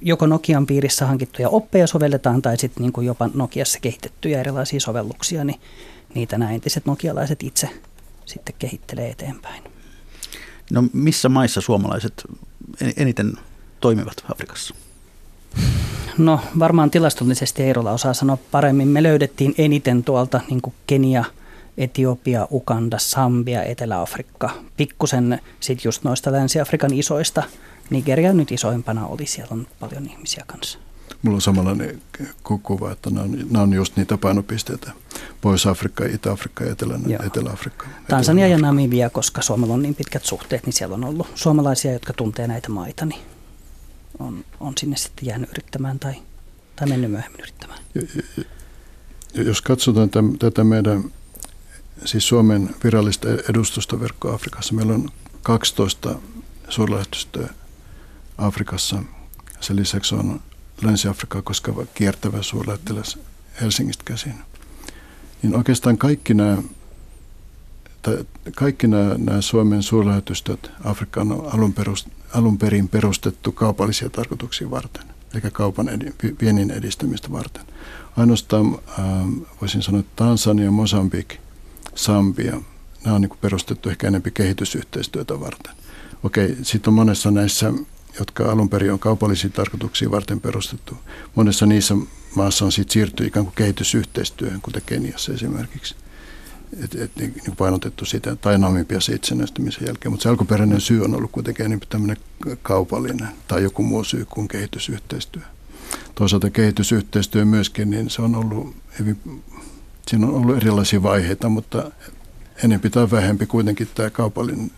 joko 0.01 0.25
Nokian 0.25 0.65
piirissä 0.65 1.05
hankittuja 1.05 1.49
oppeja 1.49 1.87
sovelletaan 1.87 2.41
tai 2.41 2.57
sitten 2.57 2.81
niin 2.81 2.93
kuin 2.93 3.07
jopa 3.07 3.29
Nokiassa 3.33 3.79
kehitettyjä 3.79 4.39
erilaisia 4.39 4.79
sovelluksia, 4.79 5.43
niin 5.43 5.59
niitä 6.15 6.37
nämä 6.37 6.51
entiset 6.51 6.85
nokialaiset 6.85 7.43
itse 7.43 7.69
sitten 8.25 8.55
kehittelee 8.59 9.09
eteenpäin. 9.09 9.63
No 10.71 10.83
missä 10.93 11.29
maissa 11.29 11.61
suomalaiset 11.61 12.23
eniten 12.97 13.33
toimivat 13.79 14.25
Afrikassa? 14.31 14.75
No 16.17 16.39
varmaan 16.59 16.91
tilastollisesti 16.91 17.63
Eirola 17.63 17.91
osaa 17.91 18.13
sanoa 18.13 18.37
paremmin. 18.51 18.87
Me 18.87 19.03
löydettiin 19.03 19.55
eniten 19.57 20.03
tuolta 20.03 20.41
niin 20.49 20.61
kuin 20.61 20.73
Kenia, 20.87 21.23
Etiopia, 21.77 22.47
Uganda, 22.51 22.99
Sambia, 22.99 23.63
Etelä-Afrikka. 23.63 24.49
Pikkusen 24.77 25.41
sitten 25.59 25.87
just 25.87 26.03
noista 26.03 26.31
Länsi-Afrikan 26.31 26.93
isoista 26.93 27.43
Nigeria 27.93 28.33
nyt 28.33 28.51
isoimpana 28.51 29.07
oli, 29.07 29.25
siellä 29.25 29.53
on 29.53 29.67
paljon 29.79 30.05
ihmisiä 30.05 30.43
kanssa. 30.47 30.79
Mulla 31.21 31.35
on 31.35 31.41
samanlainen 31.41 32.01
kuva, 32.63 32.91
että 32.91 33.09
nämä 33.09 33.23
on, 33.23 33.31
nämä 33.49 33.63
on 33.63 33.73
just 33.73 33.97
niitä 33.97 34.17
painopisteitä. 34.17 34.91
Pohjois-Afrikka, 35.41 36.05
Itä-Afrikka 36.05 36.63
ja 36.63 36.71
Etelä, 36.71 36.99
Etelä-Afrikka. 37.27 37.87
Tansania 38.07 38.47
ja 38.47 38.57
Namibia, 38.57 39.09
koska 39.09 39.41
Suomella 39.41 39.73
on 39.73 39.81
niin 39.81 39.95
pitkät 39.95 40.25
suhteet, 40.25 40.65
niin 40.65 40.73
siellä 40.73 40.95
on 40.95 41.03
ollut 41.03 41.27
suomalaisia, 41.35 41.93
jotka 41.93 42.13
tuntee 42.13 42.47
näitä 42.47 42.69
maita, 42.69 43.05
niin 43.05 43.21
on, 44.19 44.45
on 44.59 44.73
sinne 44.77 44.97
sitten 44.97 45.25
jäänyt 45.25 45.49
yrittämään 45.49 45.99
tai, 45.99 46.13
tai 46.75 46.87
mennyt 46.87 47.11
myöhemmin 47.11 47.41
yrittämään. 47.41 47.79
Jos 49.33 49.61
katsotaan 49.61 50.09
täm, 50.09 50.37
tätä 50.37 50.63
meidän, 50.63 51.03
siis 52.05 52.27
Suomen 52.27 52.69
virallista 52.83 53.27
edustustoverkkoa 53.49 54.33
Afrikassa, 54.33 54.73
meillä 54.73 54.93
on 54.93 55.09
12 55.43 56.15
suurlähetystöä 56.69 57.49
Afrikassa. 58.37 59.03
Sen 59.59 59.75
lisäksi 59.75 60.15
on 60.15 60.41
Länsi-Afrikkaa 60.81 61.41
koskeva 61.41 61.85
kiertävä 61.93 62.41
suurlähettiläs 62.41 63.19
Helsingistä 63.61 64.03
käsin. 64.05 64.33
Niin 65.43 65.55
oikeastaan 65.55 65.97
kaikki 65.97 66.33
nämä, 66.33 66.57
kaikki 68.55 68.87
nämä, 68.87 69.15
nämä 69.17 69.41
Suomen 69.41 69.83
suurlähetystöt 69.83 70.71
Afrikkaan 70.83 71.31
on 71.31 71.53
alun, 71.53 71.73
perust, 71.73 72.07
alun 72.33 72.57
perin 72.57 72.89
perustettu 72.89 73.51
kaupallisia 73.51 74.09
tarkoituksia 74.09 74.71
varten, 74.71 75.03
eli 75.33 75.51
kaupan 75.51 75.89
edi, 75.89 76.13
viennin 76.41 76.71
edistämistä 76.71 77.31
varten. 77.31 77.63
Ainoastaan 78.17 78.79
ähm, 78.99 79.37
voisin 79.61 79.81
sanoa, 79.81 79.99
että 79.99 80.11
Tansania, 80.15 80.71
Mosambik, 80.71 81.37
Sambia, 81.95 82.61
nämä 83.03 83.15
on 83.15 83.21
niin 83.21 83.37
perustettu 83.41 83.89
ehkä 83.89 84.07
enemmän 84.07 84.31
kehitysyhteistyötä 84.31 85.39
varten. 85.39 85.73
Okei, 86.23 86.57
sitten 86.61 86.91
on 86.91 86.95
monessa 86.95 87.31
näissä 87.31 87.73
jotka 88.19 88.51
alun 88.51 88.69
perin 88.69 88.93
on 88.93 88.99
kaupallisia 88.99 89.49
tarkoituksia 89.49 90.11
varten 90.11 90.41
perustettu. 90.41 90.97
Monessa 91.35 91.65
niissä 91.65 91.95
maassa 92.35 92.65
on 92.65 92.71
sitten 92.71 92.93
siirtynyt 92.93 93.27
ikään 93.27 93.45
kuin 93.45 93.55
kehitysyhteistyöhön, 93.55 94.61
kuten 94.61 94.81
Keniassa 94.85 95.33
esimerkiksi. 95.33 95.95
Et, 96.83 96.95
et, 96.95 97.11
niin, 97.15 97.33
niin 97.45 97.55
painotettu 97.55 98.05
sitä, 98.05 98.35
tai 98.35 98.57
Namibiassa 98.57 99.15
itsenäistymisen 99.15 99.87
jälkeen. 99.87 100.11
Mutta 100.11 100.23
se 100.23 100.29
alkuperäinen 100.29 100.81
syy 100.81 101.03
on 101.03 101.15
ollut 101.15 101.31
kuitenkin 101.31 101.69
niin 101.69 101.79
tämmöinen 101.89 102.17
kaupallinen 102.61 103.27
tai 103.47 103.63
joku 103.63 103.83
muu 103.83 104.03
syy 104.03 104.25
kuin 104.29 104.47
kehitysyhteistyö. 104.47 105.41
Toisaalta 106.15 106.49
kehitysyhteistyö 106.49 107.45
myöskin, 107.45 107.89
niin 107.89 108.09
se 108.09 108.21
on 108.21 108.35
ollut 108.35 108.75
hyvin, 108.99 109.43
siinä 110.07 110.27
on 110.27 110.33
ollut 110.33 110.57
erilaisia 110.57 111.03
vaiheita, 111.03 111.49
mutta 111.49 111.91
enempi 112.63 112.89
tai 112.89 113.11
vähempi 113.11 113.45
kuitenkin 113.45 113.87
tämä 113.95 114.09
kaupallinen 114.09 114.71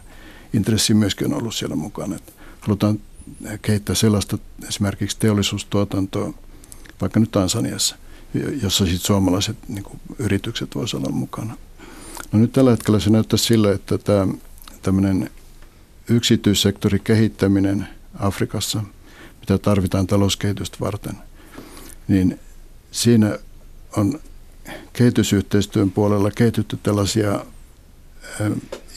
intressi 0.53 0.93
myöskin 0.93 1.27
on 1.27 1.39
ollut 1.39 1.55
siellä 1.55 1.75
mukana. 1.75 2.15
Et 2.15 2.33
halutaan 2.59 2.99
kehittää 3.61 3.95
sellaista 3.95 4.37
esimerkiksi 4.67 5.19
teollisuustuotantoa, 5.19 6.33
vaikka 7.01 7.19
nyt 7.19 7.31
Tansaniassa, 7.31 7.95
jossa 8.61 8.85
sitten 8.85 9.05
suomalaiset 9.05 9.57
niin 9.67 9.83
kuin, 9.83 9.99
yritykset 10.19 10.75
voisivat 10.75 11.03
olla 11.03 11.15
mukana. 11.15 11.57
No 12.31 12.39
nyt 12.39 12.51
tällä 12.51 12.71
hetkellä 12.71 12.99
se 12.99 13.09
näyttää 13.09 13.37
sillä, 13.37 13.71
että 13.71 13.97
tämä 13.97 14.27
tämmöinen 14.81 15.29
yksityissektorin 16.09 17.01
kehittäminen 17.03 17.87
Afrikassa, 18.19 18.83
mitä 19.39 19.57
tarvitaan 19.57 20.07
talouskehitystä 20.07 20.77
varten, 20.79 21.15
niin 22.07 22.39
siinä 22.91 23.39
on 23.97 24.19
kehitysyhteistyön 24.93 25.91
puolella 25.91 26.31
kehitetty 26.31 26.77
tällaisia 26.83 27.45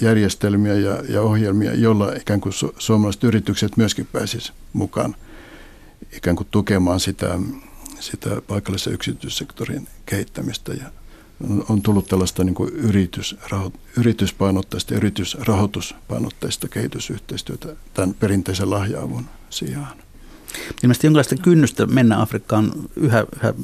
järjestelmiä 0.01 0.75
ja, 0.75 1.03
ja 1.09 1.23
ohjelmia, 1.23 1.75
joilla 1.75 2.13
ikään 2.13 2.41
kuin 2.41 2.53
su- 2.53 2.75
suomalaiset 2.79 3.25
yritykset 3.25 3.77
myöskin 3.77 4.09
pääsisivät 4.13 4.57
mukaan 4.73 5.17
ikään 6.17 6.37
kuin 6.37 6.49
tukemaan 6.51 7.01
sitä, 7.01 7.39
sitä 8.01 8.43
paikallisen 8.47 8.93
yksityissektorin 8.93 9.89
kehittämistä. 10.07 10.73
Ja 10.73 10.91
on, 11.51 11.65
on 11.69 11.83
tullut 11.83 12.07
tällaista 12.07 12.45
niin 12.45 12.55
kuin 12.55 12.71
yritysraho, 12.71 13.73
yrityspainotteista 13.97 14.95
ja 14.95 14.97
yritysrahoituspainotteista 14.97 16.69
kehitysyhteistyötä 16.69 17.77
tämän 17.95 18.15
perinteisen 18.15 18.71
lahjaavun 18.71 19.27
sijaan. 19.51 19.97
Ilmeisesti 20.83 21.07
jonkinlaista 21.07 21.37
kynnystä 21.37 21.87
mennä 21.87 22.21
Afrikkaan 22.21 22.73
yhä, 22.97 23.27
yhä 23.37 23.55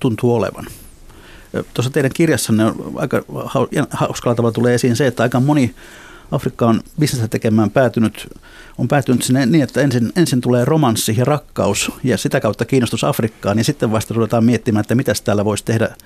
tuntuu 0.00 0.34
olevan. 0.34 0.66
Tuossa 1.74 1.90
teidän 1.90 2.10
kirjassanne 2.14 2.64
on 2.64 2.92
aika 2.96 3.22
hauskalla 3.90 4.34
tavalla 4.34 4.52
tulee 4.52 4.74
esiin 4.74 4.96
se, 4.96 5.06
että 5.06 5.22
aika 5.22 5.40
moni 5.40 5.74
Afrikka 6.30 6.66
on 6.66 6.80
bisnestä 7.00 7.28
tekemään 7.28 7.70
päätynyt, 7.70 8.32
on 8.78 8.88
päätynyt 8.88 9.22
sinne 9.22 9.46
niin, 9.46 9.64
että 9.64 9.80
ensin, 9.80 10.12
ensin 10.16 10.40
tulee 10.40 10.64
romanssi 10.64 11.14
ja 11.18 11.24
rakkaus 11.24 11.92
ja 12.04 12.18
sitä 12.18 12.40
kautta 12.40 12.64
kiinnostus 12.64 13.04
Afrikkaan 13.04 13.58
ja 13.58 13.64
sitten 13.64 13.92
vasta 13.92 14.14
ruvetaan 14.14 14.44
miettimään, 14.44 14.80
että 14.80 14.94
mitä 14.94 15.12
täällä 15.24 15.44
voisi 15.44 15.64
tehdä 15.64 15.96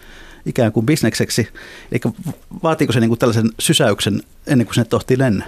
ikään 0.47 0.73
kuin 0.73 0.87
bisnekseksi. 0.87 1.49
Eli 1.93 2.01
vaatiiko 2.63 2.93
se 2.93 3.01
niin 3.01 3.09
kuin 3.09 3.19
tällaisen 3.19 3.51
sysäyksen 3.59 4.23
ennen 4.47 4.67
kuin 4.67 4.75
sinne 4.75 4.89
tohtii 4.89 5.19
lennä? 5.19 5.47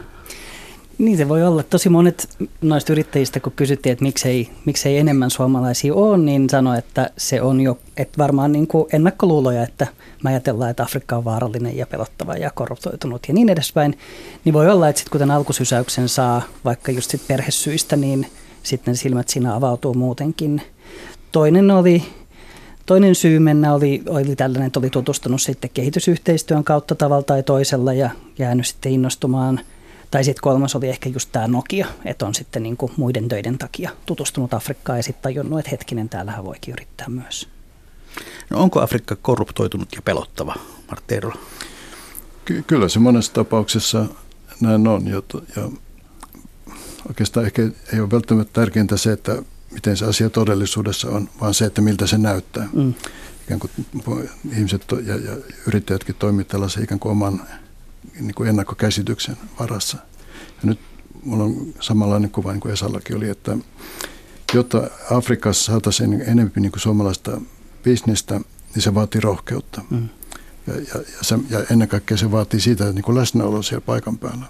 Niin 1.01 1.16
se 1.16 1.28
voi 1.28 1.42
olla. 1.42 1.62
Tosi 1.62 1.88
monet 1.88 2.28
noista 2.62 2.92
yrittäjistä, 2.92 3.40
kun 3.40 3.53
kysyttiin, 3.57 3.92
että 3.92 4.05
miksei, 4.05 4.51
miksei 4.64 4.98
enemmän 4.98 5.30
suomalaisia 5.30 5.94
ole, 5.94 6.18
niin 6.18 6.51
sanoi, 6.51 6.78
että 6.78 7.11
se 7.16 7.42
on 7.42 7.61
jo 7.61 7.78
että 7.96 8.18
varmaan 8.18 8.53
niin 8.53 8.66
kuin 8.66 8.88
ennakkoluuloja, 8.92 9.62
että 9.62 9.86
me 10.24 10.30
ajatellaan, 10.30 10.70
että 10.70 10.82
Afrikka 10.82 11.16
on 11.16 11.24
vaarallinen 11.24 11.76
ja 11.76 11.86
pelottava 11.86 12.36
ja 12.36 12.51
korruptoitunut 12.51 13.28
ja 13.28 13.34
niin 13.34 13.48
edespäin. 13.48 13.98
Niin 14.44 14.53
voi 14.53 14.70
olla, 14.70 14.88
että 14.88 14.98
sitten 14.98 15.11
kun 15.11 15.18
tämän 15.18 15.36
alkusysäyksen 15.36 16.09
saa 16.09 16.42
vaikka 16.64 16.92
just 16.92 17.11
sit 17.11 17.28
perhesyistä, 17.28 17.96
niin 17.96 18.26
sitten 18.62 18.96
silmät 18.96 19.28
siinä 19.28 19.55
avautuu 19.55 19.94
muutenkin. 19.94 20.62
Toinen 21.32 21.70
oli 21.70 22.03
Toinen 22.86 23.14
syy 23.14 23.38
mennä 23.38 23.74
oli, 23.74 24.03
oli 24.09 24.36
tällainen, 24.36 24.66
että 24.66 24.80
oli 24.80 24.90
tutustunut 24.90 25.42
sitten 25.42 25.70
kehitysyhteistyön 25.74 26.64
kautta 26.64 26.94
tavalla 26.94 27.22
tai 27.22 27.42
toisella 27.42 27.92
ja 27.92 28.11
jäänyt 28.38 28.66
sitten 28.66 28.92
innostumaan– 28.92 29.61
tai 30.11 30.24
sitten 30.24 30.42
kolmas 30.42 30.76
oli 30.76 30.88
ehkä 30.88 31.08
just 31.08 31.28
tämä 31.32 31.46
Nokia, 31.46 31.86
että 32.04 32.26
on 32.26 32.34
sitten 32.34 32.62
niin 32.62 32.76
kuin 32.76 32.92
muiden 32.96 33.28
töiden 33.28 33.58
takia 33.58 33.90
tutustunut 34.06 34.54
Afrikkaan 34.54 34.98
ja 34.98 35.02
sitten 35.02 35.22
tajunnut, 35.22 35.58
että 35.58 35.70
hetkinen, 35.70 36.08
täällähän 36.08 36.44
voikin 36.44 36.72
yrittää 36.72 37.08
myös. 37.08 37.48
No 38.50 38.58
onko 38.61 38.80
Afrikka 38.80 39.16
korruptoitunut 39.22 39.88
ja 39.94 40.02
pelottava, 40.02 40.54
Martti 40.90 41.14
Ky- 42.44 42.64
kyllä 42.66 42.88
se 42.88 42.98
monessa 42.98 43.32
tapauksessa 43.32 44.06
näin 44.61 44.88
on. 44.88 45.06
Ja, 45.06 45.22
ja 45.56 45.70
oikeastaan 47.08 47.46
ehkä 47.46 47.62
ei 47.92 48.00
ole 48.00 48.11
välttämättä 48.11 48.52
tärkeintä 48.52 48.96
se, 48.96 49.12
että 49.12 49.42
miten 49.70 49.96
se 49.96 50.04
asia 50.04 50.30
todellisuudessa 50.30 51.08
on, 51.11 51.28
vaan 51.40 51.54
se, 51.54 51.64
että 51.64 51.82
miltä 51.82 52.06
se 52.06 52.18
näyttää. 52.18 52.68
Mm. 52.72 52.94
Ikään 53.44 53.61
kuin 53.61 54.30
ihmiset 54.56 54.84
ja, 55.06 55.16
ja 55.16 55.36
yrittäjätkin 55.66 56.14
toimivat 56.14 56.48
tällaisen 56.48 56.84
ikään 56.84 57.00
kuin 57.00 57.12
oman 57.12 57.40
niin 58.21 58.35
kuin 58.35 58.49
ennakkokäsityksen 58.49 59.37
varassa. 59.61 59.99
Ja 60.45 60.61
nyt 60.62 60.79
mulla 61.25 61.45
on 61.45 61.75
samanlainen 61.81 62.31
kuva 62.31 62.53
niin 62.53 62.61
kuin 62.61 62.73
Esallakin 62.73 63.16
oli, 63.16 63.29
että 63.29 63.57
jotta 64.55 64.91
Afrikassa 65.11 65.73
saataisiin 65.73 66.23
enemmän 66.23 66.53
niin 66.57 66.73
kuin 66.73 66.81
suomalaista 66.81 67.41
bisnestä, 67.83 68.41
niin 68.75 68.83
se 68.83 68.95
vaatii 68.95 69.21
rohkeutta. 69.21 69.83
Mm. 69.91 70.09
Ja, 70.66 70.75
ja, 70.75 70.95
ja, 70.95 71.23
se, 71.23 71.39
ja 71.51 71.64
ennen 71.71 71.89
kaikkea 71.89 72.16
se 72.16 72.31
vaatii 72.31 72.61
siitä 72.61 72.93
niin 72.93 73.03
kuin 73.03 73.18
läsnäolo 73.18 73.62
siellä 73.62 73.85
paikan 73.87 74.18
päällä. 74.18 74.47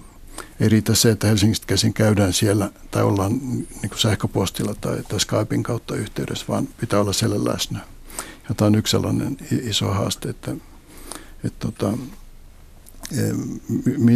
Ei 0.59 0.69
riitä 0.69 0.95
se, 0.95 1.11
että 1.11 1.27
Helsingistä 1.27 1.67
käsin 1.67 1.93
käydään 1.93 2.33
siellä 2.33 2.71
tai 2.91 3.03
ollaan 3.03 3.31
niin 3.31 3.89
kuin 3.89 3.99
sähköpostilla 3.99 4.75
tai, 4.81 5.03
tai 5.03 5.19
Skypein 5.19 5.63
kautta 5.63 5.95
yhteydessä, 5.95 6.45
vaan 6.49 6.67
pitää 6.79 6.99
olla 6.99 7.13
siellä 7.13 7.53
läsnä. 7.53 7.79
Ja 8.49 8.55
tämä 8.55 8.67
on 8.67 8.75
yksi 8.75 8.91
sellainen 8.91 9.37
iso 9.51 9.87
haaste, 9.87 10.29
että, 10.29 10.51
että 11.43 11.67
tota, 11.67 11.97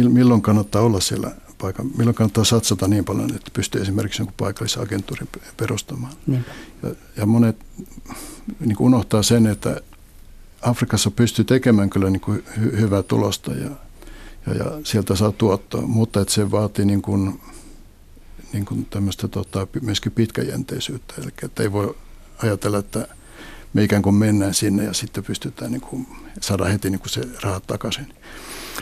milloin 0.08 0.42
kannattaa 0.42 0.82
olla 0.82 1.00
siellä 1.00 1.30
paikan, 1.58 1.90
milloin 1.98 2.14
kannattaa 2.14 2.44
satsata 2.44 2.88
niin 2.88 3.04
paljon, 3.04 3.34
että 3.34 3.50
pystyy 3.52 3.82
esimerkiksi 3.82 4.22
jonkun 4.22 4.34
paikallisen 4.36 4.82
agentuurin 4.82 5.28
perustamaan. 5.56 6.12
Ja, 6.82 6.94
ja 7.16 7.26
monet 7.26 7.56
niin 8.60 8.76
kuin 8.76 8.86
unohtaa 8.86 9.22
sen, 9.22 9.46
että 9.46 9.80
Afrikassa 10.62 11.10
pystyy 11.10 11.44
tekemään 11.44 11.90
kyllä 11.90 12.10
niin 12.10 12.20
kuin 12.20 12.44
hy- 12.58 12.76
hyvää 12.76 13.02
tulosta 13.02 13.52
ja, 13.52 13.70
ja, 14.46 14.54
ja 14.54 14.64
sieltä 14.84 15.16
saa 15.16 15.32
tuottoa, 15.32 15.82
mutta 15.82 16.20
että 16.20 16.34
se 16.34 16.50
vaatii 16.50 16.84
niin 16.84 17.02
kuin, 17.02 17.40
niin 18.52 18.64
kuin 18.64 18.84
tämmöistä 18.84 19.28
tota, 19.28 19.66
myöskin 19.82 20.12
pitkäjänteisyyttä. 20.12 21.14
Eli 21.18 21.28
että 21.42 21.62
ei 21.62 21.72
voi 21.72 21.96
ajatella, 22.42 22.78
että 22.78 23.08
me 23.72 23.84
ikään 23.84 24.02
kuin 24.02 24.14
mennään 24.14 24.54
sinne 24.54 24.84
ja 24.84 24.92
sitten 24.92 25.24
pystytään 25.24 25.72
niin 25.72 25.80
kuin, 25.80 26.06
saada 26.40 26.64
heti 26.64 26.90
niin 26.90 27.00
kuin 27.00 27.10
se 27.10 27.28
rahat 27.42 27.66
takaisin. 27.66 28.14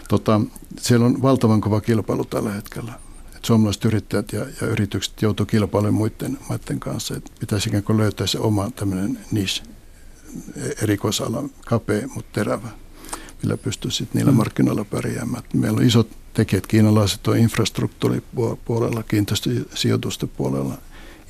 Tota, 0.09 0.41
siellä 0.81 1.07
on 1.07 1.23
valtavan 1.23 1.61
kova 1.61 1.81
kilpailu 1.81 2.25
tällä 2.25 2.53
hetkellä. 2.53 2.93
Et 3.37 3.45
suomalaiset 3.45 3.85
yrittäjät 3.85 4.33
ja, 4.33 4.41
ja 4.61 4.67
yritykset 4.67 5.23
joutuvat 5.23 5.51
kilpailemaan 5.51 5.95
muiden 5.95 6.39
maiden 6.49 6.81
kanssa. 6.81 7.17
Et 7.17 7.33
pitäisi 7.41 7.69
ikään 7.69 7.83
kuin 7.83 7.99
löytää 7.99 8.27
se 8.27 8.39
oma 8.39 8.71
tämmöinen 8.71 9.19
niche, 9.33 9.63
erikoisala, 10.83 11.43
kapea, 11.67 12.09
mutta 12.15 12.31
terävä, 12.33 12.69
millä 13.43 13.57
pystyy 13.57 13.91
sitten 13.91 14.19
niillä 14.19 14.33
mm. 14.33 14.37
markkinoilla 14.37 14.85
pärjäämään. 14.85 15.43
Meillä 15.55 15.79
on 15.79 15.87
isot 15.87 16.09
tekijät, 16.35 16.67
kiinalaiset 16.67 17.29
on 17.29 17.39
infrastruktuuripuolella, 17.39 19.03
kiinteistösijoitusten 19.03 20.29
puolella, 20.29 20.79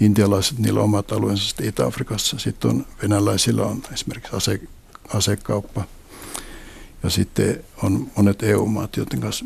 intialaiset, 0.01 0.59
niillä 0.59 0.81
on 0.81 0.85
omat 0.85 1.13
alueensa 1.13 1.49
sitten 1.49 1.69
Itä-Afrikassa. 1.69 2.39
Sitten 2.39 2.71
on 2.71 2.87
venäläisillä 3.03 3.63
on 3.63 3.83
esimerkiksi 3.93 4.37
ase, 4.37 4.61
asekauppa, 5.15 5.85
ja 7.05 7.11
sitten 7.11 7.65
on 7.83 8.11
monet 8.17 8.43
EU-maat, 8.43 8.97
joiden 8.97 9.21
kanssa 9.21 9.45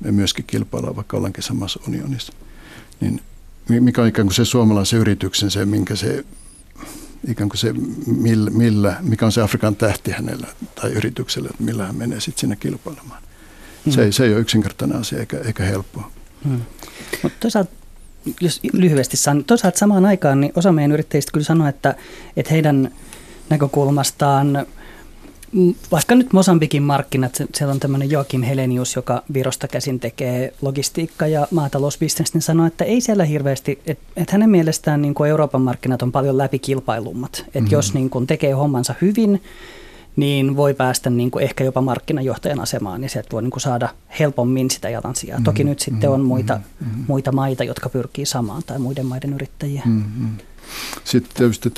me 0.00 0.12
myöskin 0.12 0.44
kilpaillaan, 0.46 0.96
vaikka 0.96 1.16
ollaankin 1.16 1.42
samassa 1.42 1.80
unionissa. 1.88 2.32
Niin 3.00 3.22
mikä 3.68 4.02
on 4.02 4.08
ikään 4.08 4.26
kuin 4.26 4.34
se 4.34 4.44
suomalaisen 4.44 4.98
yrityksen, 4.98 5.50
se 5.50 5.66
minkä 5.66 5.96
se 5.96 6.24
ikään 7.28 7.48
kuin 7.48 7.58
se, 7.58 7.72
millä, 8.06 8.50
millä, 8.50 8.96
mikä 9.00 9.26
on 9.26 9.32
se 9.32 9.42
Afrikan 9.42 9.76
tähti 9.76 10.10
hänellä 10.10 10.46
tai 10.74 10.90
yrityksellä, 10.90 11.48
että 11.50 11.62
millä 11.62 11.86
hän 11.86 11.96
menee 11.96 12.20
sitten 12.20 12.40
sinne 12.40 12.56
kilpailemaan. 12.56 13.22
Hmm. 13.84 13.92
Se, 13.92 14.12
se 14.12 14.24
ei 14.24 14.32
ole 14.32 14.40
yksinkertainen 14.40 14.98
asia 14.98 15.18
eikä, 15.18 15.38
eikä 15.38 15.64
helppoa. 15.64 16.10
Hmm. 16.44 16.60
Mutta 17.22 17.38
toisaalta, 17.40 17.70
jos 18.40 18.60
lyhyesti 18.72 19.16
sanon, 19.16 19.44
toisaalta 19.44 19.78
samaan 19.78 20.04
aikaan 20.06 20.40
niin 20.40 20.52
osa 20.56 20.72
meidän 20.72 20.92
yrittäjistä 20.92 21.32
kyllä 21.32 21.44
sanoo, 21.44 21.68
että, 21.68 21.94
että 22.36 22.52
heidän 22.52 22.90
näkökulmastaan– 23.50 24.66
vaikka 25.92 26.14
nyt 26.14 26.32
Mosambikin 26.32 26.82
markkinat, 26.82 27.42
siellä 27.54 27.72
on 27.72 27.80
tämmöinen 27.80 28.10
Joakim 28.10 28.42
Helenius, 28.42 28.96
joka 28.96 29.22
Virosta 29.34 29.68
käsin 29.68 30.00
tekee 30.00 30.54
logistiikka- 30.62 31.26
ja 31.26 31.48
maatalousbisnes, 31.50 32.34
niin 32.34 32.42
sanoo, 32.42 32.66
että 32.66 32.84
ei 32.84 33.00
siellä 33.00 33.24
hirveästi, 33.24 33.78
että 33.86 34.04
et 34.16 34.30
hänen 34.30 34.50
mielestään 34.50 35.02
niin 35.02 35.14
kuin 35.14 35.30
Euroopan 35.30 35.62
markkinat 35.62 36.02
on 36.02 36.12
paljon 36.12 36.38
läpikilpailummat. 36.38 37.32
Että 37.46 37.60
mm-hmm. 37.60 37.72
jos 37.72 37.94
niin 37.94 38.10
kuin 38.10 38.26
tekee 38.26 38.52
hommansa 38.52 38.94
hyvin, 39.00 39.42
niin 40.16 40.56
voi 40.56 40.74
päästä 40.74 41.10
niin 41.10 41.30
kuin 41.30 41.44
ehkä 41.44 41.64
jopa 41.64 41.80
markkinajohtajan 41.80 42.60
asemaan, 42.60 43.00
niin 43.00 43.10
sieltä 43.10 43.28
voi 43.32 43.42
niin 43.42 43.50
kuin 43.50 43.60
saada 43.60 43.88
helpommin 44.18 44.70
sitä 44.70 44.88
jalansijaa. 44.90 45.38
Mm-hmm. 45.38 45.44
Toki 45.44 45.64
nyt 45.64 45.80
sitten 45.80 46.10
on 46.10 46.20
muita, 46.20 46.60
mm-hmm. 46.80 47.04
muita 47.08 47.32
maita, 47.32 47.64
jotka 47.64 47.88
pyrkii 47.88 48.26
samaan, 48.26 48.62
tai 48.66 48.78
muiden 48.78 49.06
maiden 49.06 49.32
yrittäjiä. 49.32 49.82
Mm-hmm. 49.84 50.28
Sitten 51.04 51.36
tietysti 51.36 51.72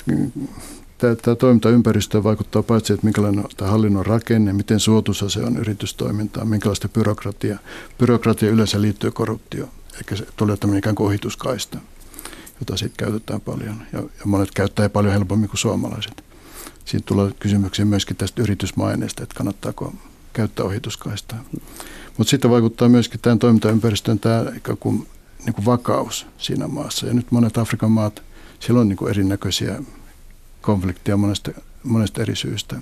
tämä, 1.02 1.16
tämä 1.16 1.36
toimintaympäristö 1.36 2.24
vaikuttaa 2.24 2.62
paitsi, 2.62 2.92
että 2.92 3.04
minkälainen 3.06 3.44
tämä 3.56 3.70
hallinnon 3.70 4.06
rakenne, 4.06 4.52
miten 4.52 4.80
suotuisa 4.80 5.28
se 5.28 5.40
on 5.40 5.56
yritystoimintaa, 5.56 6.44
minkälaista 6.44 6.88
byrokratia. 6.88 7.58
Byrokratia 7.98 8.50
yleensä 8.50 8.80
liittyy 8.80 9.10
korruptioon, 9.10 9.70
eli 9.94 10.18
se 10.18 10.26
tulee 10.36 10.56
tämmöinen 10.56 10.78
ikään 10.78 10.94
kuin 10.94 11.06
ohituskaista, 11.06 11.78
jota 12.60 12.76
sitten 12.76 13.06
käytetään 13.06 13.40
paljon. 13.40 13.82
Ja, 13.92 13.98
ja 13.98 14.24
monet 14.24 14.50
käyttää 14.54 14.88
paljon 14.88 15.12
helpommin 15.12 15.48
kuin 15.48 15.58
suomalaiset. 15.58 16.24
Siitä 16.84 17.06
tulee 17.06 17.30
kysymyksiä 17.38 17.84
myöskin 17.84 18.16
tästä 18.16 18.42
yritysmaineesta, 18.42 19.22
että 19.22 19.34
kannattaako 19.34 19.94
käyttää 20.32 20.66
ohituskaistaa. 20.66 21.44
Mutta 22.18 22.30
sitten 22.30 22.50
vaikuttaa 22.50 22.88
myöskin 22.88 23.20
tämän 23.20 23.38
toimintaympäristön 23.38 24.18
tämä 24.18 24.44
ikään 24.56 24.78
kuin, 24.78 25.08
niin 25.44 25.54
kuin 25.54 25.64
vakaus 25.64 26.26
siinä 26.38 26.68
maassa. 26.68 27.06
Ja 27.06 27.14
nyt 27.14 27.32
monet 27.32 27.58
Afrikan 27.58 27.90
maat, 27.90 28.22
siellä 28.60 28.80
on 28.80 28.88
niin 28.88 28.96
kuin 28.96 29.10
erinäköisiä 29.10 29.78
konfliktia 30.62 31.16
monesta, 31.16 31.50
monesta 31.82 32.22
eri 32.22 32.36
syystä, 32.36 32.76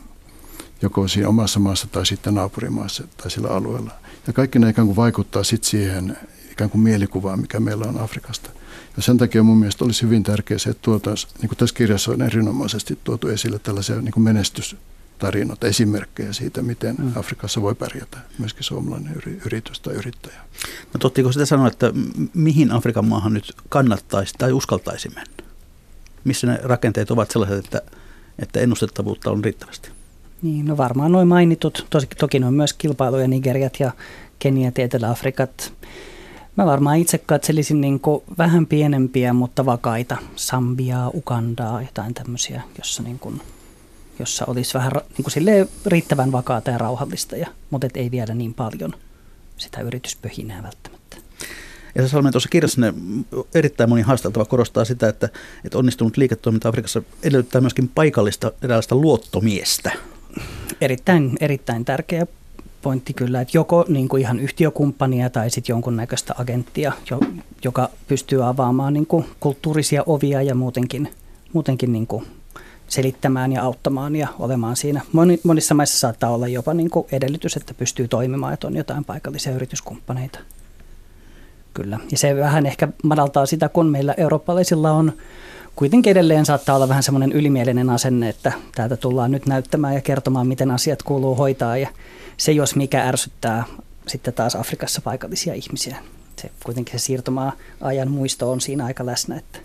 joko 0.83 1.09
siinä 1.09 1.29
omassa 1.29 1.61
maassa 1.61 1.87
tai 1.87 2.07
sitten 2.07 2.35
naapurimaassa 2.35 3.05
tai 3.17 3.31
sillä 3.31 3.49
alueella. 3.49 3.93
Ja 4.27 4.33
kaikki 4.33 4.59
ne 4.59 4.71
ikään 4.71 4.87
kuin 4.87 4.97
vaikuttaa 4.97 5.45
sitten 5.45 5.71
siihen 5.71 6.17
ikään 6.53 6.71
kuin 6.71 6.83
mielikuvaan, 6.83 7.41
mikä 7.41 7.61
meillä 7.61 7.87
on 7.87 8.01
Afrikasta. 8.01 8.51
Ja 8.97 9.03
sen 9.03 9.19
takia 9.19 9.43
mun 9.43 9.59
mielestä 9.59 9.85
olisi 9.85 10.03
hyvin 10.03 10.23
tärkeää 10.23 10.59
se, 10.59 10.71
että 10.71 10.83
tuotaisiin, 10.83 11.33
niin 11.41 11.49
kuin 11.49 11.59
tässä 11.59 11.75
kirjassa 11.75 12.13
on 12.13 12.23
erinomaisesti 12.23 12.99
tuotu 13.05 13.29
esille 13.29 13.59
tällaisia 13.59 14.01
niin 14.01 14.13
kuin 14.13 14.25
menestystarinoita, 14.25 15.67
esimerkkejä 15.67 16.33
siitä, 16.33 16.63
miten 16.63 16.97
mm. 16.99 17.13
Afrikassa 17.17 17.63
voi 17.63 17.75
pärjätä 17.75 18.19
myöskin 18.39 18.65
suomalainen 18.65 19.23
yritys 19.47 19.81
tai 19.81 19.95
yrittäjä. 19.95 20.41
No 20.95 20.99
tottiko 20.99 21.33
sitä 21.33 21.47
sanoa, 21.47 21.69
että 21.69 21.93
mihin 22.35 22.73
Afrikan 22.73 23.09
maahan 23.09 23.35
nyt 23.35 23.53
kannattaisi 23.69 24.35
tai 24.39 24.53
uskaltaisi 24.53 25.09
mennä? 25.09 25.50
Missä 26.25 26.47
ne 26.47 26.59
rakenteet 26.63 27.11
ovat 27.11 27.31
sellaiset, 27.31 27.65
että, 27.65 27.83
että 28.39 28.61
ennustettavuutta 28.61 29.31
on 29.31 29.45
riittävästi? 29.45 29.91
Niin, 30.43 30.67
no 30.67 30.77
varmaan 30.77 31.13
noin 31.13 31.29
mainitut. 31.29 31.87
Tosi, 31.91 32.07
toki 32.19 32.39
ne 32.39 32.47
on 32.47 32.55
myös 32.55 32.73
kilpailuja 32.73 33.29
Nigeriat 33.29 33.81
ja 33.81 33.93
Keniat 34.39 34.79
ja 34.79 34.85
Etelä-Afrikat. 34.85 35.73
Mä 36.57 36.67
varmaan 36.67 36.99
itse 36.99 37.19
katselisin 37.19 37.81
niin 37.81 38.01
vähän 38.39 38.67
pienempiä, 38.67 39.33
mutta 39.33 39.67
vakaita. 39.67 40.17
Sambiaa, 40.37 41.11
Ugandaa, 41.15 41.83
jotain 41.83 42.15
tämmöisiä, 42.15 42.63
jossa, 42.79 43.03
niin 43.03 43.19
kuin, 43.19 43.41
jossa 44.19 44.45
olisi 44.49 44.75
vähän 44.75 44.93
niin 44.95 45.25
kuin 45.25 45.69
riittävän 45.87 46.33
vakaata 46.33 46.71
ja 46.71 46.79
rauhallista, 46.79 47.37
ja, 47.37 47.49
mutta 47.71 47.87
et 47.87 47.97
ei 47.97 48.11
vielä 48.11 48.35
niin 48.35 48.55
paljon 48.55 48.95
sitä 49.57 49.81
yrityspöhinää 49.81 50.63
välttämättä. 50.63 51.00
Ja 51.95 52.09
Salmen 52.09 52.33
tuossa 52.33 52.49
kirjassa 52.49 52.81
ne 52.81 52.95
erittäin 53.55 53.91
moni 53.91 54.03
haasteltava 54.03 54.45
korostaa 54.45 54.85
sitä, 54.85 55.09
että, 55.09 55.29
että 55.65 55.79
onnistunut 55.79 56.17
liiketoiminta 56.17 56.69
Afrikassa 56.69 57.03
edellyttää 57.23 57.61
myöskin 57.61 57.89
paikallista 57.89 58.53
eräänlaista 58.63 58.95
luottomiestä. 58.95 59.93
Erittäin, 60.81 61.37
erittäin 61.41 61.85
tärkeä 61.85 62.27
pointti 62.83 63.15
kyllä, 63.15 63.41
että 63.41 63.59
joko 63.59 63.85
niin 63.89 64.09
kuin 64.09 64.23
ihan 64.23 64.41
yhtiökumppania 64.41 65.31
tai 65.31 65.51
sitten 65.51 65.73
jonkunnäköistä 65.73 66.35
agenttia, 66.39 66.93
joka 67.65 67.91
pystyy 68.09 68.49
avaamaan 68.49 68.93
niin 68.93 69.07
kuin 69.07 69.25
kulttuurisia 69.41 70.03
ovia 70.07 70.43
ja 70.43 70.55
muutenkin, 70.55 71.09
muutenkin 71.53 71.93
niin 71.93 72.07
kuin 72.07 72.27
selittämään 72.89 73.53
ja 73.53 73.63
auttamaan 73.63 74.17
ja 74.17 74.29
olemaan 74.39 74.77
siinä. 74.77 75.01
Monissa 75.45 75.75
maissa 75.75 75.99
saattaa 75.99 76.31
olla 76.31 76.49
jopa 76.49 76.75
niin 76.75 76.91
kuin 76.91 77.07
edellytys, 77.13 77.57
että 77.57 77.75
pystyy 77.75 78.09
toimimaan, 78.09 78.55
että 78.55 78.67
on 78.67 78.77
jotain 78.77 79.05
paikallisia 79.05 79.53
yrityskumppaneita. 79.53 80.39
Kyllä. 81.75 81.99
Ja 82.11 82.19
se 82.19 82.37
vähän 82.37 82.67
ehkä 82.67 82.89
madaltaa 83.05 83.47
sitä, 83.47 83.69
kun 83.69 83.87
meillä 83.87 84.15
eurooppalaisilla 84.17 84.91
on 84.91 85.13
kuitenkin 85.77 86.11
edelleen 86.11 86.47
saattaa 86.47 86.77
olla 86.77 86.89
vähän 86.89 87.03
semmoinen 87.03 87.33
ylimielinen 87.33 87.91
asenne, 87.91 88.29
että 88.29 88.53
täältä 88.75 88.97
tullaan 88.97 89.31
nyt 89.31 89.47
näyttämään 89.47 89.95
ja 89.95 90.01
kertomaan, 90.01 90.47
miten 90.47 90.71
asiat 90.71 91.03
kuuluu 91.03 91.35
hoitaa. 91.35 91.77
Ja 91.77 91.89
se, 92.37 92.53
jos 92.53 92.77
mikä 92.77 93.03
ärsyttää 93.09 93.65
sitten 94.09 94.35
taas 94.35 94.57
Afrikassa 94.57 95.01
paikallisia 95.01 95.55
ihmisiä. 95.55 95.97
Se 96.37 96.51
kuitenkin 96.65 97.01
se 97.01 97.05
siirtomaa 97.05 97.53
ajan 97.81 98.11
muisto 98.11 98.51
on 98.51 98.61
siinä 98.61 98.85
aika 98.85 99.07
läsnä, 99.07 99.37
että 99.37 99.59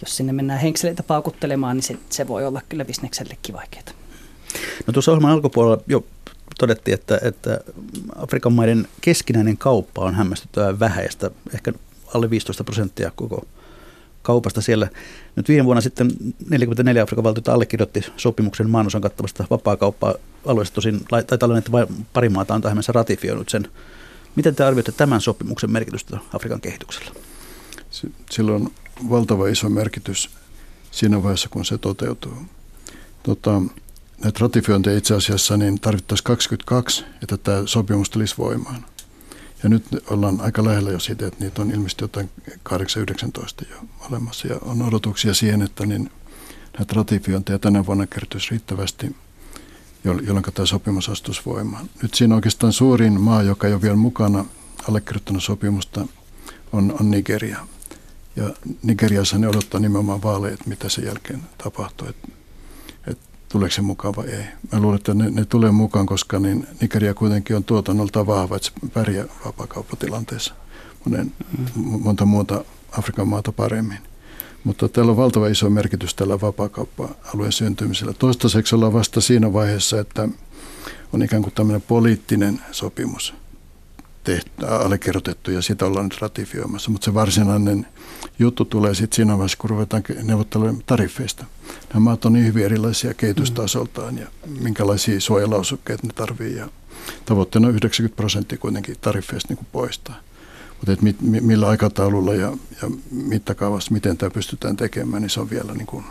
jos 0.00 0.16
sinne 0.16 0.32
mennään 0.32 0.60
henkseleitä 0.60 1.02
paukuttelemaan, 1.02 1.76
niin 1.76 1.84
se, 1.84 1.96
se 2.10 2.28
voi 2.28 2.46
olla 2.46 2.60
kyllä 2.68 2.84
bisneksellekin 2.84 3.54
vaikeaa. 3.54 3.84
No 4.86 4.92
tuossa 4.92 5.12
ohjelman 5.12 5.30
alkupuolella 5.30 5.82
jo 5.86 6.04
todettiin, 6.60 6.94
että, 6.94 7.18
että 7.22 7.60
Afrikan 8.16 8.52
maiden 8.52 8.88
keskinäinen 9.00 9.56
kauppa 9.56 10.04
on 10.04 10.14
hämmästyttävän 10.14 10.80
vähäistä, 10.80 11.30
ehkä 11.54 11.72
alle 12.14 12.30
15 12.30 12.64
prosenttia 12.64 13.12
koko 13.14 13.46
kaupasta 14.22 14.60
siellä. 14.60 14.88
Nyt 15.36 15.48
viime 15.48 15.64
vuonna 15.64 15.80
sitten 15.80 16.10
44 16.50 17.02
Afrikan 17.02 17.24
valtiota 17.24 17.52
allekirjoitti 17.52 18.04
sopimuksen 18.16 18.70
maanosan 18.70 19.00
kattavasta 19.00 19.44
vapaa-kauppa-alueesta. 19.50 20.74
Tosin 20.74 21.04
taitaa 21.10 21.46
olla, 21.46 21.58
että 21.58 21.72
vain 21.72 21.86
pari 22.12 22.28
maata 22.28 22.54
on 22.54 22.62
tähän 22.62 22.82
ratifioinut 22.88 23.48
sen. 23.48 23.68
Miten 24.36 24.54
te 24.54 24.64
arvioitte 24.64 24.92
tämän 24.92 25.20
sopimuksen 25.20 25.70
merkitystä 25.70 26.18
Afrikan 26.34 26.60
kehityksellä? 26.60 27.10
Sillä 28.30 28.52
on 28.52 28.70
valtava 29.10 29.48
iso 29.48 29.68
merkitys 29.68 30.30
siinä 30.90 31.22
vaiheessa, 31.22 31.48
kun 31.48 31.64
se 31.64 31.78
toteutuu. 31.78 32.34
Tota, 33.22 33.62
näitä 34.22 34.38
ratifiointeja 34.40 34.98
itse 34.98 35.14
asiassa 35.14 35.56
niin 35.56 35.80
tarvittaisiin 35.80 36.24
22, 36.24 37.04
että 37.22 37.36
tämä 37.36 37.62
sopimus 37.66 38.10
tulisi 38.10 38.34
voimaan. 38.38 38.84
Ja 39.62 39.68
nyt 39.68 39.84
ollaan 40.10 40.40
aika 40.40 40.64
lähellä 40.64 40.90
jo 40.90 41.00
siitä, 41.00 41.26
että 41.26 41.44
niitä 41.44 41.62
on 41.62 41.70
ilmeisesti 41.70 42.04
jotain 42.04 42.30
8-19 42.68 43.70
jo 43.70 43.76
olemassa. 44.10 44.48
Ja 44.48 44.58
on 44.62 44.82
odotuksia 44.82 45.34
siihen, 45.34 45.62
että 45.62 45.86
niin 45.86 46.10
näitä 46.78 46.94
ratifiointeja 46.96 47.58
tänä 47.58 47.86
vuonna 47.86 48.06
kertyisi 48.06 48.50
riittävästi, 48.50 49.16
jolloin 50.04 50.44
tämä 50.54 50.66
sopimus 50.66 51.08
astuisi 51.08 51.42
voimaan. 51.46 51.90
Nyt 52.02 52.14
siinä 52.14 52.34
oikeastaan 52.34 52.72
suurin 52.72 53.20
maa, 53.20 53.42
joka 53.42 53.66
ei 53.66 53.72
ole 53.72 53.82
vielä 53.82 53.96
mukana 53.96 54.44
allekirjoittanut 54.88 55.42
sopimusta, 55.42 56.06
on, 56.72 56.96
on 57.00 57.10
Nigeria. 57.10 57.66
Ja 58.36 58.50
Nigeriassa 58.82 59.38
ne 59.38 59.48
odottaa 59.48 59.80
nimenomaan 59.80 60.22
vaaleja, 60.22 60.54
että 60.54 60.68
mitä 60.68 60.88
sen 60.88 61.04
jälkeen 61.04 61.42
tapahtuu. 61.64 62.08
Että 62.08 62.28
tuleeko 63.52 63.74
se 63.74 63.82
mukaan 63.82 64.16
vai 64.16 64.28
ei. 64.28 64.44
Mä 64.72 64.80
luulen, 64.80 64.96
että 64.96 65.14
ne, 65.14 65.30
ne 65.30 65.44
tulee 65.44 65.70
mukaan, 65.70 66.06
koska 66.06 66.38
niin 66.38 66.66
Nigeria 66.80 67.14
kuitenkin 67.14 67.56
on 67.56 67.64
tuotannolta 67.64 68.26
vahva, 68.26 68.56
että 68.56 68.68
se 68.68 68.90
pärjää 68.92 69.24
vapaakauppatilanteessa 69.44 70.54
monen, 71.04 71.32
monta 71.76 72.24
muuta 72.24 72.64
Afrikan 72.98 73.28
maata 73.28 73.52
paremmin. 73.52 73.98
Mutta 74.64 74.88
tällä 74.88 75.10
on 75.10 75.16
valtava 75.16 75.48
iso 75.48 75.70
merkitys 75.70 76.14
tällä 76.14 76.40
vapaakauppa-alueen 76.40 77.52
syntymisellä. 77.52 78.12
Toistaiseksi 78.12 78.74
ollaan 78.74 78.92
vasta 78.92 79.20
siinä 79.20 79.52
vaiheessa, 79.52 80.00
että 80.00 80.28
on 81.12 81.22
ikään 81.22 81.42
kuin 81.42 81.54
tämmöinen 81.54 81.82
poliittinen 81.82 82.60
sopimus 82.72 83.34
tehty, 84.24 84.50
allekirjoitettu 84.66 85.50
ja 85.50 85.62
sitä 85.62 85.86
ollaan 85.86 86.06
nyt 86.06 86.20
ratifioimassa. 86.20 86.90
Mutta 86.90 87.04
se 87.04 87.14
varsinainen 87.14 87.86
juttu 88.38 88.64
tulee 88.64 88.94
sitten 88.94 89.16
siinä 89.16 89.32
vaiheessa, 89.32 89.58
kun 89.58 89.70
ruvetaan 89.70 90.02
neuvottelemaan 90.22 90.82
tariffeista. 90.86 91.44
Nämä 91.88 92.00
maat 92.00 92.24
on 92.24 92.32
niin 92.32 92.46
hyvin 92.46 92.64
erilaisia 92.64 93.14
kehitystasoltaan 93.14 94.18
ja 94.18 94.26
minkälaisia 94.60 95.20
suojalausukkeita 95.20 96.06
ne 96.06 96.12
tarvii. 96.12 96.56
Ja 96.56 96.68
tavoitteena 97.24 97.68
on 97.68 97.74
90 97.74 98.16
prosenttia 98.16 98.58
kuitenkin 98.58 98.96
tariffeista 99.00 99.48
niin 99.48 99.56
kuin 99.56 99.68
poistaa. 99.72 100.16
Mutta 100.76 100.92
et 100.92 100.98
millä 101.20 101.68
aikataululla 101.68 102.34
ja, 102.34 102.52
ja 102.82 102.90
mittakaavassa, 103.10 103.92
miten 103.92 104.16
tämä 104.16 104.30
pystytään 104.30 104.76
tekemään, 104.76 105.22
niin 105.22 105.30
se 105.30 105.40
on 105.40 105.50
vielä 105.50 105.74
niin 105.74 105.86
kuin 105.86 106.04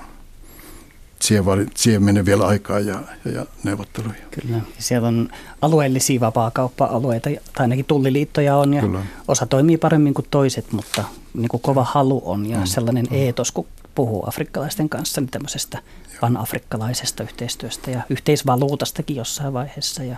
siihen, 1.22 1.44
siihen 1.76 2.04
menee 2.04 2.26
vielä 2.26 2.48
aikaa 2.48 2.80
ja, 2.80 3.02
ja, 3.26 3.32
ja 3.32 3.46
neuvotteluja. 3.64 4.16
Kyllä. 4.32 4.62
Siellä 4.80 5.08
on 5.08 5.30
alueellisia 5.62 6.20
vapaakauppa-alueita, 6.20 7.30
tai 7.30 7.40
ainakin 7.64 7.86
tulliliittoja 7.86 8.56
on, 8.56 8.74
ja 8.74 8.82
Kyllä. 8.82 9.04
osa 9.28 9.46
toimii 9.46 9.78
paremmin 9.78 10.14
kuin 10.14 10.28
toiset, 10.32 10.72
mutta 10.72 11.04
niin 11.34 11.50
kuin 11.50 11.62
kova 11.62 11.84
halu 11.84 12.22
on, 12.26 12.46
ja 12.46 12.58
mm. 12.58 12.66
sellainen 12.66 13.06
mm. 13.10 13.16
eetos, 13.16 13.52
kun 13.52 13.68
puhuu 13.96 14.24
afrikkalaisten 14.28 14.90
kanssa, 14.90 15.22
niin 15.22 15.32
tämmöisestä 15.32 15.80
pan-afrikkalaisesta 16.22 17.24
yhteistyöstä 17.24 17.92
ja 17.92 18.02
yhteisvaluutastakin 18.10 19.16
jossain 19.16 19.54
vaiheessa. 19.54 20.04
Ja 20.04 20.18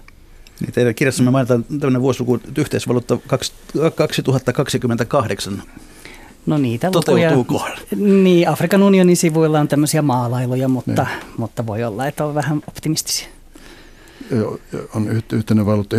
niin 0.60 0.74
teidän 0.74 0.96
kirjassamme 0.96 1.32
mainitaan 1.32 1.64
tämmöinen 1.64 2.02
vuosiluku 2.02 2.40
yhteisvaluutta 2.58 3.18
2028 3.96 5.64
No 6.46 6.58
niitä 6.58 6.92
Toteutuuko? 6.92 7.68
Niin, 7.96 8.50
Afrikan 8.50 8.84
unionin 8.84 9.18
sivuilla 9.18 9.60
on 9.60 9.68
tämmöisiä 9.68 10.02
maalailuja, 10.02 10.68
mutta, 10.68 11.04
niin. 11.04 11.26
mutta 11.38 11.66
voi 11.66 11.84
olla, 11.84 12.08
että 12.08 12.26
on 12.26 12.36
vähän 12.36 12.62
optimistisia. 12.68 13.28
On 14.96 15.10
yhteinen 15.32 15.66
valuutta 15.66 15.96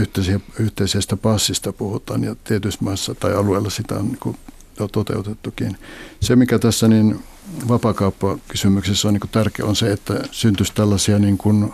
yhteisestä 0.58 1.16
passista 1.16 1.72
puhutaan 1.72 2.24
ja 2.24 2.36
tietyissä 2.44 2.84
maissa 2.84 3.14
tai 3.14 3.34
alueella 3.34 3.70
sitä 3.70 3.94
on 3.94 4.06
niin 4.06 4.36
jo 4.80 4.88
toteutettukin. 4.88 5.76
Se, 6.20 6.36
mikä 6.36 6.58
tässä 6.58 6.88
niin 6.88 7.22
vapaakauppakysymyksessä 7.68 9.08
on 9.08 9.14
niin 9.14 9.30
tärkeä, 9.32 9.66
on 9.66 9.76
se, 9.76 9.92
että 9.92 10.14
syntyisi 10.30 10.72
tällaisia 10.74 11.18
niin 11.18 11.38
kuin, 11.38 11.72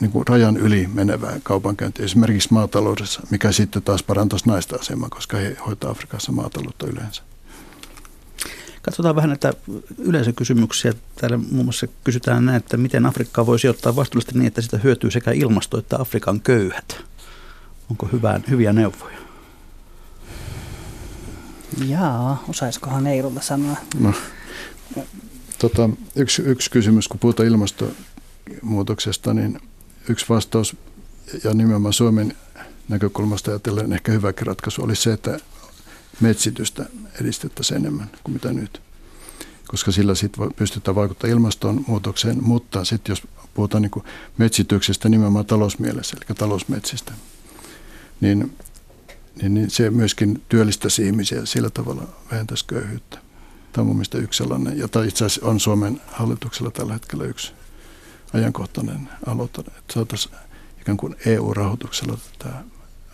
niin 0.00 0.10
kuin 0.10 0.26
rajan 0.26 0.56
yli 0.56 0.88
menevää 0.94 1.40
kaupankäyntiä, 1.42 2.04
esimerkiksi 2.04 2.48
maataloudessa, 2.52 3.20
mikä 3.30 3.52
sitten 3.52 3.82
taas 3.82 4.02
parantaisi 4.02 4.48
naista 4.48 4.76
asemaa, 4.76 5.08
koska 5.08 5.36
he 5.36 5.56
hoitaa 5.66 5.90
Afrikassa 5.90 6.32
maataloutta 6.32 6.86
yleensä. 6.86 7.22
Katsotaan 8.84 9.16
vähän 9.16 9.28
näitä 9.28 9.52
yleisökysymyksiä. 9.98 10.94
Täällä 11.16 11.36
muun 11.36 11.64
muassa 11.64 11.86
kysytään 12.04 12.46
näin, 12.46 12.56
että 12.56 12.76
miten 12.76 13.06
Afrikkaa 13.06 13.46
voisi 13.46 13.68
ottaa 13.68 13.96
vastuullisesti 13.96 14.38
niin, 14.38 14.46
että 14.46 14.62
sitä 14.62 14.78
hyötyy 14.84 15.10
sekä 15.10 15.30
ilmasto 15.30 15.78
että 15.78 16.00
Afrikan 16.00 16.40
köyhät. 16.40 17.04
Onko 17.90 18.08
hyvää, 18.12 18.40
hyviä 18.50 18.72
neuvoja? 18.72 19.18
Jaa, 21.86 22.44
osaisikohan 22.48 23.06
Eirulla 23.06 23.40
sanoa? 23.40 23.76
No, 23.98 24.14
tota, 25.58 25.90
yksi, 26.16 26.42
yksi 26.42 26.70
kysymys, 26.70 27.08
kun 27.08 27.20
puhutaan 27.20 27.48
ilmastonmuutoksesta, 27.48 29.34
niin 29.34 29.60
yksi 30.08 30.26
vastaus 30.28 30.76
ja 31.44 31.54
nimenomaan 31.54 31.92
Suomen 31.92 32.36
näkökulmasta 32.88 33.50
ajatellen 33.50 33.92
ehkä 33.92 34.12
hyväkin 34.12 34.46
ratkaisu 34.46 34.84
oli 34.84 34.96
se, 34.96 35.12
että 35.12 35.38
metsitystä 36.20 36.86
edistettäisiin 37.20 37.80
enemmän 37.80 38.10
kuin 38.24 38.32
mitä 38.32 38.52
nyt. 38.52 38.80
Koska 39.66 39.92
sillä 39.92 40.14
sitten 40.14 40.52
pystytään 40.52 40.94
vaikuttamaan 40.94 41.32
ilmastonmuutokseen, 41.32 42.44
mutta 42.44 42.84
sitten 42.84 43.12
jos 43.12 43.22
puhutaan 43.54 43.82
niin 43.82 44.04
metsityksestä 44.38 45.08
nimenomaan 45.08 45.46
talousmielessä, 45.46 46.16
eli 46.16 46.36
talousmetsistä, 46.36 47.12
niin, 48.20 48.56
niin, 49.42 49.54
niin 49.54 49.70
se 49.70 49.90
myöskin 49.90 50.42
työllistäisi 50.48 51.06
ihmisiä 51.06 51.46
sillä 51.46 51.70
tavalla 51.70 52.08
vähentäisi 52.30 52.64
köyhyyttä. 52.66 53.18
Tämä 53.72 53.82
on 53.90 53.96
mun 53.96 54.04
yksi 54.14 54.38
sellainen, 54.38 54.78
jota 54.78 55.04
itse 55.04 55.24
asiassa 55.24 55.46
on 55.46 55.60
Suomen 55.60 56.00
hallituksella 56.06 56.70
tällä 56.70 56.92
hetkellä 56.92 57.24
yksi 57.24 57.52
ajankohtainen 58.32 59.08
aloite, 59.26 59.60
että 59.60 59.94
saataisiin 59.94 60.34
ikään 60.80 60.96
kuin 60.96 61.16
EU-rahoituksella 61.26 62.18
tämä 62.38 62.64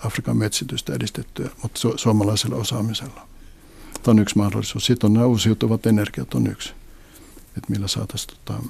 Afrikan 0.05 0.37
metsitystä 0.37 0.95
edistettyä, 0.95 1.51
mutta 1.63 1.89
su- 1.89 1.99
suomalaisella 1.99 2.57
osaamisella. 2.57 3.29
Tämä 4.03 4.13
on 4.13 4.19
yksi 4.19 4.39
mahdollisuus. 4.39 4.87
Sitten 4.87 5.09
on 5.09 5.15
nämä 5.15 5.27
uusiutuvat 5.27 5.87
energiat 5.87 6.35
on 6.35 6.47
yksi, 6.47 6.73
että 7.47 7.71
millä 7.71 7.89
saataisiin 7.89 8.37
tota, 8.45 8.63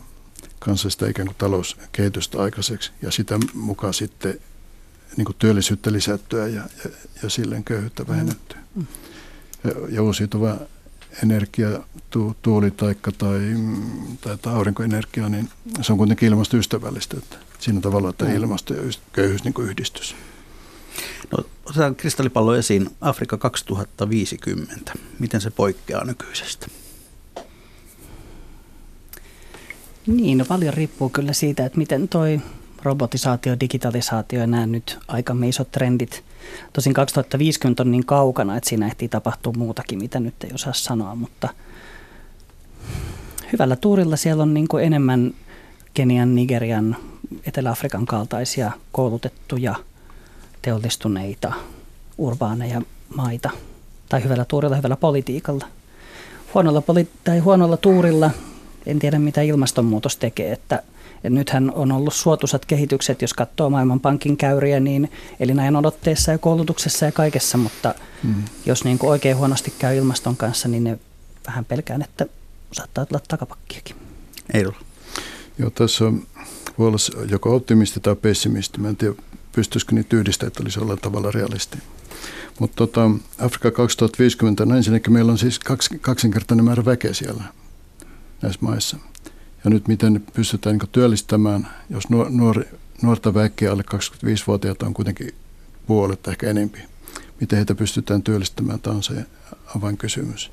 kansallista 0.58 1.06
ikään 1.06 1.26
kuin 1.26 1.36
talouskehitystä 1.36 2.42
aikaiseksi 2.42 2.92
ja 3.02 3.10
sitä 3.10 3.38
mukaan 3.54 3.94
sitten 3.94 4.40
niin 5.16 5.24
kuin 5.24 5.36
työllisyyttä 5.38 5.92
lisättyä 5.92 6.46
ja, 6.46 6.62
ja, 6.84 6.90
ja 7.22 7.30
silleen 7.30 7.64
köyhyyttä 7.64 8.06
vähennettyä. 8.08 8.58
Mm. 8.74 8.86
Ja, 9.64 9.70
ja 9.88 10.02
uusiutuva 10.02 10.56
energia, 11.22 11.68
tu, 12.10 12.36
tuuli 12.42 12.70
taikka 12.70 13.12
tai, 13.12 13.40
tai, 14.20 14.38
tai 14.38 14.54
aurinkoenergia, 14.54 15.28
niin 15.28 15.50
se 15.80 15.92
on 15.92 15.98
kuitenkin 15.98 16.28
ilmastoystävällistä. 16.28 17.16
Että 17.16 17.36
siinä 17.58 17.80
tavalla, 17.80 18.10
että 18.10 18.24
mm. 18.24 18.36
ilmasto 18.36 18.74
ja 18.74 18.82
köyhyys 19.12 19.44
niin 19.44 19.54
yhdistys. 19.58 20.14
No, 21.30 21.44
otetaan 21.66 21.96
kristallipallo 21.96 22.54
esiin. 22.54 22.90
Afrikka 23.00 23.36
2050. 23.36 24.92
Miten 25.18 25.40
se 25.40 25.50
poikkeaa 25.50 26.04
nykyisestä? 26.04 26.66
Niin, 30.06 30.38
no 30.38 30.44
paljon 30.44 30.74
riippuu 30.74 31.08
kyllä 31.08 31.32
siitä, 31.32 31.66
että 31.66 31.78
miten 31.78 32.08
toi 32.08 32.40
robotisaatio, 32.82 33.60
digitalisaatio 33.60 34.40
ja 34.40 34.46
nämä 34.46 34.66
nyt 34.66 34.98
aika 35.08 35.36
isot 35.48 35.72
trendit. 35.72 36.24
Tosin 36.72 36.94
2050 36.94 37.82
on 37.82 37.90
niin 37.90 38.06
kaukana, 38.06 38.56
että 38.56 38.68
siinä 38.68 38.86
ehtii 38.86 39.08
tapahtua 39.08 39.52
muutakin, 39.56 39.98
mitä 39.98 40.20
nyt 40.20 40.44
ei 40.44 40.50
osaa 40.54 40.72
sanoa, 40.72 41.14
mutta 41.14 41.48
hyvällä 43.52 43.76
tuurilla 43.76 44.16
siellä 44.16 44.42
on 44.42 44.54
niin 44.54 44.68
kuin 44.68 44.84
enemmän 44.84 45.34
Kenian, 45.94 46.34
Nigerian, 46.34 46.96
Etelä-Afrikan 47.46 48.06
kaltaisia 48.06 48.70
koulutettuja, 48.92 49.74
teollistuneita, 50.62 51.52
urbaaneja 52.18 52.82
maita. 53.16 53.50
Tai 54.08 54.24
hyvällä 54.24 54.44
tuurilla, 54.44 54.76
hyvällä 54.76 54.96
politiikalla. 54.96 55.66
Huonolla, 56.54 56.80
poli- 56.80 57.08
tai 57.24 57.38
huonolla 57.38 57.76
tuurilla 57.76 58.30
en 58.86 58.98
tiedä 58.98 59.18
mitä 59.18 59.42
ilmastonmuutos 59.42 60.16
tekee, 60.16 60.52
että 60.52 60.82
et 61.24 61.32
nythän 61.32 61.72
on 61.74 61.92
ollut 61.92 62.14
suotuisat 62.14 62.64
kehitykset, 62.64 63.22
jos 63.22 63.34
katsoo 63.34 63.70
Maailmanpankin 63.70 64.36
käyriä, 64.36 64.80
niin 64.80 65.10
elinajan 65.40 65.76
odotteessa 65.76 66.32
ja 66.32 66.38
koulutuksessa 66.38 67.06
ja 67.06 67.12
kaikessa, 67.12 67.58
mutta 67.58 67.94
mm. 68.22 68.34
jos 68.66 68.84
niin 68.84 68.98
kuin 68.98 69.10
oikein 69.10 69.36
huonosti 69.36 69.74
käy 69.78 69.96
ilmaston 69.96 70.36
kanssa, 70.36 70.68
niin 70.68 70.84
ne 70.84 70.98
vähän 71.46 71.64
pelkään, 71.64 72.02
että 72.02 72.26
saattaa 72.72 73.06
tulla 73.06 73.20
takapakkiakin. 73.28 73.96
Ei 74.54 74.66
ole. 74.66 74.74
Joo, 75.58 75.70
tässä 75.70 76.04
on, 76.04 76.22
voi 76.78 76.88
olla 76.88 77.28
joko 77.30 77.56
optimisti 77.56 78.00
tai 78.00 78.16
pessimisti. 78.16 78.80
Mä 78.80 78.88
en 78.88 78.96
tiedä, 78.96 79.14
pystyisikö 79.52 79.94
niitä 79.94 80.16
yhdistää, 80.16 80.46
että 80.46 80.62
olisi 80.62 80.78
jollain 80.78 80.98
tavalla 80.98 81.30
realisti. 81.30 81.78
Mutta 82.58 82.76
tota, 82.76 83.10
Afrika 83.38 83.70
2050, 83.70 84.66
no 84.66 84.76
ensinnäkin 84.76 85.12
meillä 85.12 85.32
on 85.32 85.38
siis 85.38 85.58
kaks, 85.58 85.90
kaksinkertainen 86.00 86.64
määrä 86.64 86.84
väkeä 86.84 87.12
siellä 87.12 87.44
näissä 88.42 88.60
maissa. 88.62 88.96
Ja 89.64 89.70
nyt 89.70 89.88
miten 89.88 90.24
pystytään 90.32 90.78
niin 90.78 90.88
työllistämään, 90.92 91.68
jos 91.90 92.04
nuori, 92.30 92.68
nuorta 93.02 93.34
väkeä 93.34 93.72
alle 93.72 93.84
25-vuotiaita 93.94 94.86
on 94.86 94.94
kuitenkin 94.94 95.34
puolet, 95.86 96.28
ehkä 96.28 96.50
enempi. 96.50 96.78
Miten 97.40 97.56
heitä 97.56 97.74
pystytään 97.74 98.22
työllistämään, 98.22 98.80
tämä 98.80 98.96
on 98.96 99.02
se 99.02 99.26
avainkysymys. 99.76 100.50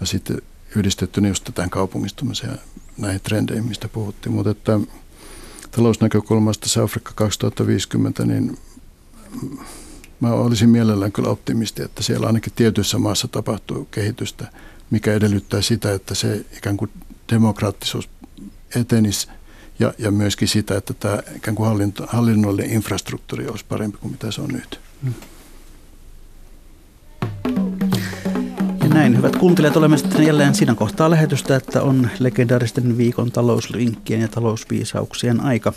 Ja 0.00 0.06
sitten 0.06 0.42
yhdistettynä 0.76 1.28
just 1.28 1.50
tähän 1.54 1.70
kaupungistumiseen 1.70 2.52
ja 2.52 2.58
näihin 2.98 3.20
trendeihin, 3.20 3.64
mistä 3.64 3.88
puhuttiin. 3.88 4.32
Mutta 4.32 4.50
että 4.50 4.80
talousnäkökulmasta 5.78 6.68
se 6.68 6.80
Afrikka 6.80 7.12
2050, 7.14 8.24
niin 8.24 8.58
mä 10.20 10.32
olisin 10.32 10.68
mielellään 10.68 11.12
kyllä 11.12 11.28
optimisti, 11.28 11.82
että 11.82 12.02
siellä 12.02 12.26
ainakin 12.26 12.52
tietyissä 12.56 12.98
maassa 12.98 13.28
tapahtuu 13.28 13.84
kehitystä, 13.84 14.52
mikä 14.90 15.12
edellyttää 15.12 15.62
sitä, 15.62 15.92
että 15.92 16.14
se 16.14 16.44
ikään 16.56 16.76
kuin 16.76 16.90
demokraattisuus 17.32 18.08
etenisi 18.74 19.28
ja, 19.78 19.94
ja 19.98 20.10
myöskin 20.10 20.48
sitä, 20.48 20.76
että 20.76 20.94
tämä 20.94 21.18
ikään 21.36 21.54
kuin 21.54 21.68
hallinto, 21.68 22.06
hallinnollinen 22.08 22.72
infrastruktuuri 22.72 23.48
olisi 23.48 23.64
parempi 23.68 23.98
kuin 23.98 24.12
mitä 24.12 24.30
se 24.30 24.40
on 24.40 24.48
nyt. 24.48 24.80
Hmm. 25.02 25.14
Ja 28.88 28.94
näin, 28.94 29.16
hyvät 29.16 29.36
kuuntelijat, 29.36 29.76
olemme 29.76 29.98
sitten 29.98 30.26
jälleen 30.26 30.54
siinä 30.54 30.74
kohtaa 30.74 31.10
lähetystä, 31.10 31.56
että 31.56 31.82
on 31.82 32.10
legendaaristen 32.18 32.98
viikon 32.98 33.32
talouslinkkien 33.32 34.20
ja 34.20 34.28
talousviisauksien 34.28 35.40
aika. 35.40 35.72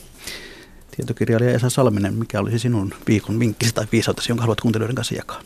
Tietokirjailija 0.96 1.52
Esa 1.52 1.70
Salminen, 1.70 2.14
mikä 2.14 2.40
olisi 2.40 2.60
sinun 2.60 2.94
viikon 3.08 3.40
vinkkisi 3.40 3.74
tai 3.74 3.86
viisautesi, 3.92 4.32
jonka 4.32 4.42
haluat 4.42 4.62
kuuntelijoiden 4.62 4.96
kanssa 4.96 5.16
jakaa? 5.16 5.42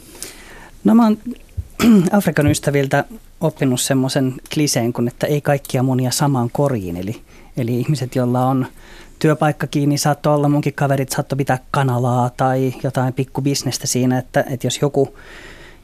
No 0.84 0.96
mä 0.96 1.04
oon 1.04 1.18
Afrikan 2.18 2.48
ystäviltä 2.48 3.06
oppinut 3.42 3.82
semmoisen 3.82 4.34
kliseen 4.54 4.94
kuin, 4.94 5.08
että 5.08 5.28
ei 5.28 5.42
kaikkia 5.42 5.84
monia 5.84 6.12
samaan 6.12 6.50
koriin. 6.50 6.98
Eli, 6.98 7.22
eli 7.58 7.80
ihmiset, 7.80 8.16
joilla 8.16 8.46
on 8.46 8.66
työpaikka 9.20 9.68
kiinni, 9.68 9.98
saattoi 9.98 10.36
olla 10.36 10.50
munkin 10.50 10.74
kaverit, 10.74 11.10
saattoi 11.10 11.38
pitää 11.38 11.60
kanalaa 11.72 12.30
tai 12.30 12.74
jotain 12.84 13.14
pikkubisnestä 13.14 13.88
siinä, 13.88 14.18
että, 14.18 14.44
että 14.50 14.68
jos 14.68 14.80
joku, 14.82 15.18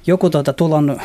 joku 0.08 0.30
tuota 0.30 0.54
tulon 0.54 1.00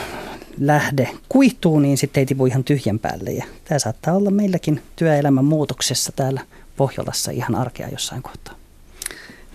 lähde 0.61 1.11
kuihtuu, 1.29 1.79
niin 1.79 1.99
sitten 1.99 2.21
ei 2.21 2.27
tipu 2.27 2.47
ihan 2.47 2.65
tyhjän 2.65 2.99
päälle. 2.99 3.31
Ja 3.31 3.45
tämä 3.65 3.79
saattaa 3.79 4.15
olla 4.15 4.31
meilläkin 4.31 4.83
työelämän 4.97 5.45
muutoksessa 5.45 6.13
täällä 6.13 6.41
Pohjolassa 6.77 7.31
ihan 7.31 7.55
arkea 7.55 7.89
jossain 7.89 8.23
kohtaa. 8.23 8.55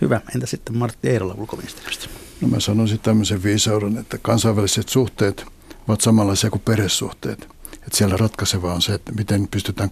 Hyvä. 0.00 0.20
Entä 0.34 0.46
sitten 0.46 0.76
Martti 0.76 1.08
Eerola 1.08 1.34
ulkoministeriöstä? 1.38 2.08
No 2.40 2.48
mä 2.48 2.60
sanoisin 2.60 3.00
tämmöisen 3.00 3.42
viisauden, 3.42 3.98
että 3.98 4.18
kansainväliset 4.18 4.88
suhteet 4.88 5.44
ovat 5.88 6.00
samanlaisia 6.00 6.50
kuin 6.50 6.62
perhesuhteet. 6.64 7.48
Että 7.72 7.96
siellä 7.98 8.16
ratkaiseva 8.16 8.74
on 8.74 8.82
se, 8.82 8.94
että 8.94 9.12
miten 9.12 9.48
pystytään 9.48 9.90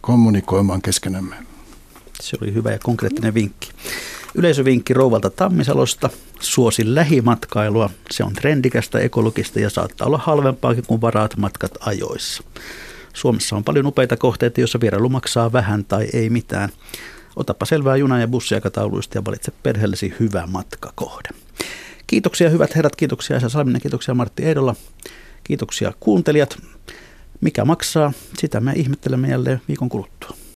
kommunikoimaan 0.00 0.82
keskenämme. 0.82 1.36
Se 2.20 2.36
oli 2.40 2.54
hyvä 2.54 2.72
ja 2.72 2.78
konkreettinen 2.78 3.34
vinkki. 3.34 3.70
Yleisövinkki 4.34 4.94
Rouvalta 4.94 5.30
Tammisalosta. 5.30 6.10
Suosi 6.40 6.94
lähimatkailua. 6.94 7.90
Se 8.10 8.24
on 8.24 8.32
trendikästä, 8.32 8.98
ekologista 8.98 9.60
ja 9.60 9.70
saattaa 9.70 10.06
olla 10.06 10.18
halvempaakin 10.18 10.84
kuin 10.86 11.00
varaat 11.00 11.36
matkat 11.36 11.72
ajoissa. 11.80 12.42
Suomessa 13.12 13.56
on 13.56 13.64
paljon 13.64 13.86
upeita 13.86 14.16
kohteita, 14.16 14.60
joissa 14.60 14.80
vierailu 14.80 15.08
maksaa 15.08 15.52
vähän 15.52 15.84
tai 15.84 16.06
ei 16.12 16.30
mitään. 16.30 16.68
Otapa 17.36 17.66
selvää 17.66 17.96
juna- 17.96 18.20
ja 18.20 18.28
bussiaikatauluista 18.28 19.18
ja 19.18 19.24
valitse 19.24 19.52
perheellesi 19.62 20.14
hyvä 20.20 20.46
matkakohde. 20.46 21.28
Kiitoksia 22.06 22.50
hyvät 22.50 22.76
herrat, 22.76 22.96
kiitoksia 22.96 23.36
Esa 23.36 23.48
Salminen, 23.48 23.80
kiitoksia 23.80 24.14
Martti 24.14 24.44
Eidolla, 24.44 24.74
kiitoksia 25.44 25.92
kuuntelijat. 26.00 26.58
Mikä 27.40 27.64
maksaa, 27.64 28.12
sitä 28.38 28.60
me 28.60 28.72
ihmettelemme 28.72 29.28
jälleen 29.28 29.60
viikon 29.68 29.88
kuluttua. 29.88 30.36